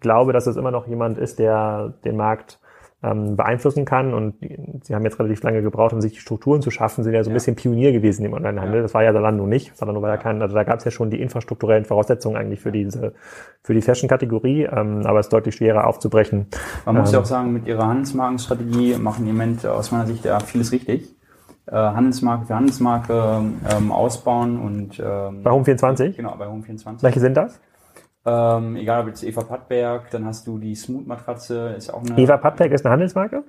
glaube, 0.00 0.32
dass 0.32 0.46
es 0.46 0.56
immer 0.56 0.70
noch 0.70 0.86
jemand 0.86 1.18
ist, 1.18 1.38
der 1.38 1.92
den 2.04 2.16
Markt 2.16 2.58
ähm, 3.02 3.36
beeinflussen 3.36 3.84
kann. 3.84 4.14
Und 4.14 4.36
sie 4.82 4.94
haben 4.94 5.04
jetzt 5.04 5.18
relativ 5.18 5.42
lange 5.42 5.62
gebraucht, 5.62 5.92
um 5.92 6.00
sich 6.00 6.12
die 6.12 6.18
Strukturen 6.20 6.62
zu 6.62 6.70
schaffen, 6.70 7.04
sind 7.04 7.12
ja 7.12 7.22
so 7.22 7.30
ein 7.30 7.32
ja. 7.32 7.34
bisschen 7.34 7.56
Pionier 7.56 7.92
gewesen 7.92 8.24
im 8.24 8.32
Onlinehandel. 8.32 8.76
Ja. 8.76 8.82
Das 8.82 8.94
war 8.94 9.04
ja 9.04 9.12
Zalando 9.12 9.46
nicht. 9.46 9.76
Zalando 9.76 10.02
war 10.02 10.10
ja 10.10 10.16
kein, 10.16 10.40
also 10.42 10.54
da 10.54 10.64
gab 10.64 10.78
es 10.78 10.84
ja 10.84 10.90
schon 10.90 11.10
die 11.10 11.20
infrastrukturellen 11.20 11.84
Voraussetzungen 11.84 12.36
eigentlich 12.36 12.60
für 12.60 12.72
diese, 12.72 13.12
für 13.62 13.74
die 13.74 13.82
Fashion-Kategorie, 13.82 14.64
ähm, 14.64 15.02
aber 15.04 15.20
es 15.20 15.26
ist 15.26 15.32
deutlich 15.32 15.54
schwerer 15.54 15.86
aufzubrechen. 15.86 16.46
Man 16.84 16.96
muss 16.96 17.12
ja 17.12 17.18
ähm, 17.18 17.22
auch 17.22 17.26
sagen, 17.26 17.52
mit 17.52 17.66
ihrer 17.66 17.86
Handelsmarkenstrategie 17.86 18.96
machen 18.96 19.24
die 19.24 19.30
im 19.30 19.36
Moment 19.36 19.66
aus 19.66 19.92
meiner 19.92 20.06
Sicht 20.06 20.24
ja 20.24 20.40
vieles 20.40 20.72
richtig. 20.72 21.14
Äh, 21.66 21.74
Handelsmarke 21.74 22.46
für 22.46 22.54
Handelsmarke 22.54 23.42
ähm, 23.76 23.90
ausbauen 23.90 24.60
und 24.60 25.00
ähm, 25.00 25.42
bei 25.42 25.50
Home24? 25.50 26.12
Genau, 26.12 26.36
bei 26.36 26.46
Home24. 26.46 27.02
Welche 27.02 27.18
sind 27.18 27.36
das? 27.36 27.60
Ähm, 28.26 28.74
egal 28.74 29.02
ob 29.02 29.08
jetzt 29.08 29.22
Eva 29.22 29.44
Pattberg, 29.44 30.10
dann 30.10 30.26
hast 30.26 30.48
du 30.48 30.58
die 30.58 30.74
Smooth-Matratze, 30.74 31.74
ist 31.76 31.94
auch 31.94 32.02
eine. 32.02 32.18
Eva 32.18 32.36
Pattberg 32.36 32.72
ist 32.72 32.84
eine 32.84 32.92
Handelsmarke? 32.92 33.44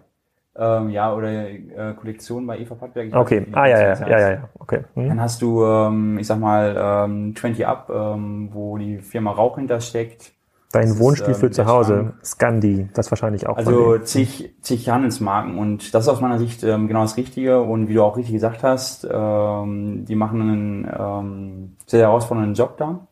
Ähm, 0.55 0.89
ja, 0.91 1.13
oder 1.13 1.49
äh, 1.49 1.93
Kollektion 1.99 2.45
bei 2.45 2.59
Eva 2.59 2.75
Pattberg. 2.75 3.13
okay, 3.15 3.41
nicht, 3.41 3.55
ah 3.55 3.67
ja, 3.67 3.79
ja, 3.79 3.93
ja, 3.93 4.19
ja, 4.19 4.31
ja, 4.31 4.49
okay. 4.59 4.81
Hm. 4.93 5.09
Dann 5.09 5.21
hast 5.21 5.41
du, 5.41 5.63
ähm, 5.63 6.19
ich 6.19 6.27
sag 6.27 6.39
mal, 6.39 7.05
ähm, 7.05 7.35
20 7.35 7.65
Up, 7.65 7.91
ähm, 7.93 8.49
wo 8.51 8.77
die 8.77 8.99
Firma 8.99 9.31
Rauch 9.31 9.57
hintersteckt. 9.57 10.33
Dein 10.71 10.89
das 10.89 10.99
Wohnstil 10.99 11.31
ist, 11.31 11.37
ähm, 11.37 11.49
für 11.49 11.51
zu 11.51 11.65
Hause, 11.65 12.13
Scandi, 12.23 12.89
das 12.93 13.09
wahrscheinlich 13.09 13.47
auch. 13.47 13.57
Also 13.57 13.97
zig, 13.99 14.53
zig 14.61 14.89
Handelsmarken 14.89 15.57
und 15.57 15.93
das 15.93 16.03
ist 16.03 16.09
aus 16.09 16.21
meiner 16.21 16.39
Sicht 16.39 16.63
ähm, 16.63 16.87
genau 16.87 17.01
das 17.01 17.17
Richtige 17.17 17.61
und 17.61 17.87
wie 17.87 17.93
du 17.93 18.03
auch 18.03 18.17
richtig 18.17 18.33
gesagt 18.33 18.63
hast, 18.63 19.07
ähm, 19.09 20.05
die 20.05 20.15
machen 20.15 20.41
einen 20.41 21.77
sehr 21.85 22.01
herausfordernden 22.01 22.53
Job 22.53 22.77
da 22.77 23.07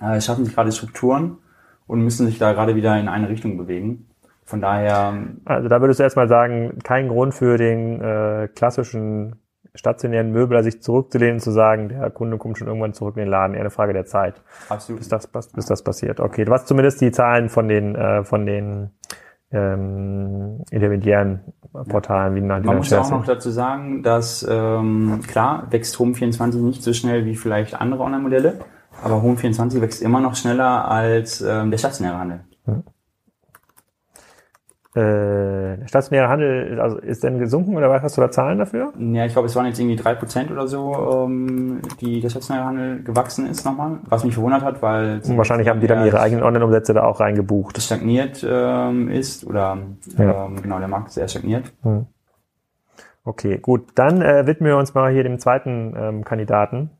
äh, 0.00 0.20
schaffen 0.20 0.44
sich 0.44 0.54
gerade 0.54 0.72
Strukturen 0.72 1.38
und 1.86 2.02
müssen 2.02 2.26
sich 2.26 2.38
da 2.38 2.52
gerade 2.52 2.74
wieder 2.74 2.98
in 2.98 3.08
eine 3.08 3.28
Richtung 3.28 3.56
bewegen. 3.56 4.06
Von 4.44 4.60
daher. 4.60 5.14
Also 5.44 5.68
da 5.68 5.80
würdest 5.80 6.00
du 6.00 6.04
erstmal 6.04 6.28
sagen, 6.28 6.78
kein 6.82 7.08
Grund 7.08 7.34
für 7.34 7.58
den 7.58 8.00
äh, 8.00 8.48
klassischen 8.54 9.36
stationären 9.74 10.32
Möbler 10.32 10.62
sich 10.62 10.82
zurückzulehnen, 10.82 11.40
zu 11.40 11.50
sagen, 11.50 11.88
der 11.88 12.10
Kunde 12.10 12.36
kommt 12.36 12.58
schon 12.58 12.68
irgendwann 12.68 12.92
zurück 12.92 13.16
in 13.16 13.22
den 13.22 13.30
Laden, 13.30 13.54
eher 13.54 13.60
eine 13.60 13.70
Frage 13.70 13.92
der 13.92 14.04
Zeit. 14.04 14.42
Absolut. 14.68 15.00
Bis 15.00 15.08
das, 15.08 15.26
bis 15.26 15.66
das 15.66 15.82
passiert. 15.82 16.20
Okay, 16.20 16.44
du 16.44 16.52
hast 16.52 16.66
zumindest 16.66 17.00
die 17.00 17.10
Zahlen 17.10 17.48
von 17.48 17.68
den, 17.68 17.94
äh, 17.94 18.24
von 18.24 18.44
den 18.44 18.90
ähm, 19.50 20.64
intermediären 20.70 21.40
Portalen 21.88 22.36
ja. 22.36 22.62
wie 22.62 22.66
Man 22.66 22.76
muss 22.76 22.92
auch 22.92 23.10
noch 23.10 23.24
dazu 23.24 23.50
sagen, 23.50 24.02
dass 24.02 24.46
ähm, 24.48 25.20
klar 25.26 25.66
wächst 25.70 25.96
Home24 25.96 26.56
nicht 26.56 26.82
so 26.82 26.92
schnell 26.92 27.24
wie 27.24 27.34
vielleicht 27.34 27.80
andere 27.80 28.02
Online-Modelle, 28.02 28.60
aber 29.02 29.16
Home24 29.16 29.80
wächst 29.80 30.02
immer 30.02 30.20
noch 30.20 30.36
schneller 30.36 30.88
als 30.90 31.40
ähm, 31.40 31.70
der 31.70 31.78
stationäre 31.78 32.18
Handel. 32.18 32.40
Hm. 32.64 32.82
Äh, 34.94 35.78
der 35.78 35.88
stationäre 35.88 36.28
Handel 36.28 36.78
also 36.78 36.98
ist 36.98 37.24
denn 37.24 37.38
gesunken 37.38 37.76
oder 37.76 37.88
was 37.88 38.02
hast 38.02 38.18
du 38.18 38.20
da 38.20 38.30
Zahlen 38.30 38.58
dafür? 38.58 38.92
Ja, 38.98 39.24
ich 39.24 39.32
glaube, 39.32 39.46
es 39.46 39.56
waren 39.56 39.64
jetzt 39.64 39.80
irgendwie 39.80 39.96
drei 39.96 40.14
Prozent 40.14 40.50
oder 40.50 40.66
so, 40.66 41.24
ähm, 41.26 41.80
die 42.00 42.20
der 42.20 42.28
stationäre 42.28 42.66
Handel 42.66 43.02
gewachsen 43.02 43.48
ist 43.48 43.64
nochmal, 43.64 44.00
was 44.04 44.22
mich 44.22 44.34
verwundert 44.34 44.62
hat, 44.62 44.82
weil 44.82 45.22
Und 45.26 45.38
wahrscheinlich 45.38 45.68
haben 45.68 45.80
die 45.80 45.86
dann 45.86 46.04
ihre 46.04 46.20
eigenen 46.20 46.44
Online-Umsätze 46.44 46.92
da 46.92 47.04
auch 47.04 47.20
reingebucht. 47.20 47.80
Stagniert 47.80 48.46
ähm, 48.46 49.08
ist 49.08 49.46
oder 49.46 49.78
ja. 50.18 50.44
ähm, 50.44 50.60
genau 50.60 50.78
der 50.78 50.88
Markt 50.88 51.08
ist 51.08 51.14
sehr 51.14 51.28
stagniert. 51.28 51.72
Hm. 51.82 52.06
Okay, 53.24 53.58
gut, 53.58 53.92
dann 53.94 54.20
äh, 54.20 54.46
widmen 54.46 54.68
wir 54.68 54.76
uns 54.76 54.92
mal 54.92 55.10
hier 55.10 55.22
dem 55.22 55.38
zweiten 55.38 55.94
ähm, 55.96 56.24
Kandidaten, 56.24 56.90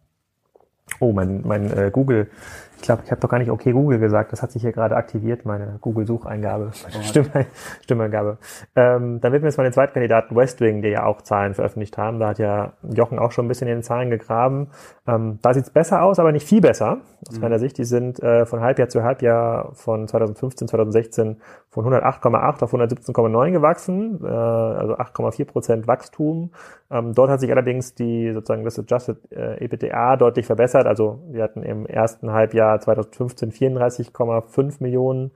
Oh, 1.03 1.13
mein, 1.13 1.43
mein 1.45 1.77
äh, 1.77 1.91
Google, 1.93 2.31
ich 2.77 2.83
glaube, 2.83 3.03
ich 3.05 3.11
habe 3.11 3.21
doch 3.21 3.29
gar 3.29 3.39
nicht 3.39 3.51
okay 3.51 3.73
Google 3.73 3.99
gesagt. 3.99 4.33
Das 4.33 4.41
hat 4.41 4.53
sich 4.53 4.63
hier 4.63 4.71
gerade 4.71 4.95
aktiviert, 4.95 5.45
meine 5.45 5.79
Google-Sucheingabe, 5.81 6.71
Stimme, 7.03 7.47
Stimmeingabe. 7.83 8.39
Ähm, 8.77 9.21
dann 9.21 9.33
wird 9.33 9.43
mir 9.43 9.49
jetzt 9.49 9.57
mal 9.57 9.65
den 9.65 9.73
zweiten 9.73 9.95
Kandidaten 9.95 10.37
Westwing, 10.37 10.81
der 10.81 10.93
ja 10.93 11.05
auch 11.05 11.23
Zahlen 11.23 11.55
veröffentlicht 11.55 11.99
haben. 11.99 12.21
Da 12.21 12.29
hat 12.29 12.39
ja 12.39 12.75
Jochen 12.89 13.19
auch 13.19 13.33
schon 13.33 13.47
ein 13.47 13.49
bisschen 13.49 13.67
in 13.67 13.79
den 13.79 13.83
Zahlen 13.83 14.11
gegraben. 14.11 14.69
Ähm, 15.09 15.41
da 15.43 15.55
sieht's 15.55 15.71
besser 15.71 16.05
aus, 16.05 16.21
aber 16.21 16.31
nicht 16.31 16.47
viel 16.47 16.61
besser 16.61 16.99
aus 17.29 17.35
mhm. 17.35 17.41
meiner 17.43 17.59
Sicht. 17.59 17.79
Die 17.79 17.85
sind 17.85 18.23
äh, 18.23 18.47
von 18.47 18.61
Halbjahr 18.61 18.89
zu 18.89 19.03
Halbjahr 19.03 19.71
von 19.75 20.07
2015, 20.07 20.69
2016 20.69 21.41
von 21.73 21.87
108,8 21.87 22.63
auf 22.63 22.75
117,9 22.75 23.51
gewachsen, 23.51 24.21
äh, 24.23 24.29
also 24.29 24.95
8,4 24.97 25.47
Prozent 25.47 25.87
Wachstum. 25.87 26.51
Ähm, 26.91 27.15
dort 27.15 27.31
hat 27.31 27.41
sich 27.41 27.51
allerdings 27.51 27.95
die 27.95 28.31
sozusagen 28.35 28.63
das 28.63 28.79
Adjusted 28.79 29.33
äh, 29.33 29.65
EBITDA 29.65 30.17
deutlich 30.17 30.45
verbessert. 30.45 30.87
Also 30.87 31.21
wir 31.31 31.43
hatten 31.43 31.63
im 31.63 31.87
ersten 31.87 32.31
Halbjahr 32.31 32.79
2015 32.79 33.53
34,5 33.53 34.83
Millionen 34.83 35.31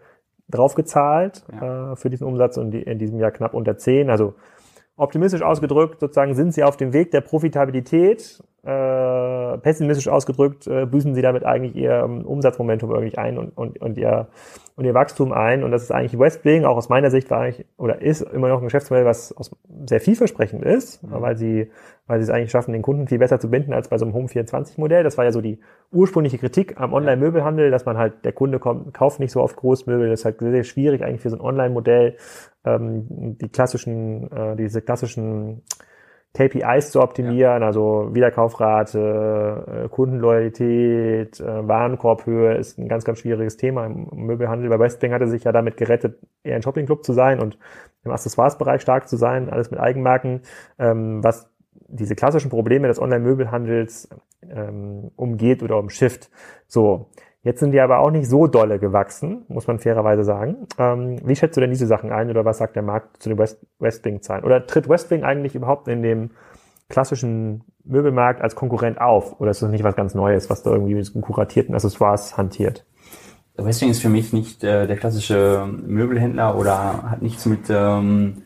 draufgezahlt 0.48 1.42
ja. 1.50 1.92
äh, 1.92 1.96
für 1.96 2.10
diesen 2.10 2.26
Umsatz 2.26 2.58
und 2.58 2.70
die, 2.70 2.82
in 2.82 2.98
diesem 2.98 3.18
Jahr 3.18 3.30
knapp 3.30 3.54
unter 3.54 3.78
10. 3.78 4.10
Also 4.10 4.34
optimistisch 4.98 5.40
ausgedrückt, 5.40 6.00
sozusagen 6.00 6.34
sind 6.34 6.52
sie 6.52 6.64
auf 6.64 6.76
dem 6.76 6.92
Weg 6.92 7.12
der 7.12 7.22
Profitabilität. 7.22 8.42
Äh, 8.66 9.58
pessimistisch 9.58 10.08
ausgedrückt, 10.08 10.66
äh, 10.66 10.86
büßen 10.86 11.14
sie 11.14 11.22
damit 11.22 11.44
eigentlich 11.44 11.76
ihr 11.76 12.02
um, 12.04 12.24
Umsatzmomentum 12.24 12.90
irgendwie 12.90 13.16
ein 13.16 13.38
und, 13.38 13.56
und, 13.56 13.80
und 13.80 13.96
ihr 13.96 14.26
und 14.74 14.84
ihr 14.84 14.92
Wachstum 14.92 15.32
ein. 15.32 15.62
Und 15.62 15.70
das 15.70 15.84
ist 15.84 15.92
eigentlich 15.92 16.18
Westwing, 16.18 16.64
auch 16.64 16.76
aus 16.76 16.88
meiner 16.88 17.10
Sicht 17.10 17.30
war 17.30 17.42
eigentlich, 17.42 17.64
oder 17.78 18.02
ist 18.02 18.22
immer 18.22 18.48
noch 18.48 18.58
ein 18.58 18.64
Geschäftsmodell, 18.64 19.04
was 19.06 19.32
aus, 19.36 19.54
sehr 19.86 20.00
vielversprechend 20.00 20.64
ist, 20.64 21.00
mhm. 21.02 21.12
weil 21.12 21.36
sie, 21.36 21.70
weil 22.08 22.18
sie 22.18 22.24
es 22.24 22.30
eigentlich 22.30 22.50
schaffen, 22.50 22.72
den 22.72 22.82
Kunden 22.82 23.06
viel 23.06 23.18
besser 23.18 23.38
zu 23.38 23.48
binden 23.48 23.72
als 23.72 23.88
bei 23.88 23.98
so 23.98 24.04
einem 24.04 24.14
Home 24.14 24.26
24 24.26 24.78
Modell. 24.78 25.04
Das 25.04 25.16
war 25.16 25.24
ja 25.24 25.30
so 25.30 25.40
die 25.40 25.60
ursprüngliche 25.92 26.38
Kritik 26.38 26.80
am 26.80 26.92
Online-Möbelhandel, 26.92 27.70
dass 27.70 27.86
man 27.86 27.96
halt, 27.96 28.24
der 28.24 28.32
Kunde 28.32 28.58
kommt, 28.58 28.92
kauft 28.92 29.20
nicht 29.20 29.30
so 29.30 29.42
oft 29.42 29.54
Großmöbel. 29.54 30.10
Das 30.10 30.20
ist 30.20 30.24
halt 30.24 30.40
sehr, 30.40 30.50
sehr 30.50 30.64
schwierig 30.64 31.02
eigentlich 31.02 31.22
für 31.22 31.30
so 31.30 31.36
ein 31.36 31.40
Online-Modell, 31.40 32.16
ähm, 32.64 33.06
die 33.40 33.48
klassischen, 33.48 34.30
äh, 34.30 34.56
diese 34.56 34.82
klassischen 34.82 35.62
KPIs 36.36 36.90
zu 36.90 37.00
optimieren, 37.00 37.62
ja. 37.62 37.66
also 37.66 38.10
Wiederkaufrate, 38.12 39.84
äh, 39.84 39.88
Kundenloyalität, 39.88 41.40
äh, 41.40 41.66
Warenkorbhöhe 41.66 42.56
ist 42.56 42.78
ein 42.78 42.88
ganz, 42.88 43.04
ganz 43.04 43.20
schwieriges 43.20 43.56
Thema 43.56 43.86
im 43.86 44.08
Möbelhandel. 44.12 44.68
Bei 44.68 44.78
Westwing 44.78 45.12
hatte 45.12 45.28
sich 45.28 45.44
ja 45.44 45.52
damit 45.52 45.78
gerettet, 45.78 46.18
eher 46.42 46.56
ein 46.56 46.62
Shoppingclub 46.62 47.04
zu 47.04 47.14
sein 47.14 47.40
und 47.40 47.58
im 48.04 48.10
Accessoires-Bereich 48.10 48.82
stark 48.82 49.08
zu 49.08 49.16
sein, 49.16 49.48
alles 49.48 49.70
mit 49.70 49.80
Eigenmarken, 49.80 50.42
ähm, 50.78 51.24
was 51.24 51.50
diese 51.88 52.14
klassischen 52.14 52.50
Probleme 52.50 52.88
des 52.88 53.00
Online-Möbelhandels 53.00 54.10
ähm, 54.42 55.10
umgeht 55.16 55.62
oder 55.62 55.78
umschifft. 55.78 56.30
So, 56.66 57.08
Jetzt 57.46 57.60
sind 57.60 57.70
die 57.70 57.80
aber 57.80 58.00
auch 58.00 58.10
nicht 58.10 58.28
so 58.28 58.48
dolle 58.48 58.80
gewachsen, 58.80 59.44
muss 59.46 59.68
man 59.68 59.78
fairerweise 59.78 60.24
sagen. 60.24 60.66
Ähm, 60.78 61.20
wie 61.24 61.36
schätzt 61.36 61.56
du 61.56 61.60
denn 61.60 61.70
diese 61.70 61.86
Sachen 61.86 62.10
ein 62.10 62.28
oder 62.28 62.44
was 62.44 62.58
sagt 62.58 62.74
der 62.74 62.82
Markt 62.82 63.22
zu 63.22 63.28
den 63.28 63.38
West 63.38 63.64
Westwing-Zahlen? 63.78 64.42
Oder 64.42 64.66
tritt 64.66 64.88
Westwing 64.88 65.22
eigentlich 65.22 65.54
überhaupt 65.54 65.86
in 65.86 66.02
dem 66.02 66.30
klassischen 66.88 67.62
Möbelmarkt 67.84 68.42
als 68.42 68.56
Konkurrent 68.56 69.00
auf? 69.00 69.40
Oder 69.40 69.52
ist 69.52 69.62
das 69.62 69.70
nicht 69.70 69.84
was 69.84 69.94
ganz 69.94 70.12
Neues, 70.16 70.50
was 70.50 70.64
da 70.64 70.72
irgendwie 70.72 70.96
mit 70.96 71.12
kuratierten 71.22 71.72
Accessoires 71.72 72.36
hantiert? 72.36 72.84
Westwing 73.56 73.90
ist 73.90 74.02
für 74.02 74.08
mich 74.08 74.32
nicht 74.32 74.64
äh, 74.64 74.88
der 74.88 74.96
klassische 74.96 75.68
Möbelhändler 75.86 76.58
oder 76.58 77.10
hat 77.12 77.22
nichts 77.22 77.46
mit 77.46 77.70
ähm, 77.70 78.42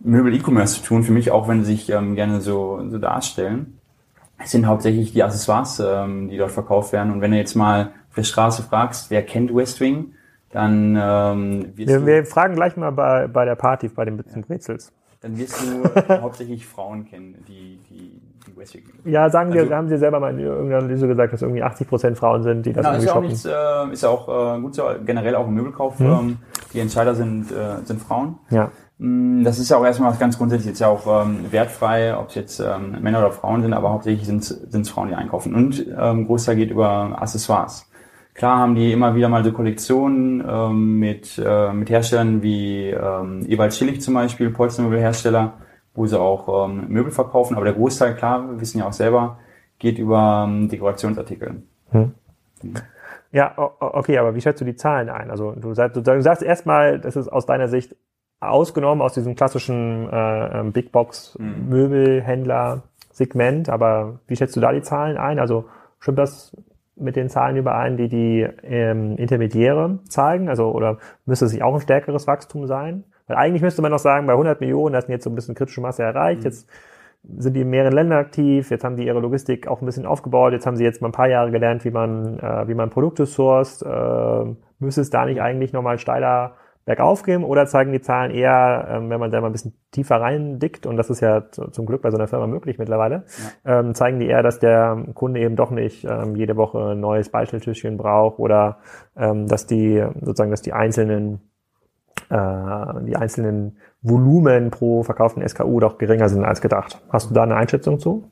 Möbel-E-Commerce 0.00 0.80
zu 0.80 0.82
tun. 0.82 1.04
Für 1.04 1.12
mich 1.12 1.30
auch, 1.30 1.46
wenn 1.46 1.62
sie 1.62 1.76
sich 1.76 1.90
ähm, 1.90 2.16
gerne 2.16 2.40
so, 2.40 2.82
so 2.88 2.98
darstellen. 2.98 3.78
Es 4.42 4.50
sind 4.50 4.66
hauptsächlich 4.66 5.12
die 5.12 5.22
Accessoires, 5.22 5.78
ähm, 5.78 6.28
die 6.28 6.38
dort 6.38 6.50
verkauft 6.50 6.92
werden. 6.92 7.12
Und 7.12 7.20
wenn 7.20 7.30
du 7.30 7.36
jetzt 7.36 7.54
mal 7.54 7.92
auf 8.12 8.16
der 8.16 8.24
Straße 8.24 8.62
fragst, 8.62 9.10
wer 9.10 9.22
kennt 9.22 9.54
West 9.54 9.80
Wing, 9.80 10.12
dann 10.50 10.98
ähm, 11.00 11.72
wirst 11.76 11.88
wir, 11.88 12.00
du... 12.00 12.06
Wir 12.06 12.26
fragen 12.26 12.54
gleich 12.54 12.76
mal 12.76 12.90
bei, 12.90 13.26
bei 13.26 13.46
der 13.46 13.54
Party, 13.54 13.88
bei 13.88 14.04
den 14.04 14.18
Bitzen 14.18 14.42
Brezels. 14.42 14.92
Dann 15.22 15.38
wirst 15.38 15.58
du 15.62 15.82
hauptsächlich 16.20 16.66
Frauen 16.66 17.06
kennen, 17.06 17.42
die, 17.48 17.78
die, 17.88 18.20
die 18.46 18.56
West 18.56 18.74
Wing 18.74 18.82
Ja, 19.06 19.30
sagen 19.30 19.50
also, 19.50 19.66
wir, 19.66 19.74
haben 19.74 19.88
Sie 19.88 19.96
selber 19.96 20.20
mal 20.20 20.34
in 20.34 20.40
irgendeiner 20.40 20.80
Analyse 20.80 21.08
gesagt, 21.08 21.32
dass 21.32 21.40
irgendwie 21.40 21.62
80 21.62 21.88
Prozent 21.88 22.18
Frauen 22.18 22.42
sind, 22.42 22.66
die 22.66 22.74
das 22.74 22.84
genau, 22.84 22.98
irgendwie 22.98 23.06
ist 23.06 23.12
shoppen. 23.12 23.24
Auch 23.24 23.30
nichts, 23.30 23.44
äh, 23.46 23.92
ist 23.94 24.02
ja 24.02 24.08
auch 24.10 24.56
äh, 24.56 24.60
gut 24.60 24.74
so, 24.74 24.84
generell 25.06 25.34
auch 25.36 25.46
im 25.46 25.54
Möbelkauf. 25.54 25.98
Hm. 25.98 26.06
Ähm, 26.06 26.38
die 26.74 26.80
Entscheider 26.80 27.14
sind, 27.14 27.50
äh, 27.50 27.82
sind 27.84 28.02
Frauen. 28.02 28.38
Ja. 28.50 28.70
Mm, 28.98 29.42
das 29.42 29.58
ist 29.58 29.70
ja 29.70 29.78
auch 29.78 29.84
erstmal 29.86 30.10
was 30.10 30.18
ganz 30.18 30.36
grundsätzlich 30.36 30.68
jetzt 30.68 30.80
ja 30.80 30.88
auch 30.88 31.24
ähm, 31.24 31.50
wertfrei, 31.50 32.14
ob 32.14 32.28
es 32.28 32.34
jetzt 32.34 32.60
ähm, 32.60 33.00
Männer 33.00 33.20
oder 33.20 33.32
Frauen 33.32 33.62
sind, 33.62 33.72
aber 33.72 33.88
hauptsächlich 33.88 34.26
sind 34.26 34.42
es 34.42 34.90
Frauen, 34.90 35.08
die 35.08 35.14
einkaufen. 35.14 35.54
Und 35.54 35.86
ähm, 35.98 36.26
Großteil 36.26 36.56
geht 36.56 36.70
über 36.70 37.16
Accessoires. 37.18 37.88
Klar 38.34 38.58
haben 38.58 38.74
die 38.74 38.92
immer 38.92 39.14
wieder 39.14 39.28
mal 39.28 39.44
so 39.44 39.52
Kollektionen 39.52 40.42
ähm, 40.48 40.98
mit, 40.98 41.40
äh, 41.44 41.72
mit 41.72 41.90
Herstellern 41.90 42.42
wie 42.42 42.88
ähm, 42.88 43.44
Ewald 43.46 43.74
Schillig 43.74 44.00
zum 44.00 44.14
Beispiel, 44.14 44.50
Polstermöbelhersteller, 44.50 45.52
wo 45.94 46.06
sie 46.06 46.18
auch 46.18 46.66
ähm, 46.66 46.88
Möbel 46.88 47.12
verkaufen. 47.12 47.56
Aber 47.56 47.64
der 47.66 47.74
Großteil, 47.74 48.14
klar, 48.14 48.48
wir 48.48 48.60
wissen 48.60 48.78
ja 48.78 48.86
auch 48.86 48.92
selber, 48.92 49.38
geht 49.78 49.98
über 49.98 50.46
ähm, 50.48 50.68
Dekorationsartikel. 50.68 51.62
Hm. 51.90 52.14
Hm. 52.62 52.74
Ja, 53.32 53.54
okay, 53.56 54.18
aber 54.18 54.34
wie 54.34 54.40
schätzt 54.40 54.60
du 54.60 54.64
die 54.64 54.76
Zahlen 54.76 55.08
ein? 55.08 55.30
Also 55.30 55.52
du 55.52 55.72
sagst, 55.74 55.96
du 55.96 56.22
sagst 56.22 56.42
erstmal, 56.42 57.00
das 57.00 57.16
ist 57.16 57.28
aus 57.28 57.46
deiner 57.46 57.68
Sicht 57.68 57.96
ausgenommen 58.40 59.02
aus 59.02 59.14
diesem 59.14 59.36
klassischen 59.36 60.08
äh, 60.10 60.60
ähm, 60.60 60.72
Big 60.72 60.92
Box 60.92 61.38
mhm. 61.38 61.68
Möbelhändler 61.68 62.82
Segment, 63.10 63.68
aber 63.68 64.18
wie 64.26 64.36
schätzt 64.36 64.56
du 64.56 64.60
da 64.60 64.72
die 64.72 64.82
Zahlen 64.82 65.16
ein? 65.16 65.38
Also 65.38 65.66
stimmt 66.00 66.18
das 66.18 66.56
mit 66.96 67.16
den 67.16 67.28
Zahlen 67.28 67.56
überein, 67.56 67.96
die 67.96 68.08
die 68.08 68.46
ähm, 68.62 69.16
Intermediäre 69.16 69.98
zeigen? 70.08 70.48
Also 70.48 70.70
oder 70.72 70.98
müsste 71.26 71.46
es 71.46 71.52
sich 71.52 71.62
auch 71.62 71.74
ein 71.74 71.80
stärkeres 71.80 72.26
Wachstum 72.26 72.66
sein? 72.66 73.04
Weil 73.26 73.36
eigentlich 73.36 73.62
müsste 73.62 73.82
man 73.82 73.90
noch 73.90 73.98
sagen, 73.98 74.26
bei 74.26 74.32
100 74.32 74.60
Millionen, 74.60 74.92
das 74.92 75.06
sind 75.06 75.12
jetzt 75.12 75.24
so 75.24 75.30
ein 75.30 75.34
bisschen 75.34 75.54
kritische 75.54 75.80
Masse 75.80 76.02
erreicht. 76.02 76.40
Mhm. 76.40 76.44
Jetzt 76.44 76.68
sind 77.38 77.54
die 77.54 77.60
in 77.62 77.70
mehreren 77.70 77.92
Ländern 77.92 78.18
aktiv. 78.18 78.70
Jetzt 78.70 78.84
haben 78.84 78.96
die 78.96 79.06
ihre 79.06 79.20
Logistik 79.20 79.68
auch 79.68 79.80
ein 79.80 79.86
bisschen 79.86 80.06
aufgebaut. 80.06 80.52
Jetzt 80.52 80.66
haben 80.66 80.76
sie 80.76 80.84
jetzt 80.84 81.00
mal 81.00 81.08
ein 81.08 81.12
paar 81.12 81.28
Jahre 81.28 81.50
gelernt, 81.50 81.84
wie 81.84 81.90
man, 81.90 82.38
äh, 82.40 82.68
wie 82.68 82.74
man 82.74 82.90
Produkte 82.90 83.26
sourced. 83.26 83.82
Äh, 83.82 84.54
müsste 84.80 85.00
es 85.00 85.10
da 85.10 85.24
nicht 85.24 85.40
eigentlich 85.40 85.72
nochmal 85.72 85.98
steiler 85.98 86.56
bergauf 86.84 87.22
gehen 87.22 87.44
oder 87.44 87.66
zeigen 87.66 87.92
die 87.92 88.00
Zahlen 88.00 88.30
eher, 88.30 88.88
ähm, 88.90 89.10
wenn 89.10 89.20
man 89.20 89.30
da 89.30 89.40
mal 89.40 89.48
ein 89.48 89.52
bisschen 89.52 89.74
tiefer 89.90 90.20
reindickt, 90.20 90.86
und 90.86 90.96
das 90.96 91.10
ist 91.10 91.20
ja 91.20 91.50
zum 91.50 91.86
Glück 91.86 92.02
bei 92.02 92.10
so 92.10 92.16
einer 92.16 92.28
Firma 92.28 92.46
möglich 92.46 92.78
mittlerweile, 92.78 93.24
ja. 93.64 93.80
ähm, 93.80 93.94
zeigen 93.94 94.18
die 94.18 94.26
eher, 94.26 94.42
dass 94.42 94.58
der 94.58 95.04
Kunde 95.14 95.40
eben 95.40 95.56
doch 95.56 95.70
nicht 95.70 96.04
ähm, 96.04 96.36
jede 96.36 96.56
Woche 96.56 96.92
ein 96.92 97.00
neues 97.00 97.28
Beistelltischchen 97.28 97.96
braucht 97.96 98.38
oder 98.38 98.78
dass 99.14 99.66
die 99.66 100.02
sozusagen, 100.20 100.50
dass 100.50 100.62
die 100.62 100.72
einzelnen 100.72 101.40
äh, 102.32 103.04
die 103.04 103.16
einzelnen 103.16 103.76
Volumen 104.00 104.70
pro 104.70 105.02
verkauften 105.02 105.46
SKU 105.46 105.80
doch 105.80 105.98
geringer 105.98 106.30
sind 106.30 106.44
als 106.44 106.62
gedacht. 106.62 107.02
Hast 107.10 107.30
du 107.30 107.34
da 107.34 107.42
eine 107.42 107.56
Einschätzung 107.56 107.98
zu? 107.98 108.24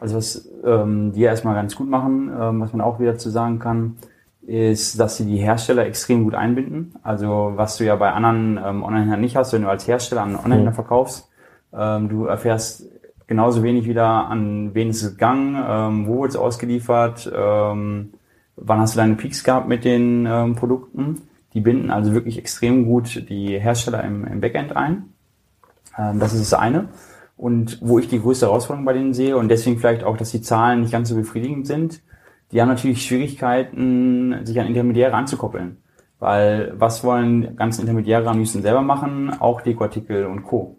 Also 0.00 0.16
was 0.16 0.48
ähm, 0.64 1.12
die 1.12 1.22
erstmal 1.22 1.56
ganz 1.56 1.74
gut 1.74 1.88
machen, 1.88 2.30
ähm, 2.40 2.60
was 2.60 2.72
man 2.72 2.80
auch 2.80 3.00
wieder 3.00 3.16
zu 3.16 3.30
sagen 3.30 3.58
kann, 3.58 3.96
ist, 4.48 4.98
dass 4.98 5.18
sie 5.18 5.26
die 5.26 5.36
Hersteller 5.36 5.84
extrem 5.84 6.24
gut 6.24 6.34
einbinden. 6.34 6.94
Also 7.02 7.52
was 7.56 7.76
du 7.76 7.84
ja 7.84 7.96
bei 7.96 8.12
anderen 8.12 8.56
ähm, 8.56 8.82
Online-Händlern 8.82 9.20
nicht 9.20 9.36
hast, 9.36 9.52
wenn 9.52 9.62
du 9.62 9.68
als 9.68 9.86
Hersteller 9.86 10.22
an 10.22 10.36
Online-Händler 10.36 10.70
mhm. 10.70 10.74
verkaufst, 10.74 11.28
ähm, 11.72 12.08
du 12.08 12.24
erfährst 12.24 12.84
genauso 13.26 13.62
wenig 13.62 13.86
wieder, 13.86 14.06
an 14.28 14.74
wen 14.74 14.88
ist 14.88 15.02
es 15.02 15.10
gegangen, 15.12 15.62
ähm, 15.68 16.06
wo 16.06 16.22
wird 16.22 16.30
es 16.30 16.36
ausgeliefert, 16.36 17.30
ähm, 17.32 18.14
wann 18.56 18.80
hast 18.80 18.94
du 18.94 18.98
deine 18.98 19.16
Peaks 19.16 19.44
gehabt 19.44 19.68
mit 19.68 19.84
den 19.84 20.24
ähm, 20.24 20.54
Produkten. 20.54 21.20
Die 21.52 21.60
binden 21.60 21.90
also 21.90 22.14
wirklich 22.14 22.38
extrem 22.38 22.86
gut 22.86 23.28
die 23.28 23.58
Hersteller 23.58 24.02
im, 24.02 24.24
im 24.26 24.40
Backend 24.40 24.74
ein. 24.74 25.12
Ähm, 25.98 26.20
das 26.20 26.32
ist 26.32 26.50
das 26.52 26.58
eine. 26.58 26.88
Und 27.36 27.80
wo 27.82 27.98
ich 27.98 28.08
die 28.08 28.20
größte 28.20 28.46
Herausforderung 28.46 28.86
bei 28.86 28.94
denen 28.94 29.12
sehe 29.12 29.36
und 29.36 29.48
deswegen 29.48 29.78
vielleicht 29.78 30.04
auch, 30.04 30.16
dass 30.16 30.30
die 30.30 30.40
Zahlen 30.40 30.80
nicht 30.80 30.92
ganz 30.92 31.10
so 31.10 31.16
befriedigend 31.16 31.66
sind, 31.66 32.00
die 32.52 32.60
haben 32.60 32.68
natürlich 32.68 33.06
Schwierigkeiten, 33.06 34.44
sich 34.44 34.58
an 34.58 34.66
Intermediäre 34.66 35.14
anzukoppeln. 35.14 35.78
Weil 36.18 36.72
was 36.76 37.04
wollen 37.04 37.56
ganzen 37.56 37.82
Intermediäre 37.82 38.28
am 38.28 38.38
liebsten 38.38 38.62
selber 38.62 38.82
machen? 38.82 39.30
Auch 39.38 39.60
Dekoartikel 39.60 40.26
und 40.26 40.42
Co. 40.42 40.76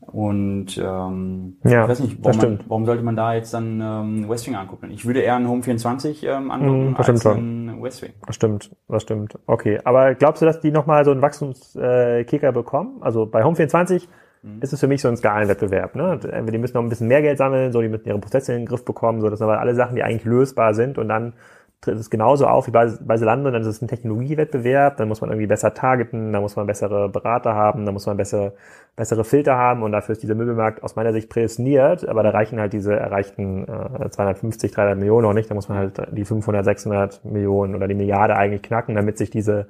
Und 0.00 0.78
ähm, 0.78 1.56
ja, 1.64 1.84
ich 1.84 1.88
weiß 1.88 2.00
nicht, 2.00 2.18
warum, 2.22 2.38
man, 2.38 2.60
warum 2.68 2.86
sollte 2.86 3.02
man 3.02 3.16
da 3.16 3.34
jetzt 3.34 3.54
dann 3.54 3.80
ähm, 3.80 4.28
Westwing 4.28 4.54
angucken? 4.54 4.90
Ich 4.90 5.06
würde 5.06 5.20
eher 5.20 5.34
einen 5.34 5.48
Home 5.48 5.62
24 5.62 6.24
ähm, 6.24 6.50
angucken 6.50 6.90
mm, 6.92 6.96
als 6.96 7.26
einen 7.26 7.82
Westwing. 7.82 8.12
Das 8.26 8.36
stimmt, 8.36 8.70
das 8.86 9.02
stimmt. 9.02 9.38
Okay, 9.46 9.80
aber 9.82 10.14
glaubst 10.14 10.42
du, 10.42 10.46
dass 10.46 10.60
die 10.60 10.70
nochmal 10.70 11.04
so 11.04 11.10
einen 11.10 11.22
Wachstumskicker 11.22 12.48
äh, 12.48 12.52
bekommen? 12.52 12.98
Also 13.00 13.26
bei 13.26 13.42
Home 13.42 13.56
24 13.56 14.06
mhm. 14.06 14.12
Ist 14.60 14.72
es 14.72 14.80
für 14.80 14.88
mich 14.88 15.00
so 15.00 15.08
ein 15.08 15.16
Skalenwettbewerb. 15.16 15.94
Ne? 15.94 16.18
Die 16.18 16.58
müssen 16.58 16.74
noch 16.74 16.82
ein 16.82 16.88
bisschen 16.88 17.08
mehr 17.08 17.22
Geld 17.22 17.38
sammeln, 17.38 17.72
so 17.72 17.80
die 17.80 17.88
müssen 17.88 18.06
ihre 18.06 18.18
Prozesse 18.18 18.52
in 18.52 18.60
den 18.60 18.66
Griff 18.66 18.84
bekommen, 18.84 19.20
so 19.20 19.30
das 19.30 19.38
sind 19.38 19.48
aber 19.48 19.60
alle 19.60 19.74
Sachen, 19.74 19.96
die 19.96 20.02
eigentlich 20.02 20.24
lösbar 20.24 20.74
sind 20.74 20.98
und 20.98 21.08
dann 21.08 21.32
tritt 21.80 21.98
es 21.98 22.10
genauso 22.10 22.46
auf 22.46 22.66
wie 22.66 22.70
bei, 22.70 22.90
bei 23.00 23.16
Zalando, 23.16 23.50
dann 23.50 23.62
ist 23.62 23.68
es 23.68 23.82
ein 23.82 23.88
Technologiewettbewerb, 23.88 24.96
dann 24.96 25.08
muss 25.08 25.20
man 25.20 25.30
irgendwie 25.30 25.46
besser 25.46 25.74
targeten, 25.74 26.32
dann 26.32 26.42
muss 26.42 26.56
man 26.56 26.66
bessere 26.66 27.08
Berater 27.08 27.54
haben, 27.54 27.84
dann 27.84 27.94
muss 27.94 28.06
man 28.06 28.16
bessere, 28.16 28.54
bessere 28.96 29.24
Filter 29.24 29.56
haben 29.56 29.82
und 29.82 29.92
dafür 29.92 30.14
ist 30.14 30.22
dieser 30.22 30.34
Möbelmarkt 30.34 30.82
aus 30.82 30.96
meiner 30.96 31.12
Sicht 31.12 31.28
prädestiniert, 31.28 32.08
aber 32.08 32.22
da 32.22 32.30
reichen 32.30 32.58
halt 32.58 32.72
diese 32.72 32.94
erreichten 32.94 33.66
äh, 33.68 34.08
250, 34.08 34.72
300 34.72 34.98
Millionen 34.98 35.26
noch 35.26 35.34
nicht, 35.34 35.50
da 35.50 35.54
muss 35.54 35.68
man 35.68 35.78
halt 35.78 36.02
die 36.12 36.24
500, 36.24 36.64
600 36.64 37.24
Millionen 37.24 37.74
oder 37.74 37.88
die 37.88 37.94
Milliarde 37.94 38.36
eigentlich 38.36 38.62
knacken, 38.62 38.94
damit 38.94 39.18
sich 39.18 39.30
diese, 39.30 39.66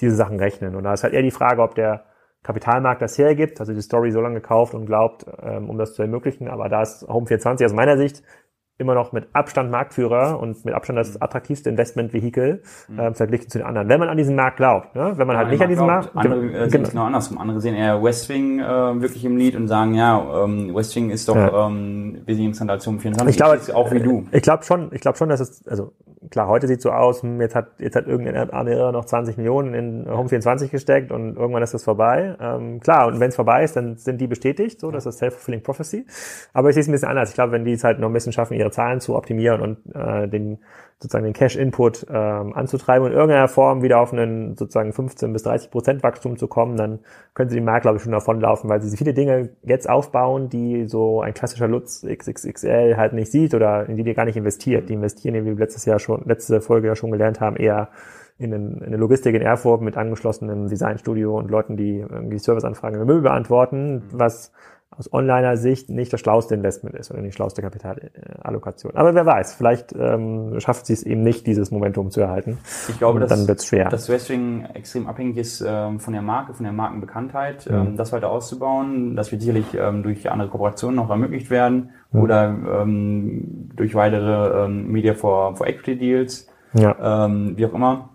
diese 0.00 0.14
Sachen 0.14 0.38
rechnen 0.38 0.74
und 0.74 0.84
da 0.84 0.94
ist 0.94 1.04
halt 1.04 1.14
eher 1.14 1.22
die 1.22 1.30
Frage, 1.30 1.62
ob 1.62 1.74
der 1.74 2.04
Kapitalmarkt 2.42 3.02
das 3.02 3.18
hergibt, 3.18 3.60
also 3.60 3.74
die 3.74 3.82
Story 3.82 4.12
so 4.12 4.20
lange 4.20 4.36
gekauft 4.36 4.74
und 4.74 4.86
glaubt, 4.86 5.26
ähm, 5.42 5.68
um 5.68 5.76
das 5.76 5.94
zu 5.94 6.02
ermöglichen. 6.02 6.48
Aber 6.48 6.68
da 6.68 6.82
ist 6.82 7.06
Home24 7.08 7.66
aus 7.66 7.72
meiner 7.74 7.98
Sicht 7.98 8.22
immer 8.80 8.94
noch 8.94 9.12
mit 9.12 9.28
Abstand 9.34 9.70
Marktführer 9.70 10.40
und 10.40 10.64
mit 10.64 10.74
Abstand 10.74 10.98
das 10.98 11.14
mhm. 11.14 11.22
attraktivste 11.22 11.68
Investmentvehikel 11.68 12.62
äh, 12.96 13.12
verglichen 13.12 13.50
zu 13.50 13.58
den 13.58 13.66
anderen. 13.66 13.88
Wenn 13.88 14.00
man 14.00 14.08
an 14.08 14.16
diesen 14.16 14.34
Markt 14.34 14.56
glaubt, 14.56 14.96
ne? 14.96 15.12
wenn 15.16 15.26
man 15.26 15.36
ja, 15.36 15.40
halt 15.40 15.50
nicht 15.50 15.62
an 15.62 15.68
diesen 15.68 15.86
Markt... 15.86 16.16
Andere 16.16 16.46
äh, 16.50 16.70
sehen 16.70 16.82
es 16.82 16.90
genau 16.90 17.04
andersrum. 17.04 17.38
Andere 17.38 17.60
sehen 17.60 17.74
eher 17.74 18.02
Westwing 18.02 18.60
äh, 18.60 18.64
wirklich 19.02 19.24
im 19.24 19.36
Lied 19.36 19.54
und 19.54 19.68
sagen, 19.68 19.94
ja, 19.94 20.44
ähm, 20.44 20.74
Westwing 20.74 21.10
ist 21.10 21.28
doch 21.28 21.36
ja. 21.36 21.66
ähm, 21.66 22.22
wesentlich 22.24 22.46
interessanter 22.46 22.72
als 22.72 22.86
Home 22.86 22.98
24. 22.98 23.30
Ich 23.30 23.36
glaube, 23.36 23.76
auch 23.76 23.92
wie 23.92 24.00
du. 24.00 24.26
Ich 24.32 24.42
glaube 24.42 24.64
schon, 24.64 24.90
ich 24.92 25.02
glaube 25.02 25.18
schon, 25.18 25.28
dass 25.28 25.40
es, 25.40 25.66
also 25.68 25.92
klar, 26.30 26.48
heute 26.48 26.66
sieht 26.66 26.80
so 26.80 26.90
aus, 26.90 27.22
hm, 27.22 27.40
jetzt 27.40 27.54
hat, 27.54 27.68
jetzt 27.78 27.96
hat 27.96 28.06
irgendein 28.06 28.50
andere 28.50 28.92
noch 28.92 29.04
20 29.04 29.36
Millionen 29.36 29.74
in 29.74 30.10
Home 30.10 30.28
24 30.28 30.70
gesteckt 30.70 31.10
und 31.10 31.36
irgendwann 31.36 31.62
ist 31.62 31.74
das 31.74 31.84
vorbei. 31.84 32.36
Ähm, 32.40 32.80
klar, 32.80 33.08
und 33.08 33.20
wenn 33.20 33.28
es 33.28 33.36
vorbei 33.36 33.64
ist, 33.64 33.76
dann 33.76 33.96
sind 33.96 34.20
die 34.20 34.26
bestätigt, 34.26 34.80
so, 34.80 34.90
das 34.90 35.06
ist 35.06 35.18
Self-Fulfilling 35.18 35.62
Prophecy. 35.62 36.06
Aber 36.52 36.68
ich 36.68 36.74
sehe 36.74 36.82
es 36.82 36.88
ein 36.88 36.92
bisschen 36.92 37.08
anders. 37.08 37.30
Ich 37.30 37.34
glaube, 37.34 37.52
wenn 37.52 37.64
die 37.64 37.72
es 37.72 37.84
halt 37.84 37.98
noch 37.98 38.08
ein 38.08 38.12
bisschen 38.12 38.32
schaffen, 38.32 38.54
ihre 38.54 38.70
Zahlen 38.70 39.00
zu 39.00 39.16
optimieren 39.16 39.60
und 39.60 39.78
äh, 39.94 40.28
den 40.28 40.58
sozusagen 41.00 41.24
den 41.24 41.32
Cash-Input 41.32 42.06
ähm, 42.10 42.52
anzutreiben 42.54 43.06
und 43.06 43.12
in 43.12 43.16
irgendeiner 43.16 43.48
Form 43.48 43.82
wieder 43.82 44.00
auf 44.00 44.12
einen 44.12 44.54
sozusagen 44.56 44.92
15 44.92 45.32
bis 45.32 45.42
30 45.44 45.70
Prozent 45.70 46.02
Wachstum 46.02 46.36
zu 46.36 46.46
kommen, 46.46 46.76
dann 46.76 47.00
können 47.32 47.48
sie 47.48 47.56
den 47.56 47.64
Markt, 47.64 47.82
glaube 47.82 47.96
ich, 47.96 48.02
schon 48.02 48.12
davonlaufen, 48.12 48.68
weil 48.68 48.82
sie 48.82 48.94
viele 48.94 49.14
Dinge 49.14 49.48
jetzt 49.62 49.88
aufbauen, 49.88 50.50
die 50.50 50.86
so 50.86 51.22
ein 51.22 51.32
klassischer 51.32 51.68
Lutz 51.68 52.04
XXXL 52.06 52.98
halt 52.98 53.14
nicht 53.14 53.32
sieht 53.32 53.54
oder 53.54 53.88
in 53.88 53.96
die 53.96 54.04
die 54.04 54.12
gar 54.12 54.26
nicht 54.26 54.36
investiert. 54.36 54.90
Die 54.90 54.94
investieren, 54.94 55.34
wie 55.36 55.44
wir 55.46 55.54
letztes 55.54 55.86
Jahr 55.86 55.98
schon, 55.98 56.22
letzte 56.26 56.60
Folge 56.60 56.88
ja 56.88 56.94
schon 56.94 57.10
gelernt 57.10 57.40
haben, 57.40 57.56
eher 57.56 57.88
in, 58.36 58.52
in 58.52 58.82
eine 58.82 58.96
Logistik 58.98 59.34
in 59.34 59.42
Erfurt 59.42 59.80
mit 59.80 59.96
angeschlossenem 59.96 60.68
Designstudio 60.68 61.38
und 61.38 61.50
Leuten, 61.50 61.78
die 61.78 61.98
irgendwie 61.98 62.38
Serviceanfragen 62.38 63.00
im 63.00 63.06
Müll 63.06 63.22
beantworten, 63.22 64.02
was 64.12 64.52
aus 64.90 65.12
Onliner-Sicht 65.12 65.88
nicht 65.88 66.12
das 66.12 66.20
schlauste 66.20 66.54
Investment 66.54 66.96
ist 66.96 67.10
oder 67.10 67.22
die 67.22 67.30
schlauste 67.30 67.62
Kapitalallokation. 67.62 68.96
Aber 68.96 69.14
wer 69.14 69.24
weiß, 69.24 69.54
vielleicht 69.54 69.92
ähm, 69.92 70.58
schafft 70.58 70.86
sie 70.86 70.92
es 70.92 71.04
eben 71.04 71.22
nicht, 71.22 71.46
dieses 71.46 71.70
Momentum 71.70 72.10
zu 72.10 72.20
erhalten. 72.20 72.58
Ich 72.88 72.98
glaube, 72.98 73.20
dass, 73.20 73.30
dann 73.30 73.46
wird's 73.46 73.66
schwer. 73.66 73.88
dass 73.88 74.08
Wrestling 74.08 74.66
extrem 74.74 75.06
abhängig 75.06 75.36
ist 75.36 75.64
ähm, 75.66 76.00
von 76.00 76.12
der 76.12 76.22
Marke, 76.22 76.54
von 76.54 76.64
der 76.64 76.72
Markenbekanntheit, 76.72 77.70
mhm. 77.70 77.76
ähm, 77.76 77.96
das 77.96 78.12
weiter 78.12 78.30
auszubauen. 78.30 79.14
Das 79.14 79.30
wird 79.30 79.42
sicherlich 79.42 79.66
ähm, 79.74 80.02
durch 80.02 80.28
andere 80.28 80.48
Kooperationen 80.48 80.96
noch 80.96 81.08
ermöglicht 81.08 81.50
werden 81.50 81.90
mhm. 82.10 82.20
oder 82.20 82.44
ähm, 82.48 83.70
durch 83.76 83.94
weitere 83.94 84.64
ähm, 84.64 84.88
Media 84.90 85.14
for, 85.14 85.56
for 85.56 85.68
Equity 85.68 85.96
Deals, 85.96 86.48
ja. 86.74 87.26
ähm, 87.26 87.56
wie 87.56 87.64
auch 87.64 87.74
immer. 87.74 88.10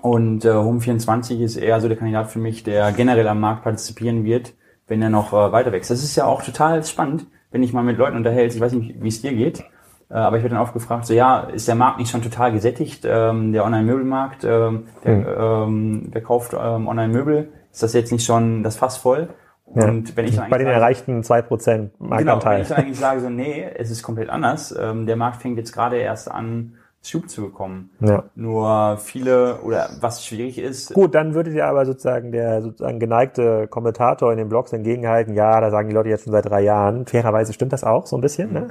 Und 0.00 0.44
äh, 0.46 0.48
Home24 0.48 1.40
ist 1.40 1.56
eher 1.56 1.80
so 1.80 1.88
der 1.88 1.96
Kandidat 1.98 2.30
für 2.30 2.38
mich, 2.38 2.62
der 2.62 2.92
generell 2.92 3.28
am 3.28 3.40
Markt 3.40 3.64
partizipieren 3.64 4.24
wird 4.24 4.54
wenn 4.86 5.02
er 5.02 5.10
noch 5.10 5.32
äh, 5.32 5.52
weiter 5.52 5.72
wächst. 5.72 5.90
Das 5.90 6.02
ist 6.02 6.16
ja 6.16 6.26
auch 6.26 6.42
total 6.42 6.84
spannend, 6.84 7.26
wenn 7.50 7.62
ich 7.62 7.72
mal 7.72 7.82
mit 7.82 7.98
Leuten 7.98 8.16
unterhält. 8.16 8.54
Ich 8.54 8.60
weiß 8.60 8.72
nicht, 8.72 9.02
wie 9.02 9.08
es 9.08 9.22
dir 9.22 9.32
geht, 9.32 9.64
äh, 10.10 10.14
aber 10.14 10.36
ich 10.36 10.42
werde 10.42 10.54
dann 10.54 10.62
oft 10.62 10.72
gefragt, 10.72 11.06
so 11.06 11.14
ja, 11.14 11.40
ist 11.40 11.68
der 11.68 11.74
Markt 11.74 11.98
nicht 11.98 12.10
schon 12.10 12.22
total 12.22 12.52
gesättigt, 12.52 13.04
ähm, 13.04 13.52
der 13.52 13.64
Online-Möbelmarkt, 13.64 14.44
ähm, 14.44 14.84
der, 15.04 15.14
mhm. 15.14 15.26
ähm, 15.38 16.08
wer 16.12 16.22
kauft 16.22 16.54
ähm, 16.54 16.88
Online-Möbel, 16.88 17.48
ist 17.72 17.82
das 17.82 17.92
jetzt 17.92 18.12
nicht 18.12 18.24
schon 18.24 18.62
das 18.62 18.76
Fass 18.76 18.96
voll? 18.96 19.28
Und 19.66 20.10
ja. 20.10 20.16
wenn 20.16 20.26
ich 20.26 20.36
dann 20.36 20.48
bei 20.48 20.58
den 20.58 20.68
sage, 20.68 20.76
erreichten 20.76 21.22
zwei 21.24 21.42
Prozent 21.42 22.00
Marktanteil. 22.00 22.24
Genau, 22.24 22.44
wenn 22.44 22.62
ich 22.62 22.68
dann 22.68 22.78
eigentlich 22.78 22.98
sage 22.98 23.20
so, 23.20 23.28
nee, 23.28 23.68
es 23.74 23.90
ist 23.90 24.02
komplett 24.04 24.30
anders. 24.30 24.74
Ähm, 24.78 25.06
der 25.06 25.16
Markt 25.16 25.42
fängt 25.42 25.58
jetzt 25.58 25.72
gerade 25.72 25.96
erst 25.96 26.30
an, 26.30 26.75
Schub 27.08 27.28
zu 27.28 27.42
bekommen. 27.42 27.90
Ja. 28.00 28.24
Nur 28.34 28.96
viele, 28.98 29.60
oder 29.62 29.90
was 30.00 30.24
schwierig 30.24 30.58
ist. 30.58 30.94
Gut, 30.94 31.14
dann 31.14 31.34
würde 31.34 31.50
dir 31.50 31.66
aber 31.66 31.86
sozusagen 31.86 32.32
der 32.32 32.62
sozusagen 32.62 32.98
geneigte 32.98 33.68
Kommentator 33.68 34.32
in 34.32 34.38
den 34.38 34.48
Blogs 34.48 34.72
entgegenhalten, 34.72 35.34
ja, 35.34 35.60
da 35.60 35.70
sagen 35.70 35.88
die 35.88 35.94
Leute 35.94 36.08
jetzt 36.08 36.24
schon 36.24 36.32
seit 36.32 36.46
drei 36.46 36.62
Jahren. 36.62 37.06
Fairerweise 37.06 37.52
stimmt 37.52 37.72
das 37.72 37.84
auch 37.84 38.06
so 38.06 38.16
ein 38.16 38.20
bisschen. 38.20 38.52
Ne? 38.52 38.68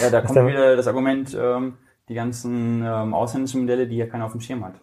Ja, 0.00 0.10
da 0.10 0.20
kommt 0.22 0.46
wieder 0.46 0.76
das 0.76 0.86
Argument, 0.86 1.36
ähm, 1.40 1.74
die 2.08 2.14
ganzen 2.14 2.82
ähm, 2.84 3.14
ausländischen 3.14 3.62
Modelle, 3.62 3.86
die 3.86 3.96
ja 3.96 4.06
keiner 4.06 4.26
auf 4.26 4.32
dem 4.32 4.40
Schirm 4.40 4.64
hat. 4.64 4.74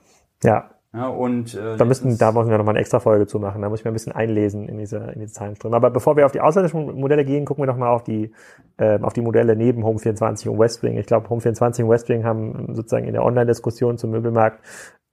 Ja, 0.43 0.69
ja, 0.91 1.07
und 1.07 1.53
äh, 1.53 1.77
da 1.77 1.85
müssten, 1.85 2.17
da 2.17 2.31
müssen 2.31 2.49
wir 2.49 2.57
nochmal 2.57 2.73
eine 2.73 2.79
extra 2.79 2.99
Folge 2.99 3.27
zu 3.27 3.37
machen. 3.37 3.61
Da 3.61 3.69
muss 3.69 3.79
ich 3.79 3.85
mir 3.85 3.91
ein 3.91 3.93
bisschen 3.93 4.13
einlesen 4.13 4.67
in 4.67 4.79
diese, 4.79 4.97
in 4.97 5.19
diese 5.19 5.33
Zahlenströme. 5.33 5.75
Aber 5.75 5.91
bevor 5.91 6.17
wir 6.17 6.25
auf 6.25 6.31
die 6.31 6.41
ausländischen 6.41 6.99
Modelle 6.99 7.25
gehen, 7.25 7.45
gucken 7.45 7.61
wir 7.61 7.67
noch 7.67 7.77
mal 7.77 7.89
auf 7.89 8.03
die, 8.03 8.31
äh, 8.77 8.99
auf 8.99 9.13
die 9.13 9.21
Modelle 9.21 9.55
neben 9.55 9.83
Home24 9.83 10.49
und 10.49 10.57
Westwing. 10.57 10.97
Ich 10.97 11.05
glaube, 11.05 11.27
Home24 11.27 11.83
und 11.83 11.89
Westwing 11.91 12.23
haben 12.23 12.73
sozusagen 12.73 13.05
in 13.05 13.13
der 13.13 13.23
Online-Diskussion 13.23 13.99
zum 13.99 14.09
Möbelmarkt 14.09 14.61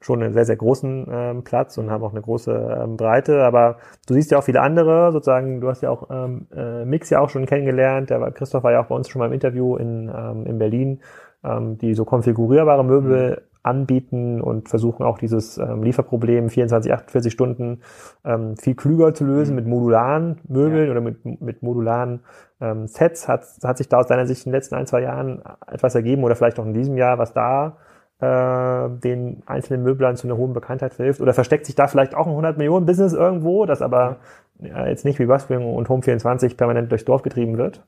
schon 0.01 0.23
einen 0.23 0.33
sehr, 0.33 0.47
sehr 0.47 0.57
großen 0.57 1.09
ähm, 1.11 1.45
Platz 1.45 1.77
und 1.77 1.91
haben 1.91 2.05
auch 2.05 2.13
eine 2.13 2.23
große 2.23 2.79
ähm, 2.83 2.97
Breite. 2.97 3.45
Aber 3.45 3.77
du 4.07 4.15
siehst 4.15 4.31
ja 4.31 4.39
auch 4.39 4.45
viele 4.45 4.63
andere, 4.63 5.13
sozusagen, 5.13 5.61
du 5.61 5.69
hast 5.69 5.83
ja 5.83 5.91
auch 5.91 6.09
ähm, 6.11 6.47
äh, 6.57 6.87
Mix 6.87 7.11
ja 7.11 7.21
auch 7.21 7.29
schon 7.29 7.45
kennengelernt. 7.45 8.09
Der 8.09 8.31
Christoph 8.31 8.65
war 8.65 8.73
ja 8.73 8.83
auch 8.83 8.87
bei 8.87 8.95
uns 8.95 9.11
schon 9.11 9.21
mal 9.21 9.27
im 9.27 9.33
Interview 9.33 9.77
in, 9.77 10.11
ähm, 10.15 10.47
in 10.47 10.59
Berlin, 10.59 11.01
ähm, 11.45 11.77
die 11.77 11.93
so 11.93 12.07
konfigurierbare 12.07 12.83
Möbel 12.83 13.43
anbieten 13.67 14.41
und 14.41 14.69
versuchen 14.69 15.05
auch 15.05 15.19
dieses 15.19 15.59
ähm, 15.59 15.83
Lieferproblem 15.83 16.49
24, 16.49 16.93
48 16.93 17.33
Stunden 17.33 17.81
ähm, 18.25 18.57
viel 18.57 18.75
klüger 18.75 19.13
zu 19.15 19.25
lösen 19.25 19.55
mit 19.55 19.67
modularen 19.67 20.39
Möbeln 20.49 20.87
Ja. 20.87 20.91
oder 20.93 21.01
mit, 21.01 21.25
mit 21.41 21.63
modularen 21.63 22.21
ähm, 22.61 22.87
Sets. 22.87 23.29
Hat, 23.29 23.45
hat 23.63 23.79
sich 23.79 23.89
da 23.89 23.99
aus 23.99 24.07
deiner 24.07 24.27
Sicht 24.27 24.47
in 24.47 24.53
den 24.53 24.57
letzten 24.57 24.75
ein, 24.77 24.87
zwei 24.87 25.03
Jahren 25.03 25.43
etwas 25.67 25.95
ergeben 25.95 26.25
oder 26.25 26.37
vielleicht 26.37 26.59
auch 26.59 26.67
in 26.67 26.75
diesem 26.75 26.97
Jahr, 26.97 27.19
was 27.19 27.33
da 27.33 27.77
äh, 28.21 28.89
den 29.01 29.43
einzelnen 29.47 29.83
Möblern 29.83 30.17
zu 30.17 30.27
einer 30.27 30.37
hohen 30.37 30.53
Bekanntheit 30.53 30.95
verhilft? 30.95 31.21
Oder 31.21 31.35
versteckt 31.35 31.67
sich 31.67 31.75
da 31.75 31.87
vielleicht 31.87 32.15
auch 32.15 32.27
ein 32.27 32.31
100 32.31 32.57
Millionen 32.57 32.87
Business 32.87 33.13
irgendwo, 33.13 33.67
das 33.67 33.83
aber 33.83 34.17
ja, 34.59 34.87
jetzt 34.87 35.05
nicht 35.05 35.19
wie 35.19 35.27
Buzzwing 35.27 35.75
und 35.75 35.89
Home24 35.89 36.57
permanent 36.57 36.91
durchs 36.91 37.05
Dorf 37.05 37.23
getrieben 37.23 37.59
wird? 37.59 37.85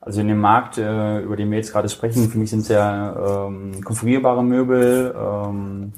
Also 0.00 0.20
in 0.20 0.28
dem 0.28 0.40
Markt, 0.40 0.78
äh, 0.78 1.20
über 1.20 1.36
den 1.36 1.50
wir 1.50 1.58
jetzt 1.58 1.72
gerade 1.72 1.88
sprechen, 1.88 2.28
für 2.30 2.38
mich 2.38 2.50
sind 2.50 2.60
es 2.60 2.68
ja 2.68 3.46
ähm, 3.48 3.82
konfigurierbare 3.84 4.44
Möbel. 4.44 5.14
Ähm, 5.16 5.92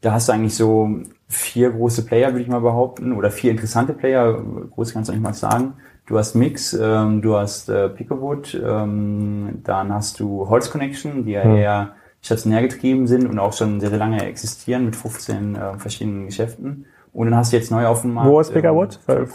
da 0.00 0.12
hast 0.12 0.28
du 0.28 0.32
eigentlich 0.32 0.56
so 0.56 0.88
vier 1.28 1.70
große 1.70 2.04
Player, 2.06 2.32
würde 2.32 2.42
ich 2.42 2.48
mal 2.48 2.60
behaupten, 2.60 3.12
oder 3.12 3.30
vier 3.30 3.50
interessante 3.50 3.92
Player. 3.92 4.42
Groß 4.70 4.92
kannst 4.94 5.08
du 5.08 5.12
nicht 5.12 5.22
mal 5.22 5.34
sagen. 5.34 5.74
Du 6.06 6.16
hast 6.16 6.34
Mix, 6.34 6.72
ähm, 6.72 7.20
du 7.20 7.36
hast 7.36 7.68
äh, 7.68 7.90
Picowood, 7.90 8.54
ähm, 8.64 9.60
dann 9.62 9.92
hast 9.92 10.20
du 10.20 10.48
Holz 10.48 10.70
Connection, 10.70 11.24
die 11.26 11.32
ja 11.32 11.42
Hm. 11.42 11.56
eher 11.56 11.92
stationär 12.22 12.62
getrieben 12.62 13.06
sind 13.06 13.28
und 13.28 13.38
auch 13.38 13.52
schon 13.52 13.78
sehr, 13.78 13.90
sehr 13.90 13.98
lange 13.98 14.24
existieren 14.24 14.86
mit 14.86 14.96
15 14.96 15.54
äh, 15.54 15.78
verschiedenen 15.78 16.26
Geschäften. 16.26 16.86
Und 17.12 17.26
dann 17.30 17.36
hast 17.36 17.52
du 17.52 17.56
jetzt 17.56 17.70
neu 17.70 17.86
auf 17.86 18.02
dem 18.02 18.14
Markt. 18.14 18.30
Wo 18.30 18.40
ist 18.40 18.52
Pickerwood? 18.52 18.98
Ähm, 19.08 19.26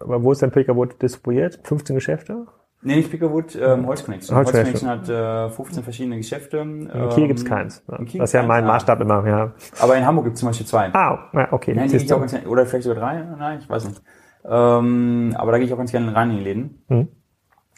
wo 0.00 0.32
ist 0.32 0.42
denn 0.42 0.50
Pickerwood 0.50 1.00
distribuiert? 1.00 1.60
15 1.62 1.94
Geschäfte? 1.94 2.46
Nee, 2.86 2.96
nicht 2.96 3.10
Pickerwood, 3.10 3.58
ähm, 3.60 3.84
Holz 3.86 4.04
Connection. 4.04 4.36
Holz 4.36 4.52
Connection. 4.52 4.88
Hat 4.88 5.08
äh, 5.08 5.50
15 5.50 5.82
verschiedene 5.82 6.16
Geschäfte. 6.18 6.58
In 6.58 6.88
Kiel 7.10 7.26
gibt's 7.26 7.44
keins. 7.44 7.82
Ja. 7.90 7.96
in 7.96 8.04
Kiel 8.06 8.20
das 8.20 8.30
ist 8.30 8.34
ja 8.34 8.40
gibt's 8.42 8.48
mein 8.48 8.64
keins, 8.64 8.72
Maßstab 8.74 9.00
immer, 9.00 9.26
ja. 9.26 9.52
Aber 9.80 9.96
in 9.96 10.06
Hamburg 10.06 10.26
gibt 10.26 10.34
es 10.34 10.40
zum 10.40 10.50
Beispiel 10.50 10.66
zwei. 10.66 10.94
Ah, 10.94 11.18
okay. 11.50 11.74
Nein, 11.74 11.88
die 11.88 11.96
ich 11.96 12.12
auch 12.12 12.20
ganz 12.20 12.30
gerne, 12.30 12.46
oder 12.46 12.64
vielleicht 12.64 12.84
sogar 12.84 13.00
drei, 13.00 13.24
nein, 13.38 13.58
ich 13.60 13.68
weiß 13.68 13.88
nicht. 13.88 14.00
Ähm, 14.48 15.34
aber 15.36 15.50
da 15.50 15.58
gehe 15.58 15.66
ich 15.66 15.72
auch 15.72 15.78
ganz 15.78 15.90
gerne 15.90 16.14
rein 16.14 16.30
in 16.30 16.36
die 16.38 16.44
Läden. 16.44 16.82
Mhm. 16.88 17.08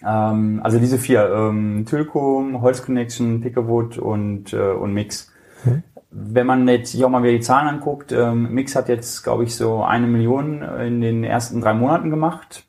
Ähm, 0.06 0.61
also 0.62 0.78
diese 0.78 0.98
vier, 0.98 1.26
ähm, 1.32 1.86
Tülko, 1.88 2.44
Holz 2.61 2.84
Connection, 2.84 3.40
Pickerwood 3.40 3.96
und, 3.96 4.52
äh, 4.52 4.72
und 4.72 4.92
Mix. 4.92 5.32
Mhm. 5.64 5.82
Wenn 6.11 6.46
man 6.46 6.68
jetzt 6.68 6.92
sich 6.92 7.02
auch 7.02 7.09
mal 7.09 7.22
wieder 7.22 7.32
die 7.32 7.40
Zahlen 7.40 7.68
anguckt, 7.68 8.12
ähm, 8.12 8.52
Mix 8.52 8.76
hat 8.76 8.88
jetzt, 8.90 9.24
glaube 9.24 9.44
ich, 9.44 9.56
so 9.56 9.82
eine 9.82 10.06
Million 10.06 10.61
in 10.62 11.00
den 11.00 11.24
ersten 11.24 11.62
drei 11.62 11.72
Monaten 11.72 12.11
gemacht 12.11 12.64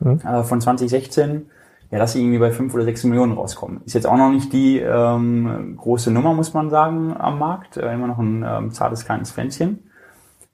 Mhm. 0.00 0.20
äh, 0.26 0.42
von 0.42 0.60
2016. 0.60 1.46
Ja, 1.94 2.00
dass 2.00 2.12
sie 2.12 2.20
irgendwie 2.20 2.40
bei 2.40 2.50
fünf 2.50 2.74
oder 2.74 2.82
sechs 2.82 3.04
Millionen 3.04 3.34
rauskommen. 3.34 3.82
Ist 3.86 3.94
jetzt 3.94 4.08
auch 4.08 4.16
noch 4.16 4.32
nicht 4.32 4.52
die 4.52 4.80
ähm, 4.80 5.76
große 5.76 6.10
Nummer, 6.10 6.34
muss 6.34 6.52
man 6.52 6.68
sagen, 6.68 7.14
am 7.16 7.38
Markt. 7.38 7.76
Äh, 7.76 7.94
immer 7.94 8.08
noch 8.08 8.18
ein 8.18 8.44
ähm, 8.44 8.72
zartes 8.72 9.04
kleines 9.04 9.30
Pflänzchen. 9.30 9.78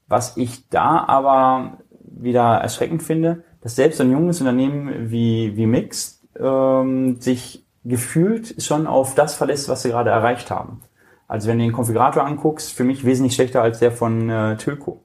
Was 0.06 0.36
ich 0.36 0.68
da 0.68 1.02
aber 1.08 1.78
wieder 2.02 2.56
erschreckend 2.58 3.02
finde, 3.02 3.42
dass 3.62 3.74
selbst 3.74 4.02
ein 4.02 4.10
junges 4.10 4.40
Unternehmen 4.40 5.10
wie, 5.10 5.56
wie 5.56 5.64
Mix 5.64 6.20
ähm, 6.38 7.18
sich 7.22 7.64
gefühlt 7.86 8.62
schon 8.62 8.86
auf 8.86 9.14
das 9.14 9.34
verlässt, 9.34 9.70
was 9.70 9.80
sie 9.80 9.88
gerade 9.88 10.10
erreicht 10.10 10.50
haben. 10.50 10.82
Also 11.26 11.48
wenn 11.48 11.56
du 11.56 11.64
den 11.64 11.72
Konfigurator 11.72 12.22
anguckst, 12.22 12.70
für 12.70 12.84
mich 12.84 13.06
wesentlich 13.06 13.34
schlechter 13.34 13.62
als 13.62 13.78
der 13.78 13.92
von 13.92 14.28
äh, 14.28 14.58
Tilco. 14.58 15.02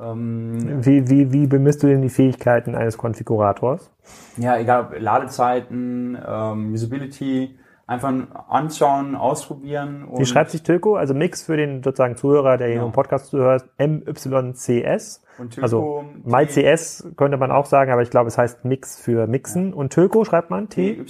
Ähm, 0.00 0.84
Wie, 0.84 1.08
wie, 1.10 1.32
wie 1.32 1.46
bemisst 1.46 1.82
du 1.82 1.86
denn 1.86 2.00
die 2.02 2.08
Fähigkeiten 2.08 2.74
eines 2.74 2.96
Konfigurators? 2.98 3.90
ja, 4.38 4.56
egal, 4.58 4.86
ob 4.86 4.98
Ladezeiten, 5.00 6.16
ähm, 6.26 6.72
Usability, 6.72 7.56
einfach 7.86 8.12
anschauen, 8.48 9.14
ausprobieren. 9.16 10.04
Und 10.04 10.20
Wie 10.20 10.24
schreibt 10.24 10.50
sich 10.50 10.62
Tilco? 10.62 10.94
Also 10.96 11.12
Mix 11.14 11.42
für 11.42 11.56
den 11.58 11.82
sozusagen 11.82 12.16
Zuhörer, 12.16 12.56
der 12.56 12.68
hier 12.68 12.76
Ja. 12.76 12.86
im 12.86 12.92
Podcast 12.92 13.26
zuhört, 13.26 13.64
MYCS. 13.78 15.22
und 15.38 15.50
Tilco, 15.50 15.62
Also 15.62 16.04
MyCS 16.24 17.12
könnte 17.16 17.36
man 17.36 17.50
auch 17.50 17.66
sagen, 17.66 17.92
aber 17.92 18.00
ich 18.02 18.10
glaube, 18.10 18.28
es 18.28 18.38
heißt 18.38 18.64
Mix 18.64 18.98
für 18.98 19.26
Mixen. 19.26 19.74
Und 19.74 19.92
Tilco 19.92 20.24
schreibt 20.24 20.48
man 20.50 20.68
T. 20.70 21.04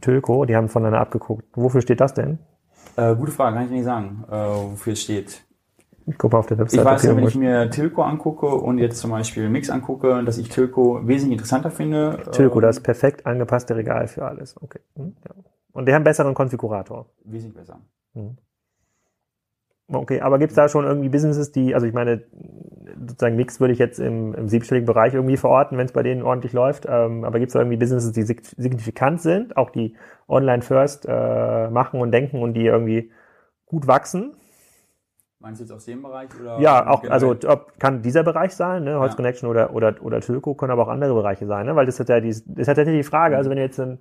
Tilco, 0.00 0.44
die 0.44 0.56
haben 0.56 0.68
voneinander 0.68 1.00
abgeguckt. 1.00 1.44
Wofür 1.54 1.80
steht 1.82 2.00
das 2.00 2.14
denn? 2.14 2.38
Äh, 2.96 3.14
gute 3.16 3.32
Frage, 3.32 3.56
kann 3.56 3.64
ich 3.66 3.70
nicht 3.70 3.84
sagen, 3.84 4.24
äh, 4.30 4.34
wofür 4.34 4.92
es 4.92 5.02
steht. 5.02 5.44
Ich 6.08 6.16
gucke 6.16 6.38
auf 6.38 6.46
der 6.46 6.56
Ich 6.56 6.60
Webseite. 6.62 6.84
weiß 6.84 7.04
ob 7.04 7.10
ja, 7.10 7.16
wenn 7.16 7.28
ich 7.28 7.36
mir 7.36 7.70
Tilco 7.70 8.02
angucke 8.02 8.46
und 8.46 8.78
jetzt 8.78 8.98
zum 8.98 9.10
Beispiel 9.10 9.48
Mix 9.48 9.68
angucke, 9.68 10.24
dass 10.24 10.38
ich 10.38 10.48
Tilco 10.48 11.06
wesentlich 11.06 11.32
interessanter 11.32 11.70
finde. 11.70 12.22
Tilco, 12.32 12.58
ähm, 12.58 12.62
das 12.62 12.80
perfekt 12.80 13.26
angepasste 13.26 13.76
Regal 13.76 14.08
für 14.08 14.24
alles. 14.24 14.56
Okay. 14.60 14.80
Hm. 14.96 15.14
Und 15.72 15.86
die 15.86 15.92
haben 15.92 15.96
einen 15.96 16.04
besseren 16.04 16.34
Konfigurator. 16.34 17.06
Wesentlich 17.24 17.54
besser. 17.56 17.80
Okay, 19.90 20.20
aber 20.20 20.38
gibt 20.38 20.50
es 20.50 20.56
da 20.56 20.68
schon 20.68 20.84
irgendwie 20.84 21.08
Businesses, 21.08 21.52
die, 21.52 21.74
also 21.74 21.86
ich 21.86 21.94
meine, 21.94 22.24
sozusagen 23.06 23.36
Mix 23.36 23.60
würde 23.60 23.72
ich 23.72 23.78
jetzt 23.78 23.98
im, 23.98 24.34
im 24.34 24.48
siebenstelligen 24.48 24.86
Bereich 24.86 25.14
irgendwie 25.14 25.36
verorten, 25.36 25.78
wenn 25.78 25.86
es 25.86 25.92
bei 25.92 26.02
denen 26.02 26.22
ordentlich 26.22 26.52
läuft. 26.52 26.86
Ähm, 26.88 27.24
aber 27.24 27.38
gibt 27.38 27.50
es 27.50 27.52
da 27.54 27.60
irgendwie 27.60 27.76
Businesses, 27.78 28.12
die 28.12 28.22
sig- 28.22 28.54
signifikant 28.56 29.20
sind, 29.20 29.56
auch 29.56 29.70
die 29.70 29.94
online 30.26 30.62
first 30.62 31.06
äh, 31.08 31.68
machen 31.70 32.00
und 32.00 32.12
denken 32.12 32.42
und 32.42 32.54
die 32.54 32.66
irgendwie 32.66 33.10
gut 33.66 33.86
wachsen? 33.86 34.34
Meinst 35.40 35.60
du 35.60 35.64
jetzt 35.64 35.72
aus 35.72 35.84
dem 35.84 36.02
Bereich? 36.02 36.28
Oder 36.40 36.58
Ja, 36.58 36.86
auch, 36.88 37.02
generell? 37.02 37.12
also 37.30 37.48
ob, 37.48 37.78
kann 37.78 38.02
dieser 38.02 38.24
Bereich 38.24 38.52
sein, 38.56 38.84
ne? 38.84 38.98
Holz 38.98 39.12
Ja. 39.12 39.16
Connection 39.16 39.48
oder, 39.48 39.72
oder, 39.72 39.94
oder 40.00 40.20
Tilco, 40.20 40.54
können 40.54 40.72
aber 40.72 40.82
auch 40.82 40.88
andere 40.88 41.14
Bereiche 41.14 41.46
sein, 41.46 41.66
ne? 41.66 41.76
Weil 41.76 41.86
das 41.86 42.00
hat 42.00 42.08
ja 42.08 42.20
die, 42.20 42.30
das 42.30 42.66
hat 42.66 42.76
tatsächlich 42.76 43.04
die 43.06 43.08
Frage, 43.08 43.36
also 43.36 43.48
wenn 43.48 43.56
du 43.56 43.62
jetzt 43.62 43.78
ein, 43.78 43.98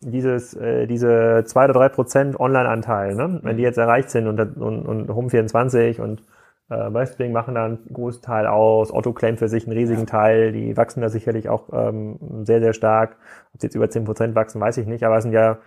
dieses, 0.00 0.54
äh, 0.54 0.86
diese 0.86 1.44
zwei 1.46 1.64
oder 1.64 1.74
drei 1.74 1.88
Prozent 1.88 2.38
Online-Anteil, 2.38 3.14
ne? 3.14 3.40
wenn 3.42 3.56
die 3.56 3.62
jetzt 3.62 3.78
erreicht 3.78 4.10
sind 4.10 4.26
und, 4.26 4.38
und, 4.58 4.86
und 4.86 5.10
Home24 5.10 6.00
und 6.00 6.22
äh, 6.68 6.92
Westwing 6.92 7.32
machen 7.32 7.54
da 7.54 7.64
einen 7.66 7.78
großen 7.92 8.20
Teil 8.22 8.46
aus, 8.46 8.92
Otto 8.92 9.12
claimt 9.12 9.38
für 9.38 9.48
sich 9.48 9.66
einen 9.66 9.76
riesigen 9.76 10.00
Ja. 10.02 10.06
Teil, 10.06 10.52
die 10.52 10.76
wachsen 10.76 11.00
da 11.00 11.08
sicherlich 11.08 11.48
auch 11.48 11.64
ähm, 11.72 12.18
sehr, 12.44 12.60
sehr 12.60 12.74
stark. 12.74 13.16
Ob 13.54 13.60
sie 13.60 13.66
jetzt 13.66 13.74
über 13.76 13.88
10 13.88 14.04
Prozent 14.04 14.34
wachsen, 14.34 14.60
weiß 14.60 14.76
ich 14.78 14.86
nicht, 14.86 15.04
aber 15.04 15.16
es 15.16 15.22
sind 15.24 15.32
ja 15.32 15.58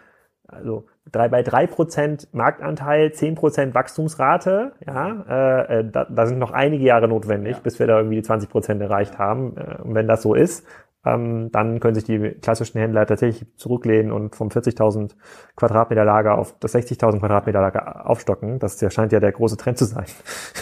also 0.47 0.85
drei, 1.11 1.27
bei 1.29 1.43
drei 1.43 1.67
Prozent 1.67 2.27
Marktanteil, 2.33 3.11
zehn 3.13 3.35
Prozent 3.35 3.75
Wachstumsrate, 3.75 4.71
ja, 4.85 5.25
äh, 5.29 5.79
äh, 5.79 5.89
da, 5.91 6.05
da 6.09 6.25
sind 6.25 6.39
noch 6.39 6.51
einige 6.51 6.83
Jahre 6.83 7.07
notwendig, 7.07 7.57
Ja. 7.57 7.61
bis 7.63 7.79
wir 7.79 7.87
da 7.87 7.97
irgendwie 7.97 8.15
die 8.17 8.23
20 8.23 8.49
Prozent 8.49 8.81
erreicht 8.81 9.17
haben. 9.17 9.57
Äh, 9.57 9.75
wenn 9.83 10.07
das 10.07 10.21
so 10.21 10.33
ist, 10.33 10.65
ähm, 11.07 11.49
dann 11.51 11.79
können 11.79 11.95
sich 11.95 12.03
die 12.03 12.19
klassischen 12.41 12.79
Händler 12.79 13.05
tatsächlich 13.05 13.47
zurücklehnen 13.55 14.11
und 14.11 14.35
vom 14.35 14.49
40.000 14.49 15.11
Quadratmeter 15.55 16.03
Lager 16.03 16.37
auf 16.37 16.55
das 16.59 16.75
60.000 16.75 17.19
Quadratmeter 17.19 17.61
Lager 17.61 18.09
aufstocken. 18.09 18.59
Das 18.59 18.79
ja, 18.81 18.89
scheint 18.89 19.11
ja 19.11 19.19
der 19.19 19.31
große 19.31 19.57
Trend 19.57 19.77
zu 19.77 19.85
sein 19.85 20.05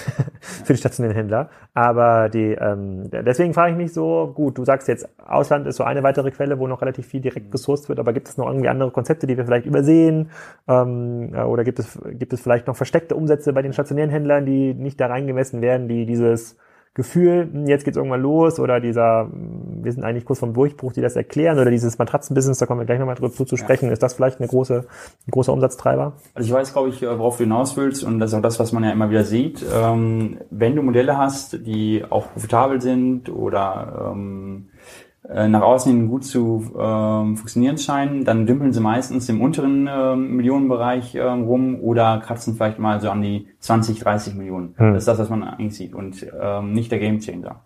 für 0.40 0.74
die 0.74 0.80
stationären 0.80 1.16
Händler. 1.16 1.50
Aber 1.74 2.30
die, 2.30 2.52
ähm, 2.54 3.10
deswegen 3.12 3.54
frage 3.54 3.72
ich 3.72 3.78
mich 3.78 3.94
so, 3.94 4.32
gut, 4.34 4.58
du 4.58 4.66
sagst 4.66 4.88
jetzt, 4.88 5.08
Ausland 5.26 5.68
ist 5.68 5.78
so 5.78 5.84
eine 5.84 6.04
weitere 6.04 6.32
Quelle, 6.32 6.60
wo 6.60 6.68
noch 6.68 6.82
relativ 6.82 7.08
viel 7.08 7.22
direkt 7.22 7.52
gesourced 7.52 7.90
wird, 7.90 8.00
aber 8.00 8.14
gibt 8.14 8.28
es 8.28 8.38
noch 8.38 8.48
irgendwie 8.48 8.70
andere 8.70 8.92
Konzepte, 8.92 9.28
die 9.28 9.38
wir 9.38 9.46
vielleicht 9.46 9.66
übersehen? 9.66 10.30
Ähm, 10.68 11.34
äh, 11.34 11.42
oder 11.42 11.64
gibt 11.64 11.80
es, 11.80 12.00
gibt 12.12 12.34
es 12.34 12.42
vielleicht 12.42 12.68
noch 12.68 12.76
versteckte 12.76 13.16
Umsätze 13.16 13.54
bei 13.54 13.62
den 13.62 13.74
stationären 13.74 14.10
Händlern, 14.10 14.46
die 14.46 14.74
nicht 14.74 15.00
da 15.00 15.08
reingemessen 15.08 15.62
werden, 15.62 15.88
die 15.88 16.06
dieses 16.06 16.58
Gefühl, 16.96 17.50
hm, 17.52 17.68
jetzt 17.68 17.84
geht's 17.84 17.98
irgendwann 17.98 18.22
los 18.22 18.60
oder 18.60 18.80
dieser, 18.80 19.30
hm, 19.30 19.84
wir 19.84 19.92
sind 19.92 20.04
eigentlich 20.04 20.26
kurz 20.26 20.40
vom 20.40 20.54
Durchbruch, 20.54 20.94
die 20.94 21.02
das 21.02 21.16
erklären 21.16 21.60
oder 21.60 21.70
dieses 21.70 21.98
Matratzenbusiness, 21.98 22.58
da 22.58 22.66
kommen 22.66 22.80
wir 22.80 22.86
gleich 22.86 23.00
nochmal 23.00 23.16
drüber 23.16 23.32
zu 23.32 23.58
sprechen, 23.58 23.92
ist 23.92 24.02
das 24.02 24.14
vielleicht 24.14 24.40
eine 24.40 24.48
große, 24.48 24.86
ein 25.28 25.32
großer 25.32 25.52
Umsatztreiber? 25.52 26.14
Also 26.34 26.48
ich 26.48 26.54
weiß, 26.54 26.72
glaube 26.74 26.90
ich, 26.90 27.02
worauf 27.02 27.38
du 27.38 27.44
hinaus 27.44 27.76
willst 27.76 28.04
und 28.04 28.20
das 28.20 28.32
ist 28.32 28.38
auch 28.38 28.42
das, 28.42 28.60
was 28.60 28.72
man 28.72 28.84
ja 28.84 28.92
immer 28.92 29.10
wieder 29.10 29.26
sieht. 29.26 29.64
Ähm, 29.76 30.38
wenn 30.50 30.76
du 30.76 30.82
Modelle 30.82 31.18
hast, 31.18 31.66
die 31.66 32.04
auch 32.10 32.32
profitabel 32.32 32.82
sind 32.82 33.30
oder 33.30 34.12
ähm, 34.14 34.70
äh, 34.70 35.05
nach 35.28 35.62
außen 35.62 35.92
hin 35.92 36.08
gut 36.08 36.24
zu 36.24 36.72
ähm, 36.80 37.36
funktionieren 37.36 37.78
scheinen, 37.78 38.26
dann 38.26 38.46
dümpeln 38.46 38.74
sie 38.74 38.82
meistens 38.82 39.28
im 39.30 39.42
unteren 39.42 39.90
ähm, 39.92 40.36
Millionenbereich 40.36 41.16
ähm, 41.16 41.44
rum 41.44 41.80
oder 41.82 42.22
kratzen 42.24 42.56
vielleicht 42.56 42.80
mal 42.80 43.00
so 43.02 43.10
an 43.10 43.22
die 43.22 43.48
20, 43.60 44.00
30 44.00 44.36
Millionen. 44.36 44.76
Hm. 44.78 44.94
Das 44.94 45.04
ist 45.04 45.08
das, 45.08 45.20
was 45.20 45.30
man 45.30 45.44
eigentlich 45.44 45.76
sieht 45.76 45.94
und 45.94 46.26
ähm, 46.40 46.74
nicht 46.74 46.92
der 46.92 47.00
Gamechanger. 47.00 47.62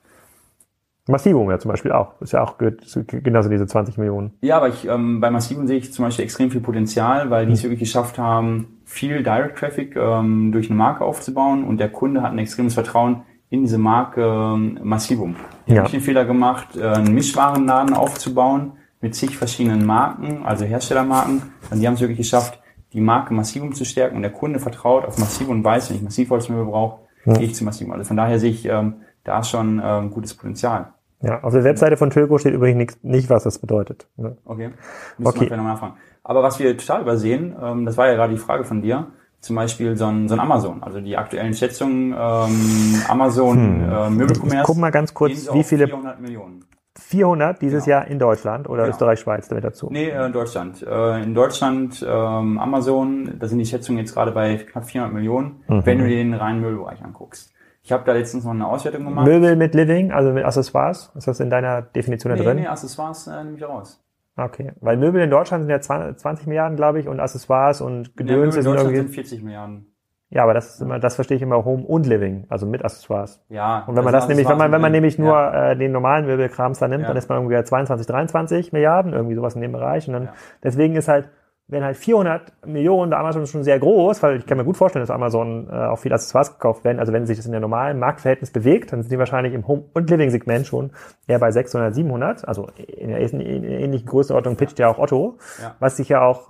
Massivum 1.10 1.50
ja 1.50 1.58
zum 1.58 1.72
Beispiel 1.72 1.92
auch, 1.92 2.22
ist 2.22 2.34
ja 2.34 2.44
auch 2.44 2.58
gehört 2.58 2.84
genauso 3.08 3.50
diese 3.50 3.66
20 3.66 3.98
Millionen. 3.98 4.34
Ja, 4.42 4.58
aber 4.58 4.70
ich, 4.70 4.88
ähm, 4.88 5.20
bei 5.20 5.32
Massivum 5.32 5.68
sehe 5.68 5.78
ich 5.78 5.92
zum 5.92 6.06
Beispiel 6.06 6.24
extrem 6.24 6.52
viel 6.52 6.62
Potenzial, 6.62 7.30
weil 7.30 7.48
die 7.48 7.54
es 7.54 7.64
wirklich 7.64 7.80
geschafft 7.80 8.18
haben, 8.18 8.80
viel 8.86 9.24
Direct 9.24 9.58
Traffic 9.58 9.96
ähm, 9.96 10.52
durch 10.52 10.70
eine 10.70 10.78
Marke 10.78 11.04
aufzubauen 11.04 11.64
und 11.64 11.80
der 11.80 11.90
Kunde 11.90 12.22
hat 12.22 12.32
ein 12.32 12.40
extremes 12.40 12.76
Vertrauen 12.76 13.24
in 13.50 13.62
diese 13.62 13.78
Marke 13.78 14.22
ähm, 14.22 14.80
Massivum. 14.84 15.36
Die 15.68 15.72
Ja. 15.72 15.78
haben 15.78 15.84
nicht 15.84 15.94
den 15.96 16.02
Fehler 16.02 16.26
gemacht, 16.26 16.76
äh, 16.76 16.84
einen 16.86 17.14
Mischwarenladen 17.14 17.94
aufzubauen 17.96 18.74
mit 19.02 19.16
zig 19.16 19.38
verschiedenen 19.38 19.86
Marken, 19.86 20.44
also 20.46 20.66
Herstellermarken. 20.66 21.42
Und 21.72 21.80
die 21.80 21.88
haben 21.88 21.96
es 21.96 22.02
wirklich 22.02 22.18
geschafft, 22.20 22.60
die 22.94 23.02
Marke 23.02 23.34
Massivum 23.34 23.74
zu 23.74 23.86
stärken 23.86 24.16
und 24.16 24.22
der 24.24 24.32
Kunde 24.32 24.60
vertraut 24.60 25.06
auf 25.06 25.18
Massivum 25.18 25.58
und 25.58 25.64
weiß, 25.64 25.90
wenn 25.90 25.98
ich 25.98 26.04
Massivholzmöbel 26.04 26.66
brauche, 26.66 27.00
gehe 27.26 27.46
ich 27.46 27.56
zu 27.56 27.64
Massivum. 27.64 27.92
Also 27.94 28.06
von 28.06 28.18
daher 28.18 28.40
sehe 28.40 28.52
ich 28.52 28.66
ähm, 28.66 28.96
da 29.24 29.44
schon 29.44 29.82
ähm, 29.84 30.10
gutes 30.12 30.34
Potenzial. 30.34 30.94
Ja, 31.22 31.44
auf 31.44 31.52
der 31.54 31.64
Webseite 31.64 31.98
von 31.98 32.10
Tilco 32.12 32.38
steht 32.38 32.54
übrigens 32.54 32.78
nicht, 32.78 33.04
nicht 33.04 33.30
was 33.30 33.44
das 33.44 33.60
bedeutet. 33.60 34.08
Ne? 34.16 34.38
Okay. 34.46 34.70
Müssen 35.18 35.28
Okay. 35.38 35.50
wir 35.50 35.58
nochmal 35.58 35.74
nachfragen. 35.74 35.96
Aber 36.24 36.44
was 36.44 36.60
wir 36.60 36.76
total 36.78 37.02
übersehen, 37.02 37.56
ähm, 37.62 37.86
das 37.86 37.98
war 37.98 38.08
ja 38.08 38.14
gerade 38.16 38.34
die 38.34 38.40
Frage 38.40 38.64
von 38.64 38.82
dir, 38.82 39.08
zum 39.42 39.56
Beispiel 39.56 39.96
so 39.98 40.06
ein, 40.06 40.28
so 40.28 40.36
ein 40.36 40.40
Amazon. 40.40 40.84
Also 40.84 41.00
die 41.02 41.16
aktuellen 41.18 41.54
Schätzungen, 41.54 42.14
ähm, 42.18 43.02
Amazon 43.08 43.58
Hm. 43.58 43.90
äh, 43.92 44.10
Möbelcommerce. 44.10 44.64
Guck 44.66 44.78
mal 44.78 44.92
ganz 44.92 45.14
kurz, 45.14 45.46
so 45.46 45.54
wie 45.54 45.64
viele 45.64 45.88
400 45.88 46.20
Millionen. 46.20 46.66
400 46.98 47.62
dieses 47.62 47.86
Genau. 47.86 47.98
Jahr 48.00 48.08
in 48.08 48.20
Deutschland 48.20 48.68
oder 48.68 48.84
Genau. 48.84 48.94
Österreich, 48.94 49.20
Schweiz 49.22 49.48
damit 49.48 49.64
dazu. 49.64 49.88
Nee, 49.90 50.10
äh, 50.10 50.26
in 50.26 50.34
Deutschland. 50.34 50.82
Äh, 50.86 51.24
in 51.24 51.34
Deutschland 51.34 52.06
ähm, 52.08 52.60
Amazon, 52.60 53.36
da 53.40 53.48
sind 53.48 53.60
die 53.60 53.66
Schätzungen 53.66 54.00
jetzt 54.00 54.14
gerade 54.14 54.32
bei 54.32 54.58
knapp 54.58 54.86
400 54.86 55.14
Millionen, 55.14 55.64
Mhm. 55.68 55.86
wenn 55.86 55.98
du 56.00 56.08
dir 56.08 56.18
den 56.18 56.34
reinen 56.34 56.60
Möbelbereich 56.62 57.02
anguckst. 57.04 57.54
Ich 57.84 57.94
habe 57.94 58.04
da 58.06 58.12
letztens 58.12 58.44
noch 58.44 58.52
eine 58.52 58.68
Auswertung 58.68 59.06
gemacht. 59.06 59.26
Möbel 59.26 59.56
mit 59.56 59.74
Living, 59.74 60.12
also 60.12 60.32
mit 60.34 60.44
Accessoires, 60.44 61.12
ist 61.16 61.28
das 61.28 61.40
in 61.40 61.50
deiner 61.50 61.82
Definition 61.82 62.32
da 62.34 62.38
nee, 62.38 62.44
drin? 62.46 62.58
nee, 62.58 62.68
Accessoires 62.68 63.28
äh, 63.28 63.44
nehme 63.46 63.56
ich 63.58 63.64
raus. 63.64 64.04
Okay, 64.46 64.72
weil 64.80 64.98
Möbel 64.98 65.22
in 65.22 65.30
Deutschland 65.30 65.64
sind 65.64 65.70
ja 65.72 65.80
20 65.82 66.48
Milliarden, 66.48 66.76
glaube 66.78 67.00
ich, 67.00 67.08
und 67.08 67.20
Accessoires 67.20 67.82
und 67.82 68.10
In 68.20 68.28
der 68.28 68.38
Möbel 68.38 68.38
Gedöns 68.52 68.56
in 68.56 68.62
sind 68.64 68.72
Deutschland 68.72 68.96
irgendwie. 68.96 69.08
sind 69.08 69.14
40 69.16 69.44
Milliarden. 69.44 69.86
Ja, 70.32 70.44
aber 70.44 70.54
das 70.54 70.76
ist 70.76 70.82
immer, 70.82 71.00
das 71.00 71.16
verstehe 71.16 71.38
ich 71.38 71.42
immer 71.42 71.66
Home 71.66 71.84
und 71.84 72.06
Living, 72.06 72.46
also 72.50 72.68
mit 72.68 72.86
Accessoires. 72.86 73.44
Ja. 73.50 73.84
Und 73.88 73.96
wenn 73.96 74.04
man 74.04 74.14
das 74.14 74.28
nämlich, 74.28 74.48
wenn 74.48 74.60
man, 74.60 74.72
wenn 74.72 74.80
man 74.82 74.92
nämlich 74.92 75.18
nur 75.18 75.34
Ja. 75.34 75.72
äh, 75.72 75.76
den 75.76 75.92
normalen 75.92 76.28
Möbelkrams 76.28 76.78
da 76.78 76.88
nimmt, 76.88 77.02
Ja. 77.02 77.08
dann 77.08 77.18
ist 77.18 77.28
man 77.30 77.40
irgendwie 77.40 77.56
bei 77.56 77.64
22, 77.64 78.06
23 78.06 78.72
Milliarden, 78.72 79.14
irgendwie 79.14 79.34
sowas 79.34 79.56
in 79.56 79.62
dem 79.62 79.72
Bereich. 79.72 80.08
Und 80.08 80.14
dann, 80.14 80.24
Ja. 80.26 80.34
deswegen 80.64 80.96
ist 80.96 81.08
halt, 81.08 81.30
wenn 81.72 81.84
halt 81.84 81.98
400 81.98 82.66
Millionen, 82.66 83.12
bei 83.12 83.18
Amazon 83.18 83.46
schon 83.46 83.64
sehr 83.64 83.78
groß, 83.80 84.22
weil 84.24 84.38
ich 84.38 84.46
kann 84.48 84.58
mir 84.58 84.66
gut 84.66 84.76
vorstellen, 84.76 85.04
dass 85.04 85.12
Amazon 85.12 85.68
äh, 85.72 85.74
auch 85.74 85.98
viel 86.00 86.12
Accessoires 86.12 86.54
gekauft 86.54 86.84
werden. 86.84 87.00
Also 87.00 87.14
wenn 87.14 87.26
sich 87.28 87.38
das 87.38 87.46
in 87.46 87.52
der 87.52 87.62
normalen 87.62 88.00
Marktverhältnis 88.00 88.52
bewegt, 88.52 88.92
dann 88.92 89.02
sind 89.04 89.12
die 89.12 89.20
wahrscheinlich 89.20 89.54
im 89.54 89.68
Home- 89.68 89.84
und 89.94 90.10
Living-Segment 90.10 90.66
schon 90.66 90.90
eher 91.28 91.38
bei 91.40 91.52
600, 91.52 91.94
700. 91.94 92.48
Also 92.48 92.68
in 92.88 93.10
der 93.10 93.20
ähnlichen 93.22 94.08
Größenordnung 94.08 94.56
pitcht 94.56 94.80
ja 94.80 94.88
auch 94.90 94.98
Otto, 94.98 95.38
Ja. 95.62 95.76
was 95.80 96.00
ich 96.00 96.10
ja 96.10 96.22
auch 96.24 96.50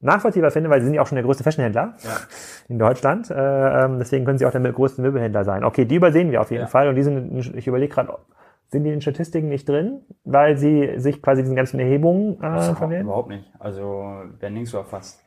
nachvollziehbar 0.00 0.50
finde, 0.50 0.68
weil 0.68 0.80
sie 0.80 0.86
sind 0.86 0.94
ja 0.94 1.02
auch 1.02 1.06
schon 1.06 1.16
der 1.16 1.24
größte 1.24 1.42
Fashionhändler 1.44 1.94
Ja. 2.02 2.10
in 2.68 2.78
Deutschland. 2.78 3.30
Äh, 3.30 3.34
ähm, 3.84 3.98
deswegen 3.98 4.24
können 4.24 4.38
sie 4.38 4.46
auch 4.46 4.50
der 4.50 4.60
größte 4.60 5.00
Möbelhändler 5.00 5.44
sein. 5.44 5.64
Okay, 5.64 5.84
die 5.84 5.94
übersehen 5.94 6.30
wir 6.32 6.40
auf 6.40 6.50
jeden 6.50 6.64
Ja. 6.64 6.68
Fall. 6.68 6.88
Und 6.88 6.96
die 6.96 7.02
sind, 7.02 7.56
ich 7.56 7.66
überlege 7.66 7.94
gerade, 7.94 8.12
sind 8.68 8.84
die 8.84 8.90
in 8.90 8.96
den 8.96 9.00
Statistiken 9.00 9.48
nicht 9.48 9.68
drin, 9.68 10.00
weil 10.24 10.56
sie 10.56 10.98
sich 10.98 11.22
quasi 11.22 11.42
diesen 11.42 11.56
ganzen 11.56 11.78
Erhebungen 11.80 12.38
Das 12.40 12.68
äh, 12.68 12.72
ist 12.72 12.78
verwenden? 12.78 13.04
überhaupt 13.06 13.28
nicht. 13.28 13.50
Also 13.58 13.82
werden 13.82 14.54
nirgends 14.54 14.70
so 14.72 14.78
erfasst. 14.78 15.22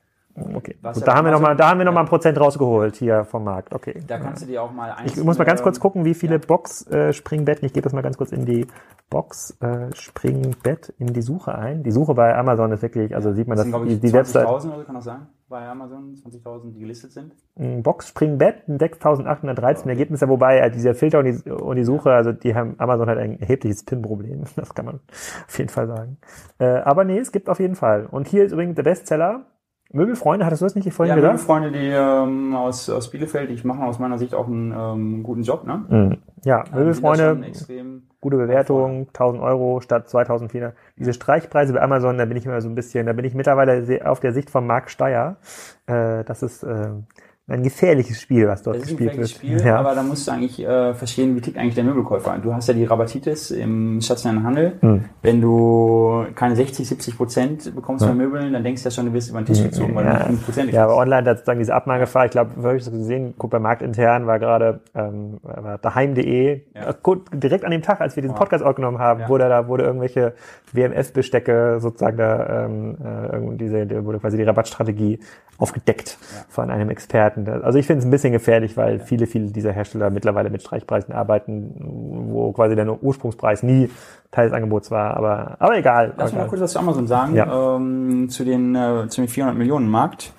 Okay. 0.55 0.75
Was 0.81 0.97
Gut, 0.97 1.07
da 1.07 1.15
haben 1.15 1.25
wir 1.25 1.31
noch 1.31 1.41
mal, 1.41 1.55
da 1.55 1.69
haben 1.69 1.79
wir 1.79 1.85
noch 1.85 1.91
mal 1.91 1.99
Ja. 2.01 2.05
ein 2.05 2.09
Prozent 2.09 2.39
rausgeholt 2.39 2.95
hier 2.95 3.25
vom 3.25 3.43
Markt. 3.43 3.73
Okay. 3.73 3.99
Da 4.07 4.19
kannst 4.19 4.43
du 4.43 4.45
dir 4.45 4.61
auch 4.63 4.71
mal 4.71 4.95
Ich 5.03 5.21
muss 5.21 5.37
mal 5.37 5.43
ganz 5.43 5.61
kurz 5.61 5.79
gucken, 5.81 6.05
wie 6.05 6.13
viele 6.13 6.35
Ja. 6.35 6.41
Box-Springbetten. 6.47 7.65
ich 7.65 7.73
gebe 7.73 7.83
das 7.83 7.91
mal 7.93 8.01
ganz 8.03 8.17
kurz 8.17 8.31
in 8.31 8.45
die 8.45 8.65
Box-Springbett 9.09 10.93
in 10.97 11.07
die 11.13 11.21
Suche 11.21 11.55
ein. 11.55 11.83
Die 11.83 11.91
Suche 11.91 12.13
bei 12.13 12.35
Amazon 12.37 12.71
ist 12.71 12.81
wirklich, 12.81 13.15
also 13.15 13.33
sieht 13.33 13.47
man, 13.47 13.57
Das 13.57 13.65
dass 13.69 13.73
sind, 13.79 13.89
die, 13.89 13.93
ich, 13.95 13.99
die 14.01 14.13
Website 14.13 14.47
20.000 14.47 14.49
oder 14.67 14.77
so, 14.79 14.83
kann 14.85 14.95
das 14.95 15.03
sein? 15.03 15.27
Bei 15.49 15.67
Amazon 15.67 16.15
20.000, 16.15 16.73
die 16.73 16.79
gelistet 16.79 17.11
sind? 17.11 17.33
ein 17.59 17.83
Box-Springbett, 17.83 18.67
ein 18.69 18.77
6.813 18.77 19.89
Ergebnisse, 19.89 20.29
wobei 20.29 20.59
äh, 20.59 20.71
dieser 20.71 20.95
Filter 20.95 21.19
und 21.19 21.25
die, 21.25 21.51
und 21.51 21.75
die 21.75 21.83
Suche, 21.83 22.11
also 22.11 22.31
die 22.31 22.55
haben 22.55 22.75
Amazon 22.77 23.09
hat 23.09 23.17
ein 23.17 23.39
erhebliches 23.39 23.83
PIN-Problem. 23.83 24.43
Das 24.55 24.73
kann 24.73 24.85
man 24.85 24.99
auf 25.47 25.57
jeden 25.57 25.69
Fall 25.69 25.87
sagen. 25.87 26.17
Äh, 26.59 26.65
aber 26.65 27.03
nee, 27.03 27.17
es 27.17 27.31
gibt 27.31 27.49
auf 27.49 27.59
jeden 27.59 27.75
Fall. 27.75 28.05
Und 28.05 28.27
hier 28.27 28.45
ist 28.45 28.51
übrigens 28.51 28.75
der 28.75 28.83
Bestseller. 28.83 29.45
Möbelfreunde, 29.91 30.45
hattest 30.45 30.61
du 30.61 30.65
das 30.65 30.75
nicht 30.75 30.91
vorhin 30.93 31.09
Ja, 31.09 31.15
gesagt? 31.15 31.39
Freunde, 31.39 31.71
die 31.71 31.87
ähm, 31.87 32.55
aus, 32.55 32.89
aus 32.89 33.09
Bielefeld, 33.09 33.49
die 33.49 33.67
machen 33.67 33.83
aus 33.83 33.97
meiner 33.97 34.19
Sicht 34.19 34.35
auch 34.35 34.47
einen 34.47 34.71
ähm, 34.71 35.23
guten 35.23 35.41
Job, 35.41 35.65
ne? 35.65 35.83
Mhm. 35.89 36.17
Ja, 36.43 36.63
Möbelfreunde, 36.73 37.41
gute 38.21 38.37
Bewertung, 38.37 39.07
1000 39.07 39.41
Euro 39.41 39.81
statt 39.81 40.07
2400. 40.07 40.75
Diese 40.97 41.13
Streichpreise 41.13 41.73
bei 41.73 41.81
Amazon, 41.81 42.17
da 42.17 42.25
bin 42.25 42.37
ich 42.37 42.45
immer 42.45 42.61
so 42.61 42.69
ein 42.69 42.75
bisschen, 42.75 43.07
da 43.07 43.13
bin 43.13 43.25
ich 43.25 43.33
mittlerweile 43.33 43.83
auf 44.09 44.19
der 44.19 44.31
Sicht 44.31 44.49
von 44.49 44.67
Marc 44.67 44.89
Steyer. 44.91 45.37
Äh, 45.87 46.23
das 46.23 46.43
ist 46.43 46.63
äh, 46.63 46.91
ein 47.49 47.63
gefährliches 47.63 48.19
Spiel, 48.19 48.47
was 48.47 48.63
dort 48.63 48.81
gespielt 48.81 49.15
wird. 49.15 49.29
Spiel, 49.29 49.61
ja. 49.63 49.77
aber 49.77 49.95
da 49.95 50.03
musst 50.03 50.27
du 50.27 50.31
eigentlich 50.31 50.59
äh, 50.59 50.93
verstehen, 50.93 51.35
wie 51.35 51.41
tickt 51.41 51.57
eigentlich 51.57 51.75
der 51.75 51.83
Möbelkäufer. 51.83 52.37
Du 52.41 52.53
hast 52.53 52.67
ja 52.67 52.73
die 52.73 52.85
Rabatitis 52.85 53.51
im 53.51 54.01
stationären 54.01 54.43
Handel. 54.43 54.73
Hm. 54.81 55.05
Wenn 55.21 55.41
du 55.41 56.25
keine 56.35 56.55
60, 56.55 56.87
70 56.87 57.17
Prozent 57.17 57.75
bekommst 57.75 58.05
bei 58.05 58.13
Möbeln, 58.13 58.51
dann 58.53 58.63
denkst 58.63 58.81
du 58.83 58.87
ja 58.89 58.91
schon, 58.91 59.05
du 59.05 59.13
wirst 59.13 59.29
über 59.29 59.41
den 59.41 59.45
Tisch 59.45 59.61
gezogen, 59.61 59.93
weil 59.95 60.05
du 60.05 60.09
Ja, 60.09 60.17
nicht 60.17 60.27
5 60.27 60.45
Prozent 60.45 60.73
ja, 60.73 60.83
aber 60.85 60.97
online 60.97 61.29
hat 61.29 61.37
sozusagen 61.37 61.59
diese 61.59 61.73
Abmahngefahr. 61.73 62.25
Ich 62.25 62.31
glaube, 62.31 62.51
habe 62.63 62.77
ich 62.77 62.83
das 62.83 62.91
gesehen, 62.91 63.35
guck 63.37 63.51
bei 63.51 63.59
Marktintern 63.59 64.25
war 64.25 64.39
gerade 64.39 64.81
ähm, 64.95 65.39
daheim.de 65.81 66.61
Ja. 66.73 66.89
äh, 66.89 66.93
direkt 67.33 67.65
an 67.65 67.71
dem 67.71 67.81
Tag, 67.83 68.01
als 68.01 68.15
wir 68.15 68.23
diesen. 68.23 68.39
Podcast 68.39 68.63
aufgenommen 68.63 68.99
haben, 68.99 69.21
Ja. 69.21 69.29
wurde 69.29 69.49
da 69.49 69.67
wurde 69.67 69.83
irgendwelche 69.83 70.33
WMF-Bestecke 70.73 71.79
sozusagen 71.79 72.17
da 72.17 72.65
ähm, 72.65 72.97
äh, 73.03 73.57
diese 73.57 74.05
wurde 74.05 74.19
quasi 74.19 74.37
die 74.37 74.43
Rabattstrategie 74.43 75.19
aufgedeckt 75.57 76.17
von 76.47 76.69
einem 76.71 76.89
Experten. 76.89 77.38
Das- 77.45 77.63
Also 77.63 77.79
ich 77.79 77.85
finde 77.87 77.99
es 77.99 78.05
ein 78.05 78.11
bisschen 78.11 78.31
gefährlich, 78.33 78.77
weil 78.77 78.99
viele 78.99 79.27
viele 79.27 79.51
dieser 79.51 79.71
Hersteller 79.71 80.09
mittlerweile 80.09 80.49
mit 80.49 80.61
Streichpreisen 80.61 81.13
arbeiten, 81.13 81.75
wo 82.31 82.51
quasi 82.51 82.75
der 82.75 83.03
Ursprungspreis 83.03 83.63
nie 83.63 83.89
Teil 84.31 84.45
des 84.47 84.53
Angebots 84.53 84.91
war. 84.91 85.17
Aber 85.17 85.57
aber 85.59 85.77
egal. 85.77 86.13
Lass 86.17 86.33
mal 86.33 86.47
kurz 86.47 86.61
was 86.61 86.71
zu 86.73 86.79
Amazon 86.79 87.07
sagen, 87.07 87.35
Ja. 87.35 87.75
ähm, 87.75 88.29
zu 88.29 88.43
den 88.45 88.75
äh, 88.75 89.07
zu 89.09 89.21
den 89.21 89.27
400 89.27 89.57
Millionen 89.57 89.89
Markt. 89.89 90.33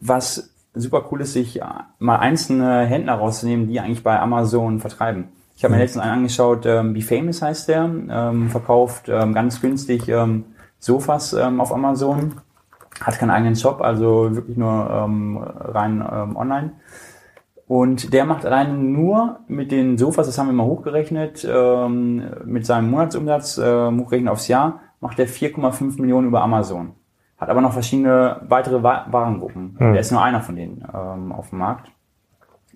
Was 0.00 0.50
super 0.74 1.04
cool 1.10 1.20
ist, 1.22 1.32
sich 1.32 1.60
äh, 1.60 1.64
mal 1.98 2.16
einzelne 2.16 2.84
Händler 2.86 3.14
rauszunehmen, 3.14 3.66
die 3.68 3.80
eigentlich 3.80 4.02
bei 4.04 4.18
Amazon 4.20 4.78
vertreiben. 4.78 5.28
Ich 5.56 5.64
habe 5.64 5.74
mir 5.74 5.80
letztens 5.80 6.04
einen 6.04 6.12
angeschaut, 6.18 6.66
ähm, 6.66 6.94
Be 6.94 7.00
Famous 7.00 7.42
heißt 7.42 7.68
der, 7.68 7.90
ähm, 8.10 8.48
verkauft 8.48 9.08
ähm, 9.08 9.34
ganz 9.34 9.60
günstig 9.60 10.08
ähm, 10.08 10.44
Sofas 10.78 11.32
ähm, 11.32 11.60
auf 11.60 11.72
Amazon, 11.74 12.34
hat 13.00 13.18
keinen 13.18 13.30
eigenen 13.30 13.56
Shop, 13.56 13.80
also 13.80 14.34
wirklich 14.34 14.56
nur 14.56 14.90
ähm, 14.90 15.38
rein 15.38 16.04
ähm, 16.10 16.36
online. 16.36 16.72
Und 17.66 18.14
der 18.14 18.24
macht 18.24 18.46
alleine 18.46 18.72
nur 18.72 19.40
mit 19.46 19.70
den 19.70 19.98
Sofas, 19.98 20.26
das 20.26 20.38
haben 20.38 20.46
wir 20.46 20.54
mal 20.54 20.64
hochgerechnet, 20.64 21.46
ähm, 21.48 22.22
mit 22.46 22.64
seinem 22.64 22.90
Monatsumsatz, 22.90 23.58
äh, 23.58 23.90
hochgerechnet 23.90 24.32
aufs 24.32 24.48
Jahr, 24.48 24.80
macht 25.00 25.18
er 25.18 25.28
4,5 25.28 26.00
Millionen 26.00 26.28
über 26.28 26.42
Amazon. 26.42 26.92
Hat 27.36 27.50
aber 27.50 27.60
noch 27.60 27.72
verschiedene 27.72 28.40
weitere 28.48 28.82
Wa 28.82 29.06
Warengruppen. 29.10 29.76
Hm. 29.78 29.92
Der 29.92 30.00
ist 30.00 30.10
nur 30.10 30.22
einer 30.22 30.40
von 30.40 30.56
denen 30.56 30.84
ähm, 30.92 31.30
auf 31.30 31.50
dem 31.50 31.58
Markt. 31.58 31.92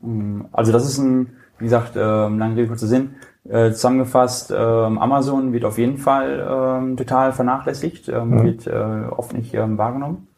Mm, 0.03 0.43
Also 0.53 0.73
das 0.73 0.85
ist 0.85 0.99
ein, 0.99 1.33
wie 1.59 1.65
gesagt, 1.65 1.97
ähm, 1.97 2.39
lange 2.39 2.57
Rede, 2.57 2.69
kurzer 2.69 2.87
Sinn. 2.87 3.17
Äh, 3.49 3.73
zusammengefasst, 3.73 4.53
ähm, 4.57 4.99
Amazon 4.99 5.53
wird 5.53 5.65
auf 5.65 5.77
jeden 5.79 5.99
Fall 5.99 6.47
ähm, 6.49 6.97
total 6.97 7.33
vernachlässigt, 7.33 8.09
Mhm. 8.09 8.43
wird 8.45 8.67
äh, 8.69 9.07
oft 9.11 9.33
nicht 9.35 9.53
ähm, 9.55 9.79
wahrgenommen. 9.79 10.29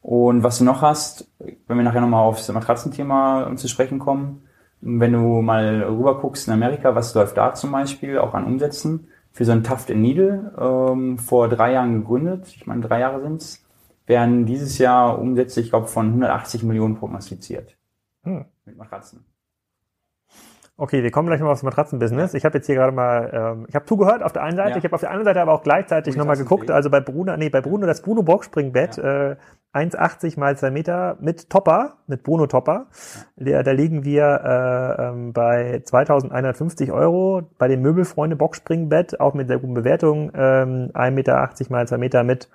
Und 0.00 0.42
was 0.42 0.58
du 0.58 0.64
noch 0.64 0.80
hast, 0.80 1.28
wenn 1.38 1.76
wir 1.76 1.84
nachher 1.84 2.00
nochmal 2.00 2.24
aufs 2.24 2.48
Matratzenthema 2.50 3.46
ähm, 3.46 3.56
zu 3.58 3.68
sprechen 3.68 3.98
kommen, 3.98 4.42
wenn 4.80 5.12
du 5.12 5.42
mal 5.42 5.82
rüber 5.82 6.20
guckst 6.20 6.46
in 6.48 6.54
Amerika, 6.54 6.94
was 6.94 7.14
läuft 7.14 7.36
da 7.36 7.52
zum 7.54 7.72
Beispiel 7.72 8.18
auch 8.18 8.32
an 8.32 8.44
Umsätzen 8.44 9.08
für 9.32 9.44
so 9.44 9.52
ein 9.52 9.64
Tuft 9.64 9.90
Needle, 9.90 10.52
ähm, 10.58 11.18
vor 11.18 11.48
drei 11.48 11.72
Jahren 11.72 12.00
gegründet, 12.00 12.46
ich 12.56 12.66
meine 12.66 12.80
drei 12.80 13.00
Jahre 13.00 13.20
sind's, 13.20 13.64
werden 14.06 14.46
dieses 14.46 14.78
Jahr 14.78 15.18
Umsätze, 15.18 15.60
ich 15.60 15.68
glaube, 15.70 15.88
von 15.88 16.06
180 16.06 16.62
Millionen 16.62 16.96
prognostiziert. 16.96 17.76
Hm. 18.22 18.46
Mit 18.64 18.78
Matratzen. 18.78 19.24
Okay, 20.80 21.02
wir 21.02 21.10
kommen 21.10 21.26
gleich 21.26 21.40
mal 21.40 21.50
aufs 21.50 21.64
Matratzenbusiness. 21.64 22.34
Ich 22.34 22.44
habe 22.44 22.58
jetzt 22.58 22.66
hier 22.66 22.76
gerade 22.76 22.92
mal, 22.92 23.30
ähm, 23.32 23.66
ich 23.68 23.74
habe 23.74 23.84
zugehört 23.84 24.22
auf 24.22 24.32
der 24.32 24.44
einen 24.44 24.56
Seite, 24.56 24.70
Ja. 24.70 24.76
ich 24.76 24.84
habe 24.84 24.94
auf 24.94 25.00
der 25.00 25.10
anderen 25.10 25.24
Seite 25.24 25.40
aber 25.40 25.52
auch 25.52 25.64
gleichzeitig 25.64 26.14
Ui, 26.14 26.18
nochmal 26.18 26.36
geguckt. 26.36 26.70
Also 26.70 26.88
bei 26.88 27.00
Bruno, 27.00 27.36
nee, 27.36 27.48
bei 27.48 27.60
Bruno 27.60 27.84
das 27.84 28.00
Bruno 28.00 28.22
Boxspringbett, 28.22 28.96
äh, 28.96 29.34
1,80 29.72 30.38
mal 30.38 30.56
2 30.56 30.70
Meter 30.70 31.16
mit 31.20 31.50
Topper, 31.50 31.94
mit 32.06 32.22
Bruno 32.22 32.46
Topper. 32.46 32.86
Da, 33.34 33.64
da 33.64 33.72
liegen 33.72 34.04
wir 34.04 34.22
äh, 34.44 35.08
ähm, 35.08 35.32
bei 35.32 35.82
2.150 35.84 36.92
Euro. 36.92 37.42
Bei 37.58 37.66
dem 37.66 37.82
Möbelfreunde 37.82 38.36
Boxspringbett, 38.36 39.18
auch 39.18 39.34
mit 39.34 39.48
sehr 39.48 39.58
guten 39.58 39.74
Bewertungen, 39.74 40.30
ähm, 40.36 40.90
1,80 40.94 41.10
Meter 41.10 41.50
mal 41.70 41.88
2 41.88 41.98
Meter 41.98 42.22
mit 42.22 42.48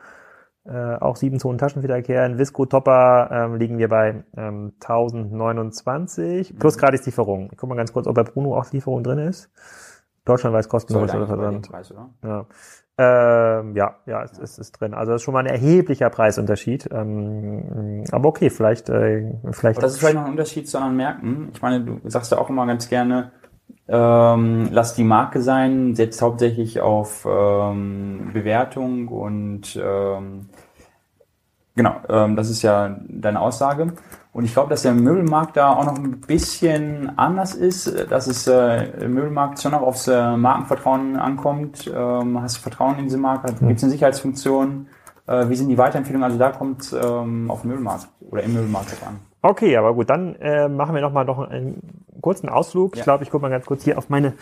äh, 0.66 0.96
auch 0.96 1.16
7 1.16 1.40
Zonen 1.40 1.58
Taschenfederkehr. 1.58 2.26
In 2.26 2.38
Visco 2.38 2.66
Topper 2.66 3.30
ähm, 3.32 3.56
liegen 3.56 3.78
wir 3.78 3.90
bei 3.90 4.24
ähm, 4.38 4.74
1029 4.82 6.58
plus 6.58 6.78
gratis 6.78 7.06
Lieferung. 7.06 7.50
Ich 7.52 7.58
guck 7.58 7.70
mal 7.70 7.76
ganz 7.76 7.92
kurz, 7.92 8.08
ob 8.08 8.16
bei 8.16 8.24
Bruno 8.24 8.58
auch 8.58 8.72
Lieferung 8.72 9.04
drin 9.04 9.20
ist. 9.20 9.50
Deutschlandweit 10.26 10.70
kostenlos 10.70 11.12
Sollte 11.12 11.34
oder. 11.34 11.52
Preis, 11.60 11.92
oder? 11.92 12.10
Ja. 12.24 12.46
Ähm, 12.96 13.76
ja, 13.76 13.96
ja, 14.06 14.24
es, 14.24 14.38
es 14.38 14.60
ist 14.60 14.74
drin. 14.74 14.94
Also 14.94 15.12
das 15.12 15.22
ist 15.22 15.26
schon 15.26 15.34
mal 15.34 15.40
ein 15.40 15.48
erheblicher 15.48 16.10
Preisunterschied. 16.10 16.88
Ähm, 16.92 18.04
aber 18.12 18.30
okay, 18.30 18.50
vielleicht, 18.50 18.90
äh, 18.90 19.34
vielleicht. 19.52 19.78
Aber 19.78 19.88
das 19.88 19.94
ist 19.94 20.00
vielleicht 20.00 20.16
noch 20.16 20.26
ein 20.26 20.32
Unterschied 20.32 20.70
zu 20.70 20.78
anderen 20.78 20.98
Märkten. 20.98 21.50
Ich 21.54 21.62
meine, 21.62 21.84
du 21.84 22.10
sagst 22.10 22.32
ja 22.32 22.38
auch 22.38 22.50
immer 22.50 22.68
ganz 22.68 22.88
gerne, 22.88 23.32
ähm, 23.88 24.70
lass 24.72 24.96
die 24.96 25.04
Marke 25.04 25.42
sein, 25.42 25.96
setzt 25.96 26.22
hauptsächlich 26.22 26.80
auf 26.80 27.28
ähm, 27.30 28.32
Bewertung 28.34 29.10
und 29.10 29.76
ähm, 29.76 30.50
genau, 31.76 31.96
ähm, 32.08 32.36
das 32.36 32.50
ist 32.50 32.62
ja 32.62 32.98
deine 33.08 33.42
Aussage. 33.42 33.94
Und 34.32 34.46
ich 34.46 34.54
glaube, 34.54 34.72
dass 34.72 34.82
der 34.82 34.94
Möbelmarkt 34.94 35.58
da 35.58 35.74
auch 35.74 35.86
noch 35.86 35.96
ein 35.96 36.20
bisschen 36.22 37.18
anders 37.20 37.54
ist, 37.54 38.10
dass 38.10 38.26
es 38.26 38.48
äh, 38.48 38.86
im 39.04 39.14
Möbelmarkt 39.14 39.62
schon 39.62 39.74
noch 39.74 39.84
aufs 39.84 40.08
äh, 40.08 40.36
Markenvertrauen 40.36 41.18
ankommt. 41.18 41.92
Ähm, 41.94 42.42
hast 42.42 42.58
du 42.58 42.62
Vertrauen 42.62 42.98
in 42.98 43.04
diese 43.04 43.18
Marke? 43.18 43.54
Gibt 43.54 43.78
es 43.78 43.84
eine 43.84 43.92
Sicherheitsfunktion? 43.92 44.88
Äh, 45.28 45.50
wie 45.50 45.56
sind 45.56 45.70
die 45.70 45.78
Weiterempfehlungen? 45.78 46.24
Also 46.24 46.40
da 46.40 46.50
kommt 46.50 46.92
ähm, 46.94 47.52
auf 47.52 47.62
den 47.62 47.70
Möbelmarkt 47.70 48.08
oder 48.22 48.42
im 48.42 48.54
Möbelmarkt 48.54 48.96
an. 49.06 49.20
Okay, 49.46 49.76
aber 49.76 49.94
gut, 49.94 50.10
dann 50.10 50.36
äh, 50.36 50.70
machen 50.70 50.96
wir 50.96 51.02
noch 51.02 51.12
mal 51.12 51.26
noch 51.26 51.38
einen 51.38 52.06
kurzen 52.22 52.48
Ausflug. 52.48 52.96
Ja. 52.96 53.00
Ich 53.00 53.04
glaube, 53.04 53.24
ich 53.26 53.30
gucke 53.30 53.42
mal 53.42 53.50
ganz 53.50 53.66
kurz 53.66 53.84
hier 53.84 53.98
auf 53.98 54.10
meine 54.10 54.34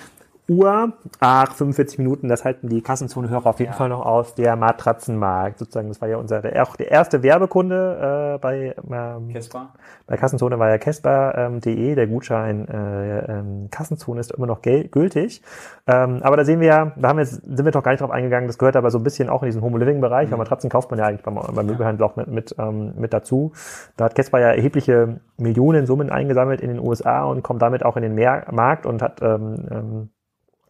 Uhr. 0.47 0.93
Ach, 1.19 1.53
45 1.53 1.99
Minuten, 1.99 2.27
das 2.27 2.43
halten 2.43 2.67
die 2.67 2.81
Kassenzone-Hörer 2.81 3.47
auf 3.47 3.59
jeden 3.59 3.71
ja. 3.71 3.77
Fall 3.77 3.89
noch 3.89 4.05
aus. 4.05 4.35
Der 4.35 4.55
Matratzenmarkt, 4.55 5.59
sozusagen, 5.59 5.87
das 5.87 6.01
war 6.01 6.09
ja 6.09 6.17
unser, 6.17 6.41
der, 6.41 6.63
auch 6.63 6.75
der 6.75 6.91
erste 6.91 7.23
Werbekunde 7.23 8.35
äh, 8.35 8.37
bei, 8.39 8.75
ähm, 8.91 9.29
Kesper. 9.29 9.69
bei 10.07 10.17
Kassenzone 10.17 10.59
war 10.59 10.69
ja 10.69 10.77
Kesper.de, 10.77 11.89
ähm, 11.89 11.95
der 11.95 12.07
Gutschein 12.07 12.67
äh, 12.67 13.39
ähm, 13.39 13.67
Kassenzone 13.71 14.19
ist 14.19 14.31
immer 14.31 14.47
noch 14.47 14.61
gültig. 14.61 15.41
Ähm, 15.87 16.19
aber 16.21 16.37
da 16.37 16.45
sehen 16.45 16.59
wir 16.59 16.67
ja, 16.67 16.91
da 16.95 17.09
haben 17.09 17.17
wir 17.17 17.23
jetzt, 17.23 17.41
sind 17.41 17.65
wir 17.65 17.71
doch 17.71 17.83
gar 17.83 17.91
nicht 17.91 18.01
drauf 18.01 18.11
eingegangen, 18.11 18.47
das 18.47 18.57
gehört 18.57 18.75
aber 18.75 18.91
so 18.91 18.97
ein 18.97 19.03
bisschen 19.03 19.29
auch 19.29 19.43
in 19.43 19.47
diesen 19.47 19.61
Homo-Living-Bereich, 19.61 20.27
mhm. 20.27 20.31
weil 20.31 20.39
Matratzen 20.39 20.69
kauft 20.69 20.89
man 20.91 20.99
ja 20.99 21.05
eigentlich 21.05 21.23
beim, 21.23 21.35
beim 21.35 21.65
Möbelhandel 21.65 22.05
auch 22.05 22.15
mit, 22.15 22.27
mit, 22.27 22.55
ähm, 22.57 22.93
mit 22.97 23.13
dazu. 23.13 23.53
Da 23.95 24.05
hat 24.05 24.15
Kesper 24.15 24.39
ja 24.39 24.49
erhebliche 24.49 25.19
Millionensummen 25.37 26.09
eingesammelt 26.09 26.61
in 26.61 26.69
den 26.69 26.79
USA 26.79 27.23
und 27.23 27.43
kommt 27.43 27.61
damit 27.61 27.83
auch 27.85 27.95
in 27.95 28.03
den 28.03 28.15
Markt 28.51 28.85
und 28.85 29.01
hat 29.01 29.21
ähm, 29.21 29.67
ähm, 29.71 30.09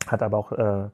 hat 0.08 0.24
aber 0.24 0.38
auch 0.38 0.52
äh, 0.52 0.90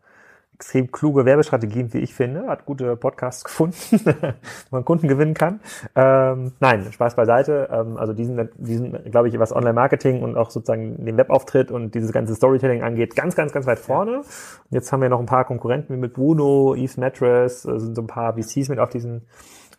extrem 0.58 0.92
kluge 0.92 1.24
Werbestrategien, 1.26 1.94
wie 1.94 2.00
ich 2.00 2.16
finde, 2.16 2.48
hat 2.48 2.66
gute 2.66 2.96
Podcasts 2.96 3.44
gefunden, 3.44 3.76
wo 3.92 4.34
man 4.72 4.86
Kunden 4.86 5.08
gewinnen 5.08 5.36
kann. 5.36 5.60
Ähm, 5.96 6.54
nein, 6.60 6.92
Spaß 6.92 7.16
beiseite. 7.16 7.70
Ähm, 7.72 7.98
also 7.98 8.14
diesen, 8.14 8.50
diesen, 8.58 9.12
glaube 9.12 9.28
ich, 9.30 9.38
was 9.38 9.56
Online-Marketing 9.56 10.24
und 10.24 10.36
auch 10.36 10.50
sozusagen 10.50 11.06
den 11.06 11.16
Webauftritt 11.16 11.70
und 11.70 11.94
dieses 11.94 12.12
ganze 12.12 12.34
Storytelling 12.34 12.82
angeht, 12.82 13.16
ganz, 13.16 13.36
ganz, 13.36 13.54
ganz 13.54 13.68
weit 13.68 13.80
vorne. 13.80 14.18
Und 14.18 14.26
jetzt 14.72 14.92
haben 14.92 15.02
wir 15.02 15.10
noch 15.10 15.20
ein 15.20 15.28
paar 15.28 15.46
Konkurrenten 15.46 15.96
wie 15.96 16.00
mit 16.00 16.14
Bruno, 16.14 16.74
Eve's 16.74 16.98
Mattress, 16.98 17.66
äh, 17.66 17.80
sind 17.80 17.96
so 17.96 18.02
ein 18.02 18.08
paar 18.08 18.34
VCs 18.34 18.70
mit 18.70 18.80
auf 18.80 18.90
diesen 18.90 19.28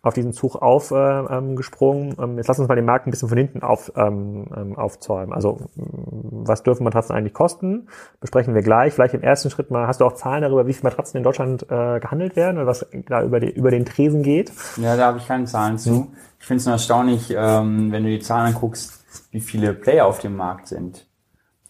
auf 0.01 0.13
diesen 0.13 0.31
Zug 0.33 0.55
aufgesprungen. 0.55 2.17
Äh, 2.17 2.23
ähm, 2.23 2.37
jetzt 2.37 2.47
lass 2.47 2.59
uns 2.59 2.67
mal 2.67 2.75
den 2.75 2.85
Markt 2.85 3.07
ein 3.07 3.11
bisschen 3.11 3.27
von 3.27 3.37
hinten 3.37 3.61
auf, 3.63 3.91
ähm, 3.95 4.47
ähm 4.55 4.77
aufzäumen. 4.77 5.33
Also 5.33 5.57
was 5.75 6.63
dürfen 6.63 6.83
Matratzen 6.83 7.15
eigentlich 7.15 7.33
kosten? 7.33 7.89
Besprechen 8.21 8.55
wir 8.55 8.61
gleich. 8.61 8.93
Vielleicht 8.93 9.13
im 9.13 9.21
ersten 9.21 9.49
Schritt 9.49 9.71
mal, 9.71 9.87
hast 9.87 9.99
du 9.99 10.05
auch 10.05 10.13
Zahlen 10.13 10.41
darüber, 10.41 10.67
wie 10.67 10.73
viele 10.73 10.89
Matratzen 10.89 11.17
in 11.17 11.23
Deutschland 11.23 11.63
äh, 11.63 11.99
gehandelt 11.99 12.35
werden 12.35 12.57
oder 12.57 12.67
was 12.67 12.85
da 13.07 13.23
über, 13.23 13.39
die, 13.39 13.49
über 13.49 13.71
den 13.71 13.85
Tresen 13.85 14.23
geht? 14.23 14.51
Ja, 14.77 14.95
da 14.95 15.07
habe 15.07 15.17
ich 15.17 15.27
keine 15.27 15.45
Zahlen 15.45 15.77
zu. 15.77 16.11
Ich 16.39 16.45
finde 16.45 16.59
es 16.59 16.65
nur 16.65 16.73
erstaunlich, 16.73 17.33
ähm, 17.35 17.91
wenn 17.91 18.03
du 18.03 18.09
die 18.09 18.19
Zahlen 18.19 18.53
anguckst, 18.53 19.03
wie 19.31 19.41
viele 19.41 19.73
Player 19.73 20.05
auf 20.05 20.19
dem 20.19 20.37
Markt 20.37 20.67
sind. 20.67 21.05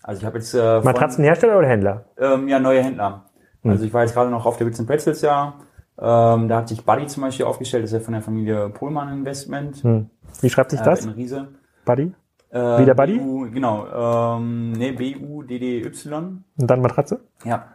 Also 0.03 0.19
ich 0.19 0.25
habe 0.25 0.38
jetzt 0.38 0.53
äh, 0.53 0.82
Matratzenhersteller 0.82 1.57
oder 1.57 1.67
Händler? 1.67 2.05
Ähm, 2.17 2.47
ja, 2.47 2.59
neue 2.59 2.84
Händler. 2.84 3.25
Mhm. 3.63 3.71
Also 3.71 3.86
ich 3.86 3.93
war 3.93 4.03
jetzt 4.03 4.13
gerade 4.13 4.30
noch 4.30 4.45
auf 4.45 4.57
der 4.57 4.65
Bits 4.65 4.86
Pretzels 4.86 5.21
ja 5.21 5.55
ähm, 6.02 6.47
da 6.47 6.58
hat 6.58 6.70
sich 6.70 6.86
Buddy 6.86 7.08
zum 7.08 7.24
Beispiel 7.24 7.45
aufgestellt, 7.45 7.84
das 7.84 7.91
ist 7.91 8.00
ja 8.00 8.04
von 8.04 8.14
der 8.14 8.22
Familie 8.22 8.70
Pohlmann 8.70 9.12
Investment. 9.12 9.84
Hm. 9.84 10.10
Wie 10.41 10.50
schreibt 10.50 10.72
sich 10.72 10.80
äh, 10.80 10.86
das? 10.86 11.06
In 11.06 11.12
Riese. 11.12 11.50
Buddy? 11.84 12.14
Äh, 12.52 12.58
Wieder 12.58 12.95
Buddy? 12.95 13.20
BU, 13.20 13.52
genau. 13.52 14.38
Ähm, 14.38 14.72
ne, 14.72 14.93
B-U-D-D-Y. 14.93 16.43
Und 16.58 16.68
dann 16.72 16.82
Matratze? 16.82 17.20
Ja. 17.43 17.68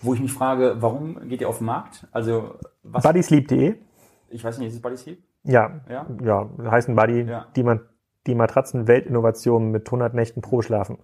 Wo 0.00 0.14
ich 0.14 0.20
mich 0.20 0.32
frage, 0.32 0.76
warum 0.80 1.28
geht 1.28 1.40
ihr 1.40 1.48
auf 1.48 1.58
den 1.58 1.66
Markt? 1.66 2.06
Also, 2.12 2.54
was. 2.82 3.02
Buddysleep.de? 3.02 3.74
Ich 4.30 4.44
weiß 4.44 4.58
nicht, 4.58 4.68
ist 4.68 4.74
es 4.74 4.82
Buddysleep? 4.82 5.18
Ja. 5.42 5.80
Ja. 5.88 6.06
Ja, 6.22 6.48
heißen 6.70 6.94
Buddy, 6.94 7.22
ja. 7.22 7.46
die 7.56 7.62
man, 7.62 7.80
die 8.26 8.34
Matratzen-Weltinnovation 8.34 9.70
mit 9.70 9.86
100 9.86 10.14
Nächten 10.14 10.42
pro 10.42 10.62
Schlafen. 10.62 10.98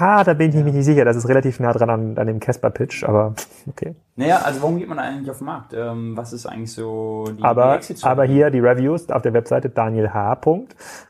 Ha, 0.00 0.24
da 0.24 0.34
bin 0.34 0.48
ich 0.48 0.56
ja. 0.56 0.64
mir 0.64 0.72
nicht 0.72 0.84
sicher. 0.84 1.04
Das 1.04 1.16
ist 1.16 1.28
relativ 1.28 1.60
nah 1.60 1.72
dran 1.72 1.88
an, 1.88 2.18
an 2.18 2.26
dem 2.26 2.40
Casper-Pitch, 2.40 3.04
aber 3.04 3.34
okay. 3.68 3.94
Naja, 4.16 4.40
also 4.44 4.60
warum 4.60 4.78
geht 4.78 4.88
man 4.88 4.98
eigentlich 4.98 5.30
auf 5.30 5.38
den 5.38 5.44
Markt? 5.44 5.72
Ähm, 5.72 6.16
was 6.16 6.32
ist 6.32 6.46
eigentlich 6.46 6.72
so 6.72 7.26
die, 7.30 7.44
aber, 7.44 7.78
die 7.78 8.02
Aber 8.02 8.24
hier 8.24 8.50
die 8.50 8.58
Reviews 8.58 9.08
auf 9.10 9.22
der 9.22 9.32
Webseite 9.32 9.70
Daniel 9.70 10.12
H. 10.12 10.40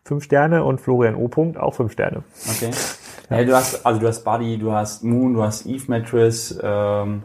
5 0.05 0.23
Sterne 0.23 0.65
und 0.65 0.83
Florian 0.83 1.15
O. 1.15 1.31
auch 1.59 1.75
5 1.75 1.93
Sterne. 1.93 2.23
Okay. 2.49 2.71
Ja. 3.31 3.39
ja. 3.39 3.45
du 3.47 3.57
hast, 3.57 3.87
also 3.87 3.99
du 3.99 4.07
hast 4.07 4.23
Buddy, 4.23 4.59
du 4.59 4.71
hast 4.71 5.03
Moon, 5.03 5.33
du 5.33 5.43
hast 5.43 5.65
Eve 5.65 5.85
Mattress, 5.89 6.61
ähm, 6.63 7.23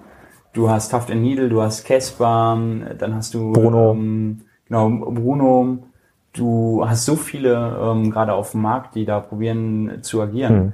du 0.53 0.69
hast 0.69 0.91
Tuft 0.91 1.09
Needle, 1.09 1.49
du 1.49 1.61
hast 1.61 1.85
Casper, 1.85 2.57
dann 2.97 3.15
hast 3.15 3.33
du 3.33 3.51
Bruno. 3.51 3.91
Ähm, 3.91 4.39
genau, 4.65 4.89
Bruno. 4.89 5.79
Du 6.31 6.85
hast 6.87 7.03
so 7.03 7.17
viele 7.17 7.77
ähm, 7.81 8.11
gerade 8.11 8.31
auf 8.31 8.51
dem 8.51 8.61
Markt, 8.61 8.95
die 8.95 9.03
da 9.03 9.19
probieren 9.19 9.99
zu 10.01 10.21
agieren. 10.21 10.55
Hm. 10.55 10.73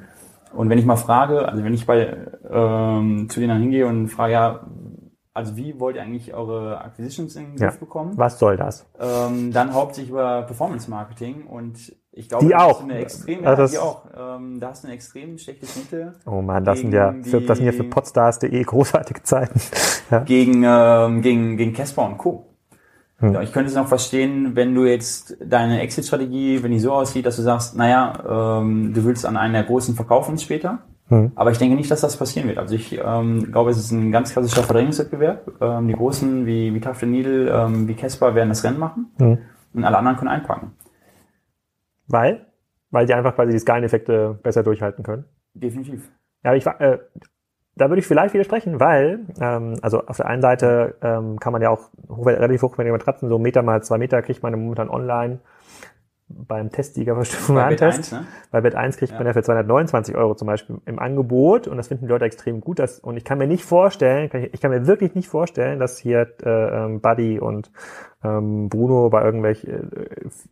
Und 0.55 0.69
wenn 0.69 0.77
ich 0.77 0.85
mal 0.85 0.95
frage, 0.95 1.47
also 1.47 1.63
wenn 1.63 1.73
ich 1.73 1.85
bei 1.85 2.17
ähm, 2.49 3.27
zu 3.29 3.39
denen 3.39 3.49
dann 3.49 3.61
hingehe 3.61 3.87
und 3.87 4.07
frage, 4.07 4.33
ja, 4.33 4.67
also 5.33 5.57
wie 5.57 5.79
wollt 5.79 5.97
ihr 5.97 6.01
eigentlich 6.01 6.33
eure 6.33 6.79
Acquisitions 6.81 7.35
in 7.35 7.43
den 7.43 7.55
Griff 7.57 7.73
ja. 7.73 7.79
bekommen? 7.79 8.13
Was 8.15 8.39
soll 8.39 8.55
das? 8.55 8.85
Ähm, 8.99 9.51
dann 9.51 9.73
hauptsächlich 9.73 10.11
über 10.11 10.43
Performance 10.43 10.89
Marketing 10.89 11.45
und 11.45 11.93
ich 12.13 12.29
glaube, 12.29 12.45
die 12.45 12.55
auch. 12.55 12.81
Eine 12.81 12.99
extrem, 12.99 13.45
also 13.45 13.63
ja, 13.63 13.67
die 13.67 13.77
auch. 13.77 14.05
Ähm, 14.17 14.61
da 14.61 14.69
hast 14.69 14.83
du 14.83 14.87
eine 14.87 14.95
extrem 14.95 15.37
schlechte 15.37 15.67
Schnitte. 15.67 16.13
Oh 16.25 16.41
man, 16.41 16.63
das 16.63 16.79
sind 16.79 16.93
ja 16.93 17.13
für, 17.23 17.41
das 17.41 17.57
sind 17.57 17.67
ja 17.67 17.73
für 17.73 17.83
podstars.de 17.83 18.63
großartige 18.63 19.23
Zeiten. 19.23 19.59
ja. 20.09 20.19
Gegen 20.19 20.63
ähm, 20.65 21.21
gegen 21.21 21.57
gegen 21.57 21.73
Casper 21.73 22.05
und 22.05 22.17
Co. 22.17 22.54
Hm. 23.33 23.41
Ich 23.41 23.51
könnte 23.51 23.69
es 23.69 23.75
noch 23.75 23.87
verstehen, 23.87 24.55
wenn 24.55 24.75
du 24.75 24.85
jetzt 24.85 25.37
deine 25.43 25.81
Exit-Strategie, 25.81 26.61
wenn 26.63 26.71
die 26.71 26.79
so 26.79 26.91
aussieht, 26.91 27.25
dass 27.25 27.37
du 27.37 27.41
sagst, 27.41 27.75
naja, 27.75 28.59
ähm, 28.61 28.93
du 28.93 29.03
willst 29.03 29.25
an 29.25 29.37
einen 29.37 29.53
der 29.53 29.63
großen 29.63 29.95
verkaufen 29.95 30.37
später. 30.37 30.79
Hm. 31.07 31.31
Aber 31.35 31.51
ich 31.51 31.57
denke 31.57 31.75
nicht, 31.75 31.91
dass 31.91 32.01
das 32.01 32.17
passieren 32.17 32.47
wird. 32.47 32.57
Also 32.57 32.75
ich 32.75 32.99
ähm, 33.03 33.51
glaube, 33.51 33.69
es 33.69 33.77
ist 33.77 33.91
ein 33.91 34.11
ganz 34.11 34.33
klassischer 34.33 34.63
Verdrängungswettbewerb. 34.63 35.61
Ähm, 35.61 35.87
die 35.87 35.93
Großen 35.93 36.45
wie, 36.45 36.73
wie 36.73 36.79
Tafel 36.79 37.09
Needle, 37.09 37.49
ähm, 37.49 37.87
wie 37.87 37.93
Casper 37.93 38.33
werden 38.33 38.49
das 38.49 38.63
Rennen 38.63 38.79
machen 38.79 39.11
hm. 39.17 39.37
und 39.73 39.83
alle 39.83 39.97
anderen 39.97 40.17
können 40.17 40.31
einpacken. 40.31 40.71
Weil? 42.07 42.47
Weil 42.89 43.05
die 43.05 43.13
einfach 43.13 43.35
quasi 43.35 43.51
die 43.51 43.59
Skaleneffekte 43.59 44.39
besser 44.41 44.63
durchhalten 44.63 45.03
können? 45.03 45.25
Definitiv. 45.53 46.09
Ja, 46.43 46.53
ich, 46.53 46.65
äh, 46.65 46.99
da 47.75 47.89
würde 47.89 47.99
ich 47.99 48.07
vielleicht 48.07 48.33
widersprechen, 48.33 48.79
weil, 48.79 49.19
ähm, 49.41 49.75
also 49.81 50.05
auf 50.05 50.17
der 50.17 50.27
einen 50.27 50.41
Seite 50.41 50.95
ähm, 51.01 51.39
kann 51.39 51.51
man 51.53 51.61
ja 51.61 51.69
auch 51.69 51.89
hochwert, 52.09 52.39
relativ 52.39 52.61
hochwertige 52.61 52.93
Matratzen, 52.93 53.29
so 53.29 53.37
Meter 53.37 53.63
mal 53.63 53.83
zwei 53.83 53.97
Meter 53.97 54.21
kriegt 54.21 54.43
man 54.43 54.53
momentan 54.53 54.89
online 54.89 55.39
beim 56.27 56.71
Testsieger 56.71 57.15
bei 57.47 57.69
Bett 57.69 57.81
1, 57.81 58.11
ne? 58.11 58.25
Bei 58.51 58.61
Bett 58.61 58.75
1 58.75 58.97
kriegt 58.97 59.11
ja. 59.11 59.17
man 59.17 59.27
ja 59.27 59.33
für 59.33 59.43
229 59.43 60.15
Euro 60.15 60.35
zum 60.35 60.47
Beispiel 60.47 60.77
im 60.85 60.99
Angebot 60.99 61.67
und 61.67 61.77
das 61.77 61.87
finden 61.87 62.05
die 62.05 62.11
Leute 62.11 62.25
extrem 62.25 62.61
gut. 62.61 62.79
Dass, 62.79 62.99
und 62.99 63.17
ich 63.17 63.23
kann 63.23 63.37
mir 63.37 63.47
nicht 63.47 63.63
vorstellen, 63.63 64.29
kann 64.29 64.43
ich, 64.43 64.53
ich, 64.53 64.61
kann 64.61 64.71
mir 64.71 64.87
wirklich 64.87 65.13
nicht 65.15 65.27
vorstellen, 65.27 65.79
dass 65.79 65.97
hier 65.99 66.27
äh, 66.43 66.49
ähm, 66.49 67.01
Buddy 67.01 67.39
und 67.39 67.71
ähm, 68.23 68.69
Bruno 68.69 69.09
bei 69.09 69.23
irgendwelch 69.23 69.65
äh, 69.65 69.81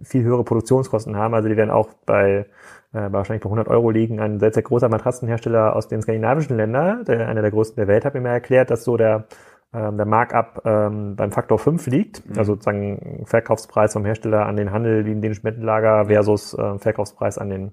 viel 0.03 0.23
höhere 0.23 0.43
Produktionskosten 0.43 1.15
haben. 1.15 1.33
Also 1.33 1.49
die 1.49 1.57
werden 1.57 1.71
auch 1.71 1.89
bei 2.05 2.45
äh, 2.93 3.11
wahrscheinlich 3.11 3.41
bei 3.41 3.47
100 3.47 3.67
Euro 3.67 3.89
liegen. 3.89 4.19
Ein 4.19 4.39
sehr, 4.39 4.53
sehr 4.53 4.63
großer 4.63 4.89
Matratzenhersteller 4.89 5.75
aus 5.75 5.87
den 5.87 6.01
skandinavischen 6.01 6.55
Ländern, 6.55 7.03
der, 7.05 7.27
einer 7.27 7.41
der 7.41 7.51
größten 7.51 7.77
der 7.77 7.87
Welt, 7.87 8.05
hat 8.05 8.13
mir 8.13 8.21
mal 8.21 8.29
erklärt, 8.29 8.69
dass 8.69 8.83
so 8.83 8.97
der, 8.97 9.25
der 9.73 10.05
Markup 10.05 10.61
ähm, 10.65 11.15
beim 11.15 11.31
Faktor 11.31 11.59
5 11.59 11.87
liegt. 11.87 12.29
Mhm. 12.29 12.37
Also 12.37 12.53
sozusagen 12.53 13.23
Verkaufspreis 13.25 13.93
vom 13.93 14.05
Hersteller 14.05 14.45
an 14.45 14.55
den 14.55 14.71
Handel 14.71 15.05
wie 15.05 15.11
in 15.11 15.21
den 15.21 15.33
Spendenlager 15.33 16.05
versus 16.05 16.53
äh, 16.53 16.77
Verkaufspreis 16.77 17.37
an 17.37 17.49
den 17.49 17.71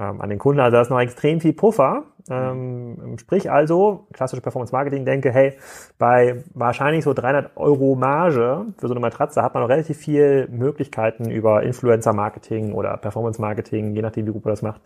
ähm, 0.00 0.20
an 0.20 0.30
den 0.30 0.38
Kunden. 0.38 0.60
Also 0.60 0.76
da 0.76 0.82
ist 0.82 0.90
noch 0.90 1.00
extrem 1.00 1.40
viel 1.40 1.52
Puffer. 1.52 2.04
Ähm, 2.30 3.16
sprich 3.18 3.50
also, 3.50 4.06
klassische 4.12 4.40
Performance 4.40 4.72
Marketing 4.72 5.04
denke, 5.04 5.30
hey, 5.30 5.58
bei 5.98 6.44
wahrscheinlich 6.54 7.04
so 7.04 7.12
300 7.12 7.56
Euro 7.56 7.96
Marge 7.96 8.66
für 8.78 8.88
so 8.88 8.94
eine 8.94 9.00
Matratze 9.00 9.42
hat 9.42 9.52
man 9.52 9.62
noch 9.62 9.68
relativ 9.68 9.98
viel 9.98 10.48
Möglichkeiten 10.48 11.30
über 11.30 11.62
Influencer 11.62 12.12
Marketing 12.12 12.72
oder 12.72 12.96
Performance 12.96 13.40
Marketing, 13.40 13.94
je 13.94 14.02
nachdem 14.02 14.26
wie 14.26 14.32
gut 14.32 14.44
man 14.44 14.52
das 14.52 14.62
macht, 14.62 14.80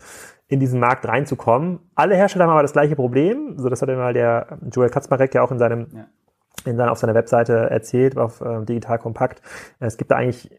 in 0.48 0.58
diesen 0.58 0.80
Markt 0.80 1.06
reinzukommen. 1.06 1.80
Alle 1.94 2.16
Hersteller 2.16 2.44
haben 2.44 2.52
aber 2.52 2.62
das 2.62 2.72
gleiche 2.72 2.96
Problem. 2.96 3.58
So, 3.58 3.68
das 3.68 3.82
hat 3.82 3.88
mal 3.88 4.14
der 4.14 4.58
Joel 4.72 4.90
Katzmarek 4.90 5.34
ja 5.34 5.42
auch 5.42 5.50
in 5.50 5.58
seinem 5.58 5.86
ja 5.94 6.06
in 6.66 6.76
dann 6.76 6.88
auf 6.88 6.98
seiner 6.98 7.14
Webseite 7.14 7.70
erzählt, 7.70 8.16
auf 8.16 8.40
äh, 8.40 8.64
Digital 8.64 8.98
Kompakt. 8.98 9.42
Es 9.80 9.96
gibt 9.96 10.10
da 10.10 10.16
eigentlich 10.16 10.50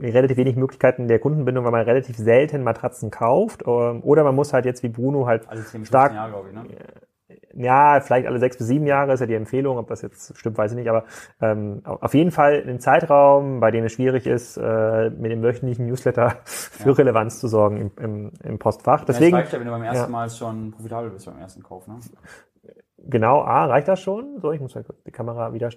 relativ 0.00 0.36
wenig 0.36 0.56
Möglichkeiten 0.56 1.08
der 1.08 1.18
Kundenbindung, 1.18 1.64
weil 1.64 1.72
man 1.72 1.82
relativ 1.82 2.16
selten 2.16 2.62
Matratzen 2.62 3.10
kauft. 3.10 3.62
Ähm, 3.66 4.02
oder 4.02 4.24
man 4.24 4.34
muss 4.34 4.52
halt 4.52 4.64
jetzt 4.64 4.82
wie 4.82 4.88
Bruno 4.88 5.26
halt 5.26 5.48
alle 5.48 5.64
10 5.64 5.84
stark. 5.84 6.14
Jahre, 6.14 6.30
glaube 6.30 6.48
ich, 6.48 6.54
ne? 6.54 6.64
Ja, 7.54 8.00
vielleicht 8.00 8.26
alle 8.26 8.38
sechs 8.38 8.56
bis 8.56 8.68
sieben 8.68 8.86
Jahre 8.86 9.12
ist 9.12 9.20
ja 9.20 9.26
die 9.26 9.34
Empfehlung, 9.34 9.78
ob 9.78 9.88
das 9.88 10.00
jetzt 10.02 10.36
stimmt, 10.38 10.56
weiß 10.56 10.72
ich 10.72 10.78
nicht, 10.78 10.88
aber 10.88 11.04
ähm, 11.40 11.82
auf 11.84 12.14
jeden 12.14 12.30
Fall 12.30 12.62
einen 12.62 12.78
Zeitraum, 12.78 13.60
bei 13.60 13.70
dem 13.70 13.84
es 13.84 13.92
schwierig 13.92 14.26
ist, 14.26 14.56
äh, 14.56 15.10
mit 15.10 15.30
dem 15.32 15.42
wöchentlichen 15.42 15.86
Newsletter 15.86 16.36
für 16.44 16.90
ja. 16.90 16.94
Relevanz 16.94 17.40
zu 17.40 17.48
sorgen 17.48 17.76
im, 17.78 17.90
im, 18.00 18.32
im 18.44 18.58
Postfach. 18.58 19.04
Deswegen, 19.04 19.36
ja, 19.36 19.42
reicht 19.42 19.52
ja, 19.52 19.58
wenn 19.58 19.66
du 19.66 19.72
beim 19.72 19.82
ersten 19.82 20.04
ja. 20.04 20.08
Mal 20.08 20.30
schon 20.30 20.70
profitabel 20.70 21.10
bist 21.10 21.26
beim 21.26 21.38
ersten 21.38 21.62
Kauf, 21.62 21.86
ne? 21.86 21.96
Genau, 22.98 23.40
A, 23.42 23.66
reicht 23.66 23.88
das 23.88 24.00
schon? 24.00 24.40
So, 24.40 24.52
ich 24.52 24.60
muss 24.60 24.74
kurz 24.74 24.88
die 25.06 25.10
Kamera 25.10 25.52
wieder, 25.52 25.70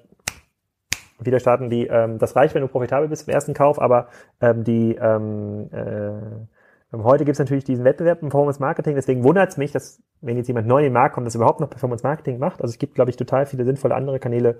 wieder 1.20 1.40
starten. 1.40 1.70
Die, 1.70 1.88
ähm, 1.88 2.18
das 2.18 2.36
reicht, 2.36 2.56
wenn 2.56 2.62
du 2.62 2.68
profitabel 2.68 3.08
bist 3.08 3.28
im 3.28 3.34
ersten 3.34 3.54
Kauf, 3.54 3.82
aber 3.82 4.08
ähm, 4.42 4.64
die 4.64 4.96
ähm, 4.96 5.70
äh, 5.72 6.46
Heute 6.94 7.24
gibt 7.24 7.36
es 7.36 7.40
natürlich 7.40 7.64
diesen 7.64 7.86
Wettbewerb 7.86 8.22
im 8.22 8.28
Performance 8.28 8.60
Marketing, 8.60 8.96
deswegen 8.96 9.24
wundert 9.24 9.50
es 9.50 9.56
mich, 9.56 9.72
dass 9.72 10.04
wenn 10.20 10.36
jetzt 10.36 10.48
jemand 10.48 10.68
neu 10.68 10.80
in 10.80 10.84
den 10.86 10.94
Markt 10.94 11.16
kommt, 11.16 11.26
dass 11.26 11.36
überhaupt 11.36 11.62
noch 11.62 11.70
Performance 11.70 12.04
Marketing 12.04 12.38
macht. 12.38 12.62
Also 12.62 12.74
es 12.74 12.80
gibt, 12.80 12.96
glaube 12.96 13.10
ich, 13.10 13.16
total 13.16 13.46
viele 13.46 13.64
sinnvolle 13.64 13.96
andere 13.96 14.20
Kanäle, 14.20 14.60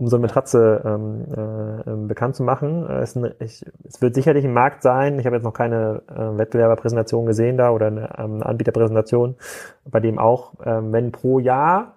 um 0.00 0.08
so 0.08 0.16
eine 0.16 0.22
Matratze 0.22 0.80
ähm, 0.84 1.26
äh, 1.30 1.90
ähm, 1.90 2.08
bekannt 2.08 2.34
zu 2.34 2.42
machen. 2.42 2.88
Äh, 2.88 3.00
es, 3.00 3.14
ein, 3.14 3.34
ich, 3.38 3.64
es 3.84 4.00
wird 4.00 4.14
sicherlich 4.14 4.44
ein 4.46 4.52
Markt 4.52 4.82
sein. 4.82 5.18
Ich 5.18 5.26
habe 5.26 5.36
jetzt 5.36 5.44
noch 5.44 5.52
keine 5.52 6.02
äh, 6.08 6.38
Wettbewerberpräsentation 6.38 7.26
gesehen 7.26 7.58
da 7.58 7.70
oder 7.70 7.88
eine 7.88 8.08
ähm, 8.18 8.42
Anbieterpräsentation, 8.42 9.36
bei 9.84 10.00
dem 10.00 10.18
auch, 10.18 10.54
ähm, 10.64 10.92
wenn 10.92 11.12
pro 11.12 11.38
Jahr 11.38 11.96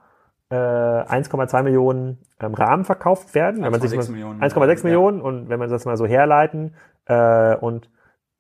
äh, 0.49 0.55
1,2 0.55 1.63
Millionen 1.63 2.19
ähm, 2.41 2.53
Rahmen 2.53 2.83
verkauft 2.83 3.33
werden. 3.33 3.63
1,6 3.63 4.11
Millionen. 4.11 4.41
1,6 4.41 4.77
ja. 4.77 4.83
Millionen 4.83 5.21
und 5.21 5.47
wenn 5.47 5.59
man 5.59 5.69
das 5.69 5.85
mal 5.85 5.95
so 5.95 6.05
herleiten 6.05 6.75
äh, 7.05 7.55
und 7.55 7.89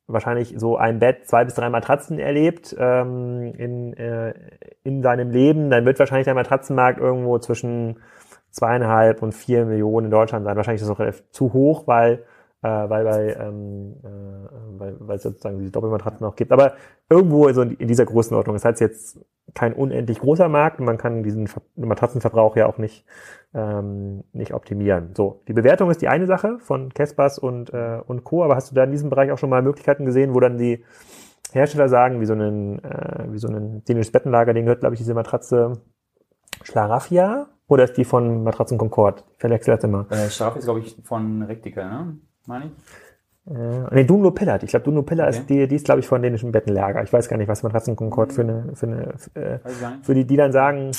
wahrscheinlich 0.07 0.55
so 0.57 0.75
ein 0.75 0.99
Bett, 0.99 1.25
zwei 1.27 1.45
bis 1.45 1.53
drei 1.53 1.69
Matratzen 1.69 2.19
erlebt 2.19 2.75
ähm, 2.77 3.53
in, 3.57 3.93
äh, 3.93 4.33
in 4.83 5.01
seinem 5.01 5.31
Leben, 5.31 5.69
dann 5.69 5.85
wird 5.85 5.99
wahrscheinlich 5.99 6.25
der 6.25 6.33
Matratzenmarkt 6.33 6.99
irgendwo 6.99 7.39
zwischen 7.39 8.01
zweieinhalb 8.53 9.21
und 9.23 9.33
vier 9.33 9.65
Millionen 9.65 10.05
in 10.05 10.11
Deutschland 10.11 10.45
sein. 10.45 10.55
Wahrscheinlich 10.55 10.81
ist 10.81 10.87
das 10.87 10.93
noch 10.93 10.99
relativ 10.99 11.23
zu 11.31 11.53
hoch, 11.53 11.87
weil 11.87 12.23
äh, 12.61 12.67
weil 12.67 13.03
bei 13.03 13.33
ähm, 13.33 13.95
äh, 14.03 14.79
weil, 14.79 14.95
weil 14.99 15.17
es 15.17 15.23
sozusagen 15.23 15.59
diese 15.59 15.71
Doppelmatratzen 15.71 16.25
noch 16.25 16.35
gibt. 16.35 16.51
Aber 16.51 16.73
irgendwo 17.09 17.51
so 17.51 17.63
in 17.63 17.87
dieser 17.87 18.05
Größenordnung. 18.05 18.55
Das 18.55 18.63
heißt 18.63 18.79
jetzt 18.79 19.19
kein 19.53 19.73
unendlich 19.73 20.19
großer 20.19 20.47
Markt 20.47 20.79
und 20.79 20.85
man 20.85 20.97
kann 20.97 21.23
diesen 21.23 21.49
Matratzenverbrauch 21.75 22.55
ja 22.55 22.67
auch 22.67 22.77
nicht 22.77 23.05
ähm, 23.53 24.23
nicht 24.33 24.53
optimieren. 24.53 25.13
So, 25.15 25.41
die 25.47 25.53
Bewertung 25.53 25.89
ist 25.91 26.01
die 26.01 26.07
eine 26.07 26.27
Sache 26.27 26.59
von 26.59 26.93
Kespers 26.93 27.39
und 27.39 27.73
äh, 27.73 27.99
und 28.05 28.23
Co. 28.23 28.43
Aber 28.43 28.55
hast 28.55 28.71
du 28.71 28.75
da 28.75 28.83
in 28.83 28.91
diesem 28.91 29.09
Bereich 29.09 29.31
auch 29.31 29.37
schon 29.39 29.49
mal 29.49 29.61
Möglichkeiten 29.63 30.05
gesehen, 30.05 30.33
wo 30.33 30.39
dann 30.39 30.57
die 30.57 30.85
Hersteller 31.51 31.89
sagen, 31.89 32.21
wie 32.21 32.25
so 32.25 32.33
einen 32.33 32.83
äh, 32.83 33.25
wie 33.29 33.39
so 33.39 33.47
ein 33.47 33.83
dänisches 33.83 34.11
Bettenlager, 34.11 34.53
den 34.53 34.65
gehört 34.65 34.81
glaube 34.81 34.93
ich 34.95 34.99
diese 34.99 35.15
Matratze 35.15 35.73
Schlaraffia 36.63 37.47
oder 37.67 37.85
ist 37.85 37.97
die 37.97 38.05
von 38.05 38.43
Matratzen 38.43 38.77
Concord? 38.77 39.23
Ich 39.33 39.39
verwechsel 39.39 39.75
das 39.75 39.83
immer. 39.83 40.05
Äh, 40.09 40.29
Schlaraffia 40.29 40.59
ist 40.59 40.65
glaube 40.65 40.79
ich 40.81 40.97
von 41.03 41.43
Rektika, 41.43 41.83
ne? 41.87 42.17
Meine 42.45 42.65
ich? 42.65 42.71
Äh, 43.45 43.83
nee, 43.91 44.03
Dunlo 44.05 44.31
Pillard. 44.31 44.63
Ich 44.63 44.69
glaube, 44.69 44.85
Dunlo 44.85 45.03
Pillard 45.03 45.29
okay. 45.29 45.39
ist 45.39 45.49
die, 45.49 45.67
die 45.67 45.75
ist, 45.75 45.85
glaube 45.85 45.99
ich, 45.99 46.07
von 46.07 46.21
dänischen 46.21 46.51
Bettenlager. 46.51 47.03
Ich 47.03 47.11
weiß 47.11 47.27
gar 47.27 47.37
nicht, 47.37 47.49
was 47.49 47.63
Matratzen 47.63 47.95
Concord 47.95 48.31
für 48.31 48.41
eine, 48.41 48.71
für 48.73 48.87
eine, 48.87 49.13
äh, 49.33 49.59
für 50.01 50.13
die, 50.13 50.25
die 50.25 50.37
dann 50.37 50.51
sagen, 50.51 50.91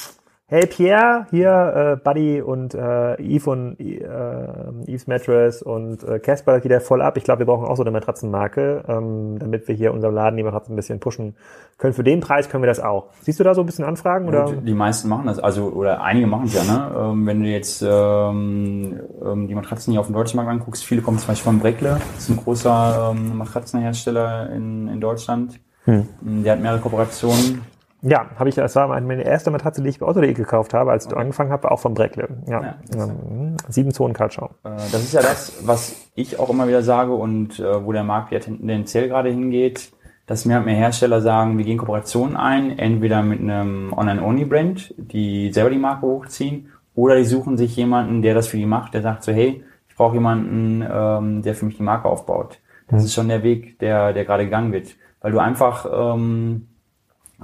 hey 0.47 0.67
Pierre, 0.67 1.27
hier 1.31 1.97
äh, 1.99 2.05
Buddy 2.05 2.43
und 2.43 2.75
äh, 2.75 3.15
Eve 3.21 3.51
und 3.51 3.81
äh, 3.81 4.87
Eve's 4.87 5.07
Mattress 5.07 5.63
und 5.63 6.05
äh, 6.05 6.19
Casper 6.19 6.61
geht 6.61 6.71
ja 6.71 6.81
voll 6.81 7.01
ab. 7.01 7.17
Ich 7.17 7.25
glaube, 7.25 7.41
wir 7.41 7.47
brauchen 7.47 7.65
auch 7.67 7.77
so 7.77 7.83
eine 7.83 7.91
Matratzenmarke, 7.91 8.85
ähm, 8.87 9.39
damit 9.39 9.67
wir 9.69 9.75
hier 9.75 9.95
unserem 9.95 10.15
Laden 10.15 10.37
die 10.37 10.43
Matratzen 10.43 10.75
ein 10.75 10.77
bisschen 10.77 11.01
pushen 11.01 11.35
können. 11.79 11.95
Für 11.95 12.05
den 12.05 12.21
Preis 12.21 12.51
können 12.51 12.63
wir 12.63 12.69
das 12.69 12.79
auch. 12.79 13.07
Siehst 13.23 13.41
du 13.41 13.45
da 13.45 13.55
so 13.55 13.63
ein 13.63 13.67
bisschen 13.67 13.87
Anfragen? 13.87 14.29
Oder? 14.29 14.53
Die 14.53 14.75
meisten 14.75 15.09
machen 15.09 15.27
das, 15.27 15.39
also 15.39 15.71
oder 15.71 16.03
einige 16.03 16.27
machen 16.27 16.45
es 16.45 16.55
ja. 16.55 16.63
Ne? 16.63 16.95
Ähm, 16.95 17.27
wenn 17.27 17.43
du 17.43 17.49
jetzt 17.49 17.83
ähm, 17.83 19.01
ähm, 19.25 19.49
die 19.49 19.55
Matratzen 19.55 19.93
hier 19.93 20.01
auf 20.01 20.07
dem 20.07 20.15
deutschen 20.15 20.37
Markt 20.37 20.51
anguckst, 20.51 20.85
viele 20.85 21.01
kommen 21.01 21.19
zum 21.19 21.29
Beispiel 21.29 21.53
von 21.53 21.59
Breckle, 21.59 22.01
das 22.15 22.25
ist 22.25 22.29
ein 22.29 22.37
großer 22.37 23.13
ähm, 23.13 23.39
Matratzenhersteller 23.39 24.51
in, 24.51 24.89
in 24.89 25.01
Deutschland. 25.01 25.59
Hm. 25.85 26.07
Der 26.21 26.53
hat 26.53 26.61
mehrere 26.61 26.81
Kooperationen 26.81 27.61
ja, 28.07 28.27
habe 28.37 28.49
ich, 28.49 28.55
das 28.55 28.77
war 28.77 28.89
meine 28.89 29.23
erste 29.23 29.51
Matratze, 29.51 29.83
die 29.83 29.89
ich 29.89 29.99
bei 29.99 30.07
Otto.de 30.07 30.35
gekauft 30.35 30.75
habe, 30.75 30.91
als 30.91 31.07
okay. 31.07 31.15
du 31.15 31.21
angefangen 31.21 31.51
habe, 31.51 31.71
auch 31.71 31.81
von 31.81 31.95
Breckle. 31.95 32.29
Ja, 32.47 32.61
ja 32.61 32.77
ähm, 32.95 33.57
sieben 33.69 33.93
Zonen 33.93 34.15
Kaltschau. 34.15 34.51
Äh, 34.63 34.71
das 34.93 35.03
ist 35.03 35.15
ja 35.15 35.23
das, 35.23 35.67
was 35.67 36.11
ich 36.15 36.39
auch 36.39 36.51
immer 36.51 36.69
wieder 36.69 36.83
sage 36.83 37.13
und 37.13 37.59
äh, 37.59 37.85
wo 37.85 37.93
der 37.93 38.05
Markt 38.05 38.31
ja 38.33 38.41
tendenziell 38.41 39.09
gerade 39.09 39.31
hingeht, 39.31 39.91
dass 40.27 40.45
mehr 40.45 40.59
und 40.59 40.67
mehr 40.67 40.75
Hersteller 40.75 41.23
sagen, 41.23 41.57
wir 41.57 41.65
gehen 41.65 41.79
Kooperationen 41.79 42.37
ein, 42.37 42.79
entweder 42.79 43.23
mit 43.23 43.41
einem 43.41 43.93
Online-Only-Brand, 43.93 44.95
die 44.99 45.53
selber 45.53 45.71
die 45.71 45.79
Marke 45.79 46.03
hochziehen, 46.03 46.71
oder 46.95 47.17
die 47.17 47.25
suchen 47.25 47.57
sich 47.57 47.75
jemanden, 47.75 48.23
der 48.23 48.35
das 48.35 48.49
für 48.49 48.57
die 48.57 48.67
macht, 48.67 48.95
der 48.95 49.03
sagt 49.03 49.25
so, 49.25 49.33
hey, 49.33 49.65
ich 49.89 49.97
brauche 49.97 50.15
jemanden, 50.15 50.87
ähm, 50.91 51.43
der 51.43 51.55
für 51.55 51.65
mich 51.65 51.77
die 51.77 51.83
Marke 51.83 52.09
aufbaut. 52.09 52.59
Das 52.89 53.01
mhm. 53.01 53.07
ist 53.07 53.15
schon 53.15 53.29
der 53.29 53.43
Weg, 53.43 53.79
der, 53.79 54.13
der 54.13 54.25
gerade 54.25 54.45
gegangen 54.45 54.73
wird. 54.73 54.95
Weil 55.21 55.33
du 55.33 55.39
einfach 55.39 55.87
ähm, 55.91 56.69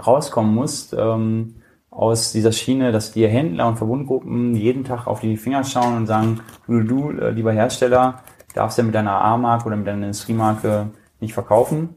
rauskommen 0.06 0.54
musst 0.54 0.94
ähm, 0.98 1.56
aus 1.90 2.32
dieser 2.32 2.52
Schiene, 2.52 2.92
dass 2.92 3.12
die 3.12 3.26
Händler 3.26 3.68
und 3.68 3.76
Verbundgruppen 3.76 4.54
jeden 4.54 4.84
Tag 4.84 5.06
auf 5.06 5.20
die 5.20 5.36
Finger 5.36 5.64
schauen 5.64 5.96
und 5.96 6.06
sagen, 6.06 6.40
du, 6.66 6.82
du 6.82 7.10
äh, 7.10 7.30
lieber 7.30 7.52
Hersteller, 7.52 8.22
darfst 8.54 8.78
ja 8.78 8.84
mit 8.84 8.94
deiner 8.94 9.20
A-Marke 9.20 9.66
oder 9.66 9.76
mit 9.76 9.86
deiner 9.86 10.06
Industriemarke 10.06 10.90
nicht 11.20 11.34
verkaufen. 11.34 11.90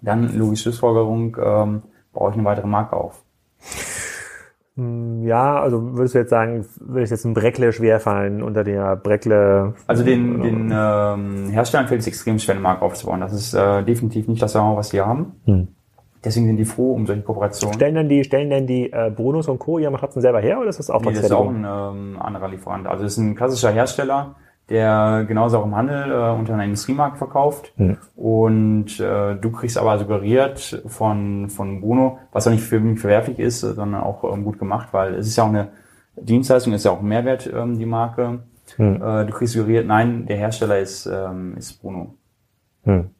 Dann, 0.00 0.36
logische 0.36 0.64
Schlussfolgerung, 0.64 1.36
ähm, 1.42 1.82
baue 2.12 2.30
ich 2.30 2.36
eine 2.36 2.44
weitere 2.44 2.66
Marke 2.66 2.96
auf. 2.96 3.22
Hm, 4.76 5.26
ja, 5.26 5.60
also 5.60 5.96
würdest 5.96 6.14
du 6.14 6.20
jetzt 6.20 6.30
sagen, 6.30 6.64
würde 6.78 7.02
ich 7.02 7.10
jetzt 7.10 7.24
ein 7.24 7.34
Breckle 7.34 7.72
schwerfallen 7.72 8.42
unter 8.42 8.64
der 8.64 8.96
Breckle? 8.96 9.74
Also 9.86 10.04
den, 10.04 10.40
den 10.40 10.72
ähm, 10.72 11.50
Herstellern 11.50 11.88
fällt 11.88 12.00
es 12.00 12.06
extrem 12.06 12.38
schwer, 12.38 12.54
eine 12.54 12.62
Marke 12.62 12.82
aufzubauen. 12.82 13.20
Das 13.20 13.32
ist 13.32 13.52
äh, 13.52 13.82
definitiv 13.82 14.28
nicht 14.28 14.40
das, 14.40 14.54
was 14.54 14.92
wir 14.92 15.06
haben. 15.06 15.32
Hm. 15.44 15.68
Deswegen 16.22 16.46
sind 16.46 16.56
die 16.58 16.64
froh 16.64 16.92
um 16.92 17.06
solche 17.06 17.22
Kooperationen. 17.22 17.74
Stellen 17.74 17.94
denn 17.94 18.08
die, 18.08 18.24
stellen 18.24 18.50
denn 18.50 18.66
die 18.66 18.92
äh, 18.92 19.10
Bonus 19.10 19.48
und 19.48 19.58
Co. 19.58 19.78
ihre 19.78 19.90
Matratzen 19.90 20.20
selber 20.20 20.40
her 20.40 20.58
oder 20.58 20.68
ist 20.68 20.78
das 20.78 20.90
auch 20.90 21.00
nee, 21.00 21.12
das 21.12 21.24
ist 21.24 21.32
auch 21.32 21.48
ein 21.48 21.64
ähm, 21.66 22.18
anderer 22.20 22.48
Lieferant. 22.48 22.86
Also 22.86 23.04
das 23.04 23.12
ist 23.12 23.18
ein 23.18 23.34
klassischer 23.34 23.70
Hersteller, 23.70 24.34
der 24.68 25.24
genauso 25.26 25.58
auch 25.58 25.64
im 25.64 25.74
Handel 25.74 26.12
äh, 26.12 26.38
unter 26.38 26.54
einer 26.54 26.64
Industriemarkt 26.64 27.16
verkauft. 27.16 27.72
Hm. 27.76 27.96
Und 28.16 29.00
äh, 29.00 29.34
du 29.36 29.50
kriegst 29.50 29.78
aber 29.78 29.98
suggeriert 29.98 30.82
von, 30.86 31.48
von 31.48 31.80
Bruno, 31.80 32.18
was 32.32 32.46
auch 32.46 32.52
nicht 32.52 32.64
für 32.64 32.80
mich 32.80 33.00
verwerflich 33.00 33.38
ist, 33.38 33.60
sondern 33.60 34.02
auch 34.02 34.22
ähm, 34.24 34.44
gut 34.44 34.58
gemacht, 34.58 34.88
weil 34.92 35.14
es 35.14 35.26
ist 35.26 35.36
ja 35.36 35.44
auch 35.44 35.48
eine 35.48 35.68
Dienstleistung, 36.16 36.74
ist 36.74 36.84
ja 36.84 36.90
auch 36.90 37.00
ein 37.00 37.08
Mehrwert, 37.08 37.50
ähm, 37.52 37.78
die 37.78 37.86
Marke. 37.86 38.40
Hm. 38.76 38.96
Äh, 38.96 39.24
du 39.24 39.32
kriegst 39.32 39.54
suggeriert, 39.54 39.86
nein, 39.86 40.26
der 40.26 40.36
Hersteller 40.36 40.78
ist, 40.78 41.06
ähm, 41.06 41.56
ist 41.56 41.80
Bruno. 41.80 42.14
Hm. 42.84 43.10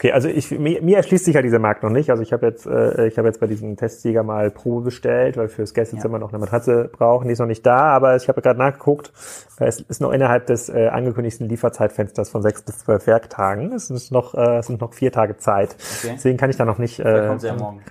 Okay, 0.00 0.12
also 0.12 0.28
ich, 0.28 0.50
mir, 0.50 0.80
mir 0.80 0.96
erschließt 0.96 1.26
sich 1.26 1.34
ja 1.34 1.42
dieser 1.42 1.58
Markt 1.58 1.82
noch 1.82 1.90
nicht. 1.90 2.08
Also 2.08 2.22
ich 2.22 2.32
habe 2.32 2.46
jetzt, 2.46 2.64
äh, 2.64 3.06
ich 3.06 3.18
habe 3.18 3.28
jetzt 3.28 3.38
bei 3.38 3.46
diesem 3.46 3.76
Testsieger 3.76 4.22
mal 4.22 4.50
Probe 4.50 4.86
bestellt, 4.86 5.36
weil 5.36 5.48
fürs 5.48 5.74
Gästezimmer 5.74 6.14
ja. 6.14 6.20
noch 6.20 6.30
eine 6.30 6.38
Matratze 6.38 6.88
brauchen. 6.90 7.26
Die 7.26 7.34
ist 7.34 7.38
noch 7.38 7.46
nicht 7.46 7.66
da, 7.66 7.80
aber 7.80 8.16
ich 8.16 8.26
habe 8.26 8.40
gerade 8.40 8.58
nachgeguckt. 8.58 9.12
Es 9.58 9.82
ist 9.82 10.00
noch 10.00 10.10
innerhalb 10.12 10.46
des 10.46 10.70
äh, 10.70 10.88
angekündigten 10.88 11.50
Lieferzeitfensters 11.50 12.30
von 12.30 12.40
sechs 12.40 12.62
bis 12.62 12.78
zwölf 12.78 13.06
Werktagen. 13.06 13.74
Es 13.74 13.88
sind 13.88 14.10
noch, 14.10 14.32
äh, 14.32 14.60
es 14.60 14.68
sind 14.68 14.80
noch 14.80 14.94
vier 14.94 15.12
Tage 15.12 15.36
Zeit. 15.36 15.76
Okay. 15.98 16.14
Deswegen 16.14 16.38
kann 16.38 16.48
ich 16.48 16.56
da 16.56 16.64
noch 16.64 16.78
nicht. 16.78 16.98
Äh, 16.98 17.26
kommt 17.26 17.42
sie 17.42 17.48
ja 17.48 17.56
morgen. 17.56 17.82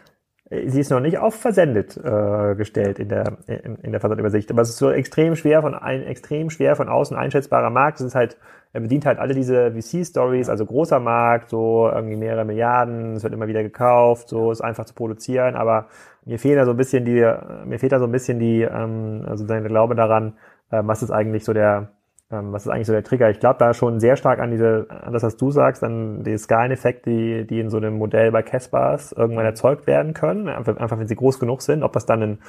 Sie 0.50 0.80
ist 0.80 0.90
noch 0.90 1.02
nicht 1.02 1.20
auf 1.20 1.36
versendet 1.36 1.96
äh, 1.96 2.56
gestellt 2.56 2.98
in 2.98 3.10
der 3.10 3.38
in, 3.46 3.76
in 3.76 3.92
der 3.92 4.02
Versandübersicht, 4.02 4.50
aber 4.50 4.64
es 4.64 4.70
ist 4.70 4.78
so 4.78 4.90
extrem 4.90 5.36
schwer 5.36 5.62
von 5.62 5.76
ein 5.76 6.02
extrem 6.02 6.50
schwer 6.50 6.76
von 6.76 6.90
außen 6.90 7.16
einschätzbarer 7.16 7.70
Markt. 7.70 8.00
Es 8.00 8.08
ist 8.08 8.16
halt 8.16 8.36
er 8.72 8.82
bedient 8.82 9.06
halt 9.06 9.20
alle 9.20 9.34
diese 9.34 9.72
VC-Stories, 9.72 10.50
also 10.50 10.66
großer 10.66 11.00
Markt, 11.00 11.50
so 11.50 11.90
irgendwie 11.92 12.18
mehrere 12.18 12.46
Milliarden, 12.46 13.16
es 13.16 13.24
wird 13.24 13.34
immer 13.34 13.48
wieder 13.48 13.64
gekauft, 13.64 14.30
so 14.30 14.52
ist 14.52 14.62
einfach 14.62 14.86
zu 14.86 14.94
produzieren, 14.94 15.56
aber 15.56 15.88
mir 16.26 16.38
fehlt 16.38 16.58
da 16.58 16.66
so 16.66 16.72
ein 16.72 16.78
bisschen 16.78 17.06
die, 17.06 17.26
mir 17.66 17.80
fehlt 17.80 17.92
da 17.92 18.00
so 18.00 18.06
ein 18.06 18.12
bisschen 18.12 18.40
die, 18.40 18.62
ähm, 18.62 19.26
also 19.28 19.46
der 19.46 19.62
Glaube 19.62 19.96
daran, 19.96 20.34
ähm, 20.72 20.88
was 20.88 21.02
ist 21.02 21.10
eigentlich 21.10 21.46
so 21.46 21.54
der, 21.54 21.90
ähm, 22.32 22.54
was 22.54 22.66
ist 22.68 22.72
eigentlich 22.72 22.86
so 22.86 22.94
der 22.94 23.04
Trigger? 23.04 23.32
Ich 23.32 23.40
glaube 23.40 23.58
da 23.58 23.74
schon 23.74 24.00
sehr 24.00 24.16
stark 24.16 24.40
an 24.40 24.52
diese, 24.52 24.86
an 24.90 25.14
das, 25.14 25.24
was 25.24 25.38
du 25.38 25.50
sagst, 25.50 25.84
an 25.84 26.24
die 26.24 26.38
Skaleneffekte, 26.38 27.10
die, 27.10 27.48
die 27.48 27.60
in 27.60 27.72
so 27.72 27.78
einem 27.78 27.98
Modell 27.98 28.32
bei 28.32 28.44
Caspars 28.44 29.14
irgendwann 29.14 29.46
erzeugt 29.46 29.88
werden 29.88 30.14
können, 30.14 30.48
einfach, 30.48 30.78
einfach 30.78 31.00
wenn 31.00 31.08
sie 31.08 31.16
groß 31.16 31.40
genug 31.40 31.64
sind, 31.64 31.82
ob 31.82 31.94
das 31.94 32.06
dann 32.06 32.22
ein 32.22 32.40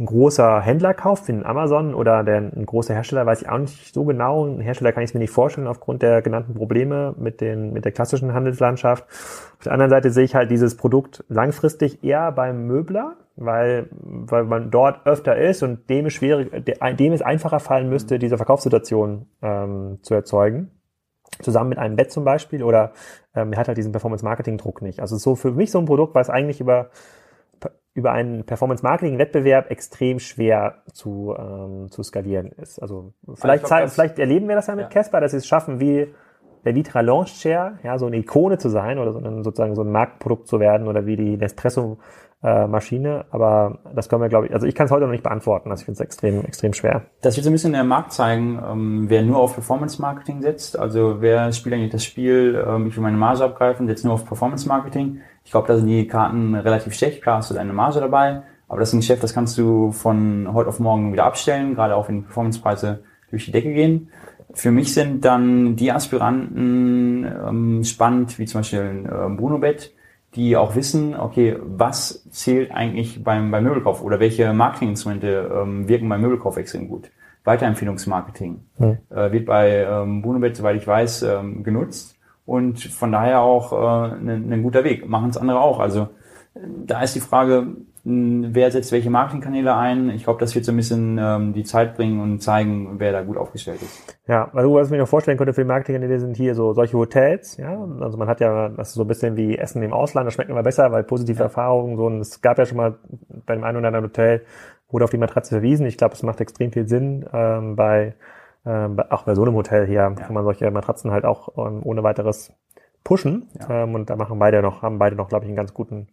ein 0.00 0.06
großer 0.06 0.60
Händler 0.60 0.94
kauft, 0.94 1.26
wie 1.26 1.32
ein 1.32 1.44
Amazon 1.44 1.92
oder 1.92 2.22
der, 2.22 2.36
ein 2.36 2.66
großer 2.66 2.94
Hersteller, 2.94 3.26
weiß 3.26 3.42
ich 3.42 3.48
auch 3.48 3.58
nicht 3.58 3.92
so 3.92 4.04
genau. 4.04 4.46
Ein 4.46 4.60
Hersteller 4.60 4.92
kann 4.92 5.02
ich 5.02 5.10
es 5.10 5.14
mir 5.14 5.20
nicht 5.20 5.32
vorstellen 5.32 5.66
aufgrund 5.66 6.02
der 6.02 6.22
genannten 6.22 6.54
Probleme 6.54 7.14
mit, 7.18 7.40
den, 7.40 7.72
mit 7.72 7.84
der 7.84 7.90
klassischen 7.90 8.32
Handelslandschaft. 8.32 9.04
Auf 9.08 9.64
der 9.64 9.72
anderen 9.72 9.90
Seite 9.90 10.10
sehe 10.10 10.24
ich 10.24 10.36
halt 10.36 10.52
dieses 10.52 10.76
Produkt 10.76 11.24
langfristig 11.28 12.04
eher 12.04 12.30
beim 12.30 12.66
Möbler, 12.66 13.16
weil, 13.34 13.88
weil 13.90 14.44
man 14.44 14.70
dort 14.70 15.04
öfter 15.04 15.36
ist 15.36 15.64
und 15.64 15.90
dem 15.90 16.06
es, 16.06 16.12
schwierig, 16.12 16.50
dem 16.64 17.12
es 17.12 17.22
einfacher 17.22 17.58
fallen 17.58 17.88
müsste, 17.88 18.20
diese 18.20 18.36
Verkaufssituation 18.36 19.26
ähm, 19.42 19.98
zu 20.02 20.14
erzeugen 20.14 20.70
zusammen 21.42 21.68
mit 21.68 21.78
einem 21.78 21.94
Bett 21.94 22.10
zum 22.10 22.24
Beispiel 22.24 22.62
oder 22.62 22.92
ähm, 23.34 23.52
er 23.52 23.60
hat 23.60 23.68
halt 23.68 23.78
diesen 23.78 23.92
Performance-Marketing-Druck 23.92 24.82
nicht. 24.82 25.00
Also 25.00 25.16
so 25.16 25.36
für 25.36 25.52
mich 25.52 25.70
so 25.70 25.78
ein 25.78 25.84
Produkt, 25.84 26.14
was 26.14 26.30
eigentlich 26.30 26.60
über 26.60 26.90
über 27.94 28.12
einen 28.12 28.44
Performance-Marketing-Wettbewerb 28.44 29.70
extrem 29.70 30.18
schwer 30.18 30.82
zu, 30.92 31.34
ähm, 31.36 31.90
zu 31.90 32.02
skalieren 32.02 32.52
ist. 32.52 32.80
Also 32.80 33.12
vielleicht, 33.34 33.64
also 33.64 33.74
glaub, 33.74 33.90
vielleicht 33.90 34.18
erleben 34.18 34.48
wir 34.48 34.54
das 34.54 34.68
ja 34.68 34.76
mit 34.76 34.90
Casper, 34.90 35.18
ja. 35.18 35.22
dass 35.22 35.32
sie 35.32 35.38
es 35.38 35.46
schaffen, 35.46 35.80
wie 35.80 36.14
der 36.64 36.74
Vitra 36.74 37.00
Launch 37.00 37.40
Chair, 37.40 37.78
ja, 37.82 37.98
so 37.98 38.06
eine 38.06 38.16
Ikone 38.16 38.58
zu 38.58 38.68
sein 38.68 38.98
oder 38.98 39.12
so 39.12 39.18
ein, 39.18 39.42
sozusagen 39.42 39.74
so 39.74 39.82
ein 39.82 39.90
Marktprodukt 39.90 40.46
zu 40.48 40.60
werden 40.60 40.86
oder 40.86 41.06
wie 41.06 41.16
die 41.16 41.36
Nespresso 41.36 41.98
äh, 42.40 42.68
aber 43.30 43.78
das 43.94 44.08
können 44.08 44.22
wir, 44.22 44.28
glaube 44.28 44.46
ich, 44.46 44.54
also 44.54 44.66
ich 44.66 44.74
kann 44.74 44.86
es 44.86 44.92
heute 44.92 45.04
noch 45.04 45.10
nicht 45.10 45.24
beantworten, 45.24 45.70
also 45.70 45.80
ich 45.80 45.86
finde 45.86 45.96
es 45.96 46.00
extrem, 46.00 46.44
extrem 46.44 46.72
schwer. 46.72 47.02
Das 47.20 47.36
wird 47.36 47.44
so 47.44 47.50
ein 47.50 47.52
bisschen 47.52 47.72
der 47.72 47.82
Markt 47.82 48.12
zeigen, 48.12 48.62
ähm, 48.64 49.06
wer 49.08 49.22
nur 49.22 49.38
auf 49.38 49.54
Performance 49.54 50.00
Marketing 50.00 50.40
setzt, 50.40 50.78
also 50.78 51.20
wer 51.20 51.50
spielt 51.52 51.74
eigentlich 51.74 51.90
das 51.90 52.04
Spiel, 52.04 52.64
ähm, 52.64 52.86
ich 52.86 52.96
will 52.96 53.02
meine 53.02 53.16
Marge 53.16 53.42
abgreifen, 53.42 53.88
setzt 53.88 54.04
nur 54.04 54.14
auf 54.14 54.24
Performance 54.24 54.68
Marketing. 54.68 55.20
Ich 55.48 55.52
glaube, 55.52 55.66
da 55.66 55.78
sind 55.78 55.86
die 55.86 56.06
Karten 56.06 56.54
relativ 56.54 56.92
schlecht, 56.92 57.22
klar 57.22 57.38
hast 57.38 57.50
du 57.50 57.54
deine 57.54 57.72
Marge 57.72 58.00
dabei, 58.00 58.42
aber 58.68 58.80
das 58.80 58.90
ist 58.90 58.92
ein 58.92 59.00
Geschäft, 59.00 59.22
das 59.22 59.32
kannst 59.32 59.56
du 59.56 59.92
von 59.92 60.46
heute 60.52 60.68
auf 60.68 60.78
morgen 60.78 61.10
wieder 61.14 61.24
abstellen, 61.24 61.74
gerade 61.74 61.96
auch 61.96 62.06
wenn 62.06 62.16
die 62.16 62.20
Performancepreise 62.24 63.02
durch 63.30 63.46
die 63.46 63.52
Decke 63.52 63.72
gehen. 63.72 64.10
Für 64.52 64.70
mich 64.70 64.92
sind 64.92 65.24
dann 65.24 65.74
die 65.74 65.90
Aspiranten 65.90 67.24
ähm, 67.24 67.82
spannend, 67.82 68.38
wie 68.38 68.44
zum 68.44 68.58
Beispiel 68.58 68.80
ein 68.80 69.06
äh, 69.06 69.36
Bruno-Bett, 69.38 69.94
die 70.34 70.54
auch 70.54 70.76
wissen, 70.76 71.18
okay, 71.18 71.56
was 71.62 72.28
zählt 72.28 72.70
eigentlich 72.70 73.24
beim, 73.24 73.50
beim 73.50 73.64
Möbelkauf 73.64 74.02
oder 74.04 74.20
welche 74.20 74.52
Marketinginstrumente 74.52 75.50
ähm, 75.50 75.88
wirken 75.88 76.10
beim 76.10 76.20
Möbelkauf 76.20 76.58
extrem 76.58 76.88
gut. 76.88 77.10
Weiterempfehlungsmarketing 77.44 78.60
hm. 78.76 78.98
äh, 79.08 79.32
wird 79.32 79.46
bei 79.46 79.82
ähm, 79.82 80.20
Brunobet, 80.20 80.58
soweit 80.58 80.76
ich 80.76 80.86
weiß, 80.86 81.22
ähm, 81.22 81.64
genutzt 81.64 82.17
und 82.48 82.80
von 82.80 83.12
daher 83.12 83.42
auch 83.42 83.72
äh, 83.72 84.14
ein, 84.14 84.50
ein 84.50 84.62
guter 84.62 84.82
Weg. 84.82 85.06
Machen 85.06 85.28
es 85.28 85.36
andere 85.36 85.60
auch. 85.60 85.80
Also 85.80 86.08
da 86.54 87.02
ist 87.02 87.14
die 87.14 87.20
Frage, 87.20 87.66
wer 88.04 88.70
setzt 88.70 88.90
welche 88.90 89.10
Marketingkanäle 89.10 89.76
ein. 89.76 90.08
Ich 90.08 90.24
glaube, 90.24 90.40
das 90.40 90.54
wird 90.54 90.64
so 90.64 90.72
ein 90.72 90.76
bisschen 90.76 91.18
ähm, 91.20 91.52
die 91.52 91.64
Zeit 91.64 91.94
bringen 91.94 92.22
und 92.22 92.42
zeigen, 92.42 92.98
wer 92.98 93.12
da 93.12 93.20
gut 93.20 93.36
aufgestellt 93.36 93.82
ist. 93.82 94.18
Ja, 94.26 94.50
also 94.54 94.74
was 94.74 94.86
ich 94.86 94.92
mir 94.92 94.96
noch 94.96 95.08
vorstellen 95.08 95.36
könnte 95.36 95.52
für 95.52 95.60
die 95.60 95.68
Marketingkanäle 95.68 96.18
sind 96.20 96.38
hier 96.38 96.54
so 96.54 96.72
solche 96.72 96.96
Hotels. 96.96 97.58
Ja, 97.58 97.86
also 98.00 98.16
man 98.16 98.28
hat 98.28 98.40
ja 98.40 98.70
das 98.70 98.88
ist 98.88 98.94
so 98.94 99.02
ein 99.02 99.08
bisschen 99.08 99.36
wie 99.36 99.58
Essen 99.58 99.82
im 99.82 99.92
Ausland. 99.92 100.26
Das 100.26 100.32
schmeckt 100.32 100.48
immer 100.48 100.62
besser, 100.62 100.90
weil 100.90 101.04
positive 101.04 101.40
ja. 101.40 101.44
Erfahrungen 101.44 101.98
so. 101.98 102.06
Und 102.06 102.20
es 102.20 102.40
gab 102.40 102.56
ja 102.56 102.64
schon 102.64 102.78
mal 102.78 102.96
bei 103.44 103.56
dem 103.56 103.64
einen 103.64 103.76
oder 103.76 103.88
anderen 103.88 104.06
Hotel 104.06 104.42
wurde 104.88 105.04
auf 105.04 105.10
die 105.10 105.18
Matratze 105.18 105.50
verwiesen. 105.50 105.86
Ich 105.86 105.98
glaube, 105.98 106.14
es 106.14 106.22
macht 106.22 106.40
extrem 106.40 106.72
viel 106.72 106.88
Sinn 106.88 107.26
ähm, 107.30 107.76
bei 107.76 108.14
ähm, 108.66 108.98
auch 109.10 109.22
bei 109.22 109.34
so 109.34 109.42
einem 109.42 109.54
Hotel 109.54 109.86
hier 109.86 110.00
ja. 110.00 110.10
kann 110.10 110.34
man 110.34 110.44
solche 110.44 110.70
Matratzen 110.70 111.10
halt 111.10 111.24
auch 111.24 111.56
ähm, 111.56 111.80
ohne 111.84 112.02
weiteres 112.02 112.52
pushen. 113.04 113.48
Ja. 113.58 113.84
Ähm, 113.84 113.94
und 113.94 114.10
da 114.10 114.16
machen 114.16 114.38
beide 114.38 114.62
noch, 114.62 114.82
haben 114.82 114.98
beide 114.98 115.16
noch, 115.16 115.28
glaube 115.28 115.44
ich, 115.44 115.48
einen 115.48 115.56
ganz 115.56 115.74
guten 115.74 116.08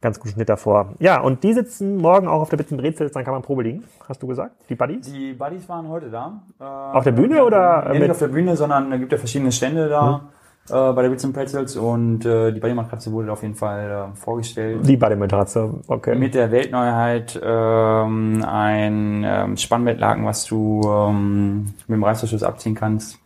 ganz 0.00 0.20
guten 0.20 0.34
Schnitt 0.34 0.48
davor. 0.48 0.94
Ja, 0.98 1.20
und 1.20 1.42
die 1.42 1.52
sitzen 1.52 1.96
morgen 1.96 2.28
auch 2.28 2.40
auf 2.40 2.50
der 2.50 2.56
Bitte 2.56 2.76
Brezel, 2.76 3.10
dann 3.10 3.24
kann 3.24 3.32
man 3.32 3.42
Probe 3.42 3.64
liegen, 3.64 3.84
hast 4.08 4.22
du 4.22 4.26
gesagt? 4.26 4.54
Die 4.68 4.74
Buddies? 4.74 5.12
Die 5.12 5.32
Buddies 5.32 5.68
waren 5.68 5.88
heute 5.88 6.10
da. 6.10 6.42
Äh, 6.60 6.64
auf 6.64 7.04
der 7.04 7.12
Bühne 7.12 7.44
oder? 7.44 7.88
Nee, 7.92 8.00
nicht 8.00 8.10
auf 8.10 8.18
der 8.18 8.28
Bühne, 8.28 8.56
sondern 8.56 8.90
da 8.90 8.96
gibt 8.96 9.12
ja 9.12 9.18
verschiedene 9.18 9.52
Stände 9.52 9.88
da. 9.88 10.20
Hm. 10.20 10.28
Äh, 10.70 10.92
bei 10.92 11.02
der 11.02 11.08
Bits 11.08 11.30
Pretzels 11.32 11.76
und 11.76 12.24
äh, 12.24 12.52
die 12.52 12.60
Buddy-Matratze 12.60 13.12
wurde 13.12 13.32
auf 13.32 13.42
jeden 13.42 13.54
Fall 13.54 14.10
äh, 14.12 14.16
vorgestellt. 14.16 14.86
Die 14.86 14.96
Buddy-Matratze, 14.96 15.80
okay. 15.86 16.14
Mit 16.14 16.34
der 16.34 16.50
Weltneuheit 16.50 17.38
ähm, 17.42 18.44
ein 18.46 19.24
ähm, 19.24 19.56
Spannbettlaken, 19.56 20.24
was 20.24 20.44
du 20.44 20.82
ähm, 20.84 21.74
mit 21.86 21.96
dem 21.96 22.04
Reißverschluss 22.04 22.42
abziehen 22.42 22.74
kannst. 22.74 23.18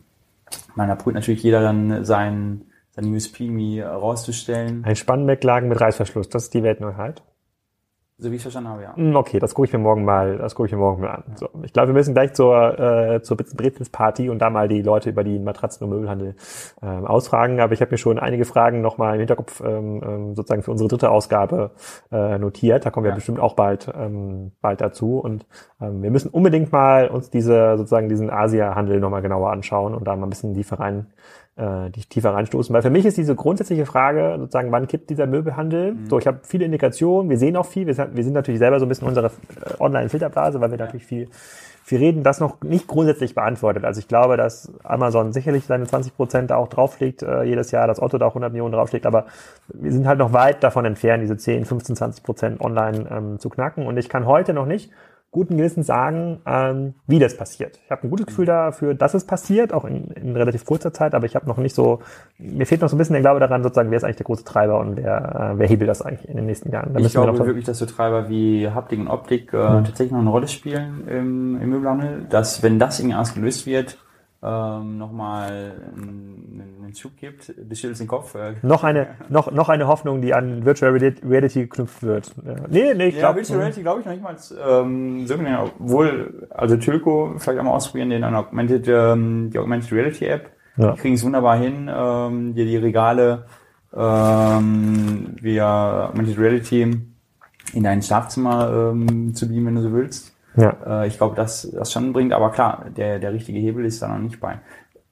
Man, 0.75 0.87
da 0.87 0.97
natürlich 1.11 1.43
jeder 1.43 1.61
dann 1.61 2.03
sein 2.05 2.65
sein 2.95 3.11
USP 3.11 3.81
rauszustellen. 3.81 4.83
Ein 4.85 4.95
Spannbettlaken 4.95 5.67
mit 5.67 5.81
Reißverschluss, 5.81 6.29
das 6.29 6.43
ist 6.43 6.53
die 6.53 6.61
Weltneuheit. 6.61 7.23
So 8.17 8.29
wie 8.29 8.35
ich 8.35 8.39
es 8.39 8.43
verstanden 8.43 8.69
habe, 8.69 8.83
ja. 8.83 8.95
Hm, 8.95 9.15
okay, 9.15 9.39
das 9.39 9.55
gucke 9.55 9.67
ich 9.67 9.73
mir 9.73 9.79
morgen 9.79 10.05
mal, 10.05 10.37
das 10.37 10.53
gucke 10.53 10.67
ich 10.67 10.71
mir 10.71 10.77
morgen 10.77 11.01
mal 11.01 11.09
an. 11.09 11.23
So, 11.35 11.49
ich 11.63 11.73
glaube, 11.73 11.89
wir 11.89 11.93
müssen 11.95 12.13
gleich 12.13 12.33
zur, 12.33 12.79
äh, 12.79 13.21
zur 13.23 13.37
Brezels 13.37 13.89
Party 13.89 14.29
und 14.29 14.39
da 14.39 14.51
mal 14.51 14.67
die 14.67 14.83
Leute 14.83 15.09
über 15.09 15.23
die 15.23 15.39
Matratzen- 15.39 15.83
und 15.83 15.89
Möbelhandel 15.89 16.35
äh, 16.83 16.85
ausfragen. 16.85 17.59
Aber 17.59 17.73
ich 17.73 17.81
habe 17.81 17.89
mir 17.89 17.97
schon 17.97 18.19
einige 18.19 18.45
Fragen 18.45 18.81
nochmal 18.81 19.15
im 19.15 19.19
Hinterkopf 19.19 19.61
ähm, 19.61 20.01
ähm, 20.05 20.35
sozusagen 20.35 20.61
für 20.61 20.69
unsere 20.69 20.89
dritte 20.89 21.09
Ausgabe 21.09 21.71
äh, 22.11 22.37
notiert. 22.37 22.85
Da 22.85 22.91
kommen 22.91 23.03
wir 23.03 23.09
ja. 23.09 23.15
bestimmt 23.15 23.39
auch 23.39 23.55
bald, 23.55 23.91
ähm, 23.97 24.51
bald 24.61 24.79
dazu. 24.81 25.17
Und 25.17 25.47
ähm, 25.81 26.03
wir 26.03 26.11
müssen 26.11 26.29
unbedingt 26.29 26.71
mal 26.71 27.07
uns 27.07 27.31
diese 27.31 27.77
sozusagen 27.77 28.09
diesen 28.09 28.29
Asia-Handel 28.29 28.99
nochmal 28.99 29.23
genauer 29.23 29.49
anschauen 29.51 29.95
und 29.95 30.07
da 30.07 30.15
mal 30.15 30.27
ein 30.27 30.29
bisschen 30.29 30.53
tiefer 30.53 30.79
rein 30.79 31.07
äh, 31.55 31.89
die 31.91 32.01
tiefer 32.01 32.33
reinstoßen. 32.33 32.73
Weil 32.73 32.81
für 32.81 32.89
mich 32.89 33.05
ist 33.05 33.17
diese 33.17 33.35
grundsätzliche 33.35 33.85
Frage 33.85 34.37
sozusagen, 34.39 34.71
wann 34.71 34.87
kippt 34.87 35.09
dieser 35.09 35.27
Möbelhandel? 35.27 35.93
Mhm. 35.93 36.09
So, 36.09 36.19
ich 36.19 36.27
habe 36.27 36.39
viele 36.43 36.65
Indikationen, 36.65 37.29
wir 37.29 37.37
sehen 37.37 37.55
auch 37.57 37.65
viel, 37.65 37.85
wir 37.85 37.93
sind, 37.93 38.15
wir 38.15 38.23
sind 38.23 38.33
natürlich 38.33 38.59
selber 38.59 38.79
so 38.79 38.85
ein 38.85 38.89
bisschen 38.89 39.07
unsere 39.07 39.27
äh, 39.27 39.29
Online-Filterblase, 39.79 40.61
weil 40.61 40.71
wir 40.71 40.79
ja. 40.79 40.85
natürlich 40.85 41.05
viel, 41.05 41.29
viel 41.83 41.99
reden, 41.99 42.23
das 42.23 42.39
noch 42.39 42.61
nicht 42.61 42.87
grundsätzlich 42.87 43.35
beantwortet. 43.35 43.85
Also 43.85 43.99
ich 43.99 44.07
glaube, 44.07 44.37
dass 44.37 44.73
Amazon 44.83 45.33
sicherlich 45.33 45.65
seine 45.65 45.85
20 45.85 46.15
Prozent 46.15 46.49
da 46.49 46.55
auch 46.55 46.69
drauflegt 46.69 47.21
äh, 47.21 47.43
jedes 47.43 47.71
Jahr, 47.71 47.87
dass 47.87 48.01
Otto 48.01 48.17
da 48.17 48.25
auch 48.25 48.31
100 48.31 48.51
Millionen 48.51 48.73
drauflegt, 48.73 49.05
aber 49.05 49.25
wir 49.67 49.91
sind 49.91 50.07
halt 50.07 50.19
noch 50.19 50.33
weit 50.33 50.63
davon 50.63 50.85
entfernt, 50.85 51.21
diese 51.21 51.37
10, 51.37 51.65
15, 51.65 51.95
20 51.95 52.23
Prozent 52.23 52.61
online 52.61 53.05
ähm, 53.11 53.39
zu 53.39 53.49
knacken. 53.49 53.85
Und 53.85 53.97
ich 53.97 54.09
kann 54.09 54.25
heute 54.25 54.53
noch 54.53 54.65
nicht 54.65 54.91
guten 55.33 55.57
Gewissens 55.57 55.87
sagen, 55.87 56.41
ähm, 56.45 56.93
wie 57.07 57.19
das 57.19 57.35
passiert. 57.35 57.79
Ich 57.83 57.91
habe 57.91 58.03
ein 58.03 58.09
gutes 58.11 58.27
Gefühl 58.27 58.45
dafür, 58.45 58.93
dass 58.93 59.15
es 59.15 59.25
passiert, 59.25 59.73
auch 59.73 59.83
in, 59.83 60.11
in 60.11 60.35
relativ 60.37 60.63
kurzer 60.63 60.93
Zeit, 60.93 61.15
aber 61.15 61.25
ich 61.25 61.35
habe 61.35 61.47
noch 61.47 61.57
nicht 61.57 61.75
so, 61.75 61.99
mir 62.37 62.65
fehlt 62.65 62.81
noch 62.81 62.87
so 62.87 62.95
ein 62.95 62.99
bisschen 62.99 63.13
der 63.13 63.21
Glaube 63.21 63.39
daran, 63.39 63.63
sozusagen, 63.63 63.89
wer 63.89 63.97
ist 63.97 64.03
eigentlich 64.03 64.17
der 64.17 64.27
große 64.27 64.45
Treiber 64.45 64.79
und 64.79 64.95
wer, 64.95 65.53
äh, 65.53 65.59
wer 65.59 65.67
hebelt 65.67 65.89
das 65.89 66.03
eigentlich 66.03 66.29
in 66.29 66.37
den 66.37 66.45
nächsten 66.45 66.71
Jahren. 66.71 66.93
Da 66.93 66.99
ich 66.99 67.11
glaube 67.11 67.37
wir 67.37 67.45
wirklich, 67.47 67.65
dass 67.65 67.79
so 67.79 67.87
Treiber 67.87 68.29
wie 68.29 68.69
Haptik 68.69 68.99
und 68.99 69.07
Optik 69.07 69.51
äh, 69.53 69.57
mhm. 69.57 69.83
tatsächlich 69.83 70.11
noch 70.11 70.19
eine 70.19 70.29
Rolle 70.29 70.47
spielen 70.47 71.07
im, 71.07 71.59
im 71.59 71.69
Möbelhandel, 71.69 72.25
dass 72.29 72.61
wenn 72.61 72.77
das 72.77 72.99
irgendwie 72.99 73.15
alles 73.15 73.33
gelöst 73.33 73.65
wird, 73.65 73.97
ähm, 74.43 74.97
nochmal 74.97 75.73
einen, 75.95 76.81
einen 76.83 76.95
Schub 76.95 77.15
gibt, 77.17 77.53
du 77.57 77.75
schüttelst 77.75 78.01
den 78.01 78.07
Kopf. 78.07 78.35
Äh. 78.35 78.55
Noch 78.61 78.83
eine, 78.83 79.15
noch, 79.29 79.51
noch 79.51 79.69
eine 79.69 79.87
Hoffnung, 79.87 80.21
die 80.21 80.33
an 80.33 80.65
Virtual 80.65 80.91
Reality 80.91 81.61
geknüpft 81.61 82.03
wird. 82.03 82.33
Ja. 82.45 82.55
Nee, 82.69 82.93
nee, 82.93 83.07
ich 83.07 83.17
glaube. 83.17 83.19
Ja, 83.19 83.35
Virtual 83.35 83.59
Reality 83.59 83.81
glaube 83.81 84.01
ich 84.01 84.05
noch 84.05 84.13
nicht 84.13 84.23
mal, 84.23 84.35
ähm, 84.67 85.25
so 85.25 85.37
genau, 85.37 85.71
obwohl, 85.79 86.47
also 86.49 86.75
Tilco 86.75 87.35
vielleicht 87.37 87.59
auch 87.59 87.63
mal 87.63 87.71
ausprobieren, 87.71 88.09
den 88.09 88.23
an 88.23 88.35
Augmented, 88.35 88.87
ähm, 88.89 89.49
die 89.49 89.59
Augmented 89.59 89.91
Reality 89.93 90.25
App. 90.25 90.49
Ja. 90.75 90.91
Die 90.91 90.99
kriegen 90.99 91.15
es 91.15 91.23
wunderbar 91.23 91.57
hin, 91.57 91.89
ähm, 91.93 92.53
dir 92.53 92.65
die 92.65 92.77
Regale 92.77 93.45
ähm, 93.95 95.35
via 95.39 96.07
Augmented 96.09 96.37
Reality 96.37 96.81
in 97.73 97.83
dein 97.83 98.01
Schlafzimmer 98.01 98.91
ähm, 98.91 99.33
zu 99.33 99.47
beamen, 99.47 99.67
wenn 99.67 99.75
du 99.75 99.81
so 99.83 99.93
willst. 99.93 100.32
Ja. 100.55 101.03
Äh, 101.03 101.07
ich 101.07 101.17
glaube, 101.17 101.35
dass 101.35 101.69
das 101.71 101.91
schon 101.91 102.13
bringt, 102.13 102.33
aber 102.33 102.51
klar, 102.51 102.85
der, 102.95 103.19
der 103.19 103.33
richtige 103.33 103.59
Hebel 103.59 103.85
ist 103.85 104.01
da 104.01 104.07
noch 104.07 104.19
nicht 104.19 104.39
bei. 104.39 104.59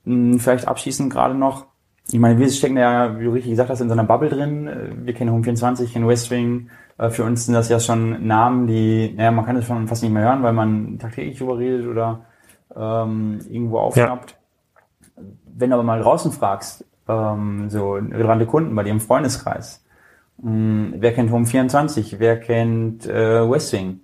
Hm, 0.06 0.40
vielleicht 0.40 0.68
abschließend 0.68 1.12
gerade 1.12 1.36
noch, 1.36 1.68
ich 2.12 2.20
meine, 2.20 2.40
wir 2.40 2.50
stecken 2.50 2.78
ja, 2.78 3.18
wie 3.20 3.26
du 3.26 3.32
richtig 3.32 3.52
gesagt 3.52 3.70
hast, 3.70 3.80
in 3.80 3.88
so 3.88 3.94
einer 3.94 4.04
Bubble 4.04 4.30
drin. 4.30 4.68
Äh, 4.68 5.06
wir 5.06 5.14
kennen 5.14 5.32
Home24, 5.32 5.92
kennen 5.92 6.08
Westwing. 6.08 6.70
Äh, 6.98 7.10
für 7.10 7.24
uns 7.24 7.46
sind 7.46 7.54
das 7.54 7.70
ja 7.70 7.80
schon 7.80 8.28
Namen, 8.28 8.68
die, 8.68 9.14
naja, 9.16 9.32
man 9.32 9.46
kann 9.46 9.56
das 9.56 9.66
schon 9.66 9.88
fast 9.88 10.04
nicht 10.04 10.12
mehr 10.12 10.24
hören, 10.24 10.44
weil 10.44 10.54
man 10.54 11.00
tagtäglich 11.00 11.38
drüber 11.38 11.58
redet 11.58 11.88
oder 11.88 12.26
ähm, 12.76 13.40
irgendwo 13.50 13.80
aufschnappt. 13.80 14.32
Ja. 14.32 15.24
Wenn 15.46 15.70
du 15.70 15.76
aber 15.76 15.84
mal 15.84 16.02
draußen 16.02 16.32
fragst, 16.32 16.86
ähm, 17.08 17.70
so 17.70 17.94
relevante 17.94 18.46
Kunden 18.46 18.76
bei 18.76 18.84
dir 18.84 18.92
im 18.92 19.00
Freundeskreis, 19.00 19.84
mh, 20.38 20.52
hm, 20.52 20.94
wer 20.98 21.14
kennt 21.14 21.32
Home24, 21.32 22.16
wer 22.20 22.40
kennt 22.40 23.08
äh, 23.08 23.50
Westwing? 23.50 24.02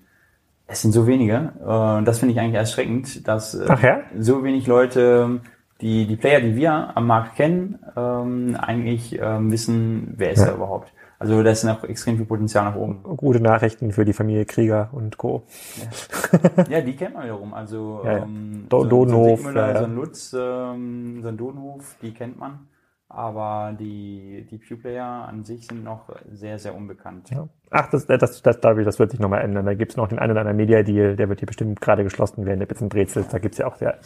Es 0.68 0.82
sind 0.82 0.92
so 0.92 1.08
wenige. 1.08 1.54
Und 1.60 2.06
das 2.06 2.20
finde 2.20 2.34
ich 2.34 2.40
eigentlich 2.40 2.56
erschreckend, 2.56 3.28
dass 3.28 3.54
äh, 3.56 3.68
ja? 3.82 4.02
so 4.20 4.44
wenig 4.44 4.68
Leute 4.68 5.40
die, 5.82 6.06
die 6.06 6.16
Player, 6.16 6.42
die 6.42 6.56
wir 6.56 6.96
am 6.96 7.08
Markt 7.08 7.36
kennen, 7.36 7.80
ähm, 7.96 8.58
eigentlich 8.60 9.18
ähm, 9.20 9.52
wissen, 9.52 10.14
wer 10.18 10.32
ist 10.32 10.40
ja. 10.40 10.48
da 10.48 10.56
überhaupt. 10.56 10.92
Also 11.20 11.42
da 11.42 11.50
ist 11.50 11.64
noch 11.64 11.84
extrem 11.84 12.18
viel 12.18 12.26
Potenzial 12.26 12.66
nach 12.66 12.76
oben. 12.76 13.02
Gute 13.02 13.40
Nachrichten 13.40 13.92
für 13.92 14.06
die 14.06 14.14
Familie 14.14 14.46
Krieger 14.46 14.90
und 14.92 15.18
Co. 15.18 15.44
Ja, 15.82 16.64
ja 16.70 16.82
die 16.82 16.96
kennt 16.96 17.16
man 17.16 17.24
wiederum. 17.24 17.54
Also 17.54 18.02
ja, 18.06 18.18
ähm, 18.18 18.66
Do 18.70 18.84
so, 18.84 18.90
Dodenhof, 18.90 19.42
so 19.42 19.48
ein, 19.48 19.56
ja, 19.56 19.80
so 19.80 19.86
ein 19.86 19.96
Lutz, 19.96 20.36
ähm, 20.38 21.20
so 21.24 21.28
ein 21.30 21.38
Dodenhof, 21.38 21.96
die 22.02 22.14
kennt 22.14 22.38
man 22.38 22.68
aber 23.10 23.74
die, 23.80 24.46
die 24.50 24.58
Pew-Player 24.58 25.28
an 25.30 25.44
sich 25.44 25.68
sind 25.68 25.84
noch 25.84 26.10
sehr, 26.32 26.60
sehr 26.60 26.76
unbekannt. 26.76 27.30
Ja. 27.30 27.48
Ach, 27.70 27.90
das, 27.90 28.06
das, 28.06 28.20
das, 28.20 28.42
das, 28.42 28.60
das 28.60 29.00
wird 29.00 29.12
sich 29.12 29.20
nochmal 29.20 29.42
ändern. 29.42 29.66
Da 29.66 29.74
gibt's 29.74 29.96
noch 29.96 30.08
den 30.08 30.20
einen 30.20 30.32
oder 30.32 30.42
anderen 30.42 30.58
Media-Deal, 30.58 31.16
der 31.16 31.30
wird 31.30 31.40
hier 31.40 31.48
bestimmt 31.48 31.80
gerade 31.80 32.04
geschlossen 32.04 32.46
werden, 32.46 32.60
der 32.60 32.66
bisschen 32.66 32.90
Brezels. 32.90 33.30
Da 33.30 33.40
gibt's 33.40 33.58
ja 33.58 33.68
auch 33.68 33.78
der, 33.78 34.00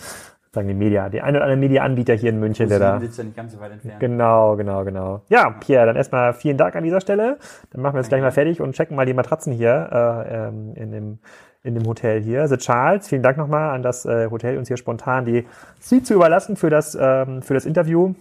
sagen 0.54 0.68
die 0.68 0.74
Media, 0.74 1.10
die 1.10 1.22
einen 1.22 1.38
oder 1.38 1.46
anderen 1.46 1.62
Media-Anbieter 1.62 2.14
hier 2.14 2.30
in 2.30 2.40
München, 2.40 2.70
der 2.70 2.80
da. 2.80 3.00
Sitzt 3.00 3.18
ja 3.18 3.24
nicht 3.24 3.36
ganz 3.36 3.54
so 3.54 3.60
weit 3.60 3.72
entfernt. 3.72 4.00
Genau, 4.00 4.56
genau, 4.56 4.84
genau. 4.84 5.22
Ja, 5.30 5.50
Pierre, 5.50 5.88
dann 5.88 5.96
erstmal 5.96 6.34
vielen 6.34 6.58
Dank 6.58 6.76
an 6.76 6.84
dieser 6.84 7.02
Stelle. 7.02 7.38
Dann 7.72 7.82
machen 7.82 7.96
wir 7.96 8.02
jetzt 8.02 8.10
gleich 8.10 8.22
mal 8.22 8.32
fertig 8.32 8.62
und 8.62 8.74
checken 8.76 8.96
mal 8.96 9.06
die 9.06 9.14
Matratzen 9.14 9.54
hier 9.54 9.90
äh, 9.92 10.48
ähm, 10.48 10.74
in 10.76 10.92
dem 10.92 11.20
in 11.64 11.76
dem 11.76 11.86
Hotel 11.86 12.22
hier. 12.22 12.48
The 12.48 12.58
Charles, 12.58 13.08
vielen 13.08 13.22
Dank 13.22 13.38
nochmal 13.38 13.76
an 13.76 13.84
das 13.84 14.06
äh, 14.06 14.30
Hotel, 14.32 14.58
uns 14.58 14.68
hier 14.68 14.78
spontan 14.78 15.26
die 15.26 15.46
Sie 15.80 16.02
zu 16.02 16.16
überlassen 16.16 16.56
für 16.56 16.72
das, 16.72 16.98
ähm, 17.00 17.44
für 17.44 17.54
das 17.54 17.66
Interview. 17.66 18.16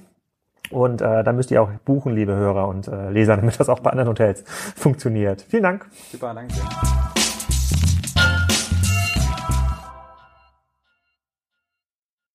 Und 0.71 1.01
äh, 1.01 1.25
dann 1.25 1.37
müsst 1.37 1.51
ihr 1.51 1.62
auch 1.62 1.71
buchen, 1.85 2.14
liebe 2.14 2.35
Hörer 2.35 2.68
und 2.68 2.89
äh, 2.89 3.11
Leser, 3.11 3.37
damit 3.41 3.59
das 3.59 3.68
auch 3.68 3.81
bei 3.81 3.91
anderen 3.91 4.09
Hotels 4.09 4.45
funktioniert. 4.77 5.45
Vielen 5.49 5.64
Dank. 5.64 5.87
Super, 6.11 6.35
danke. 6.35 6.55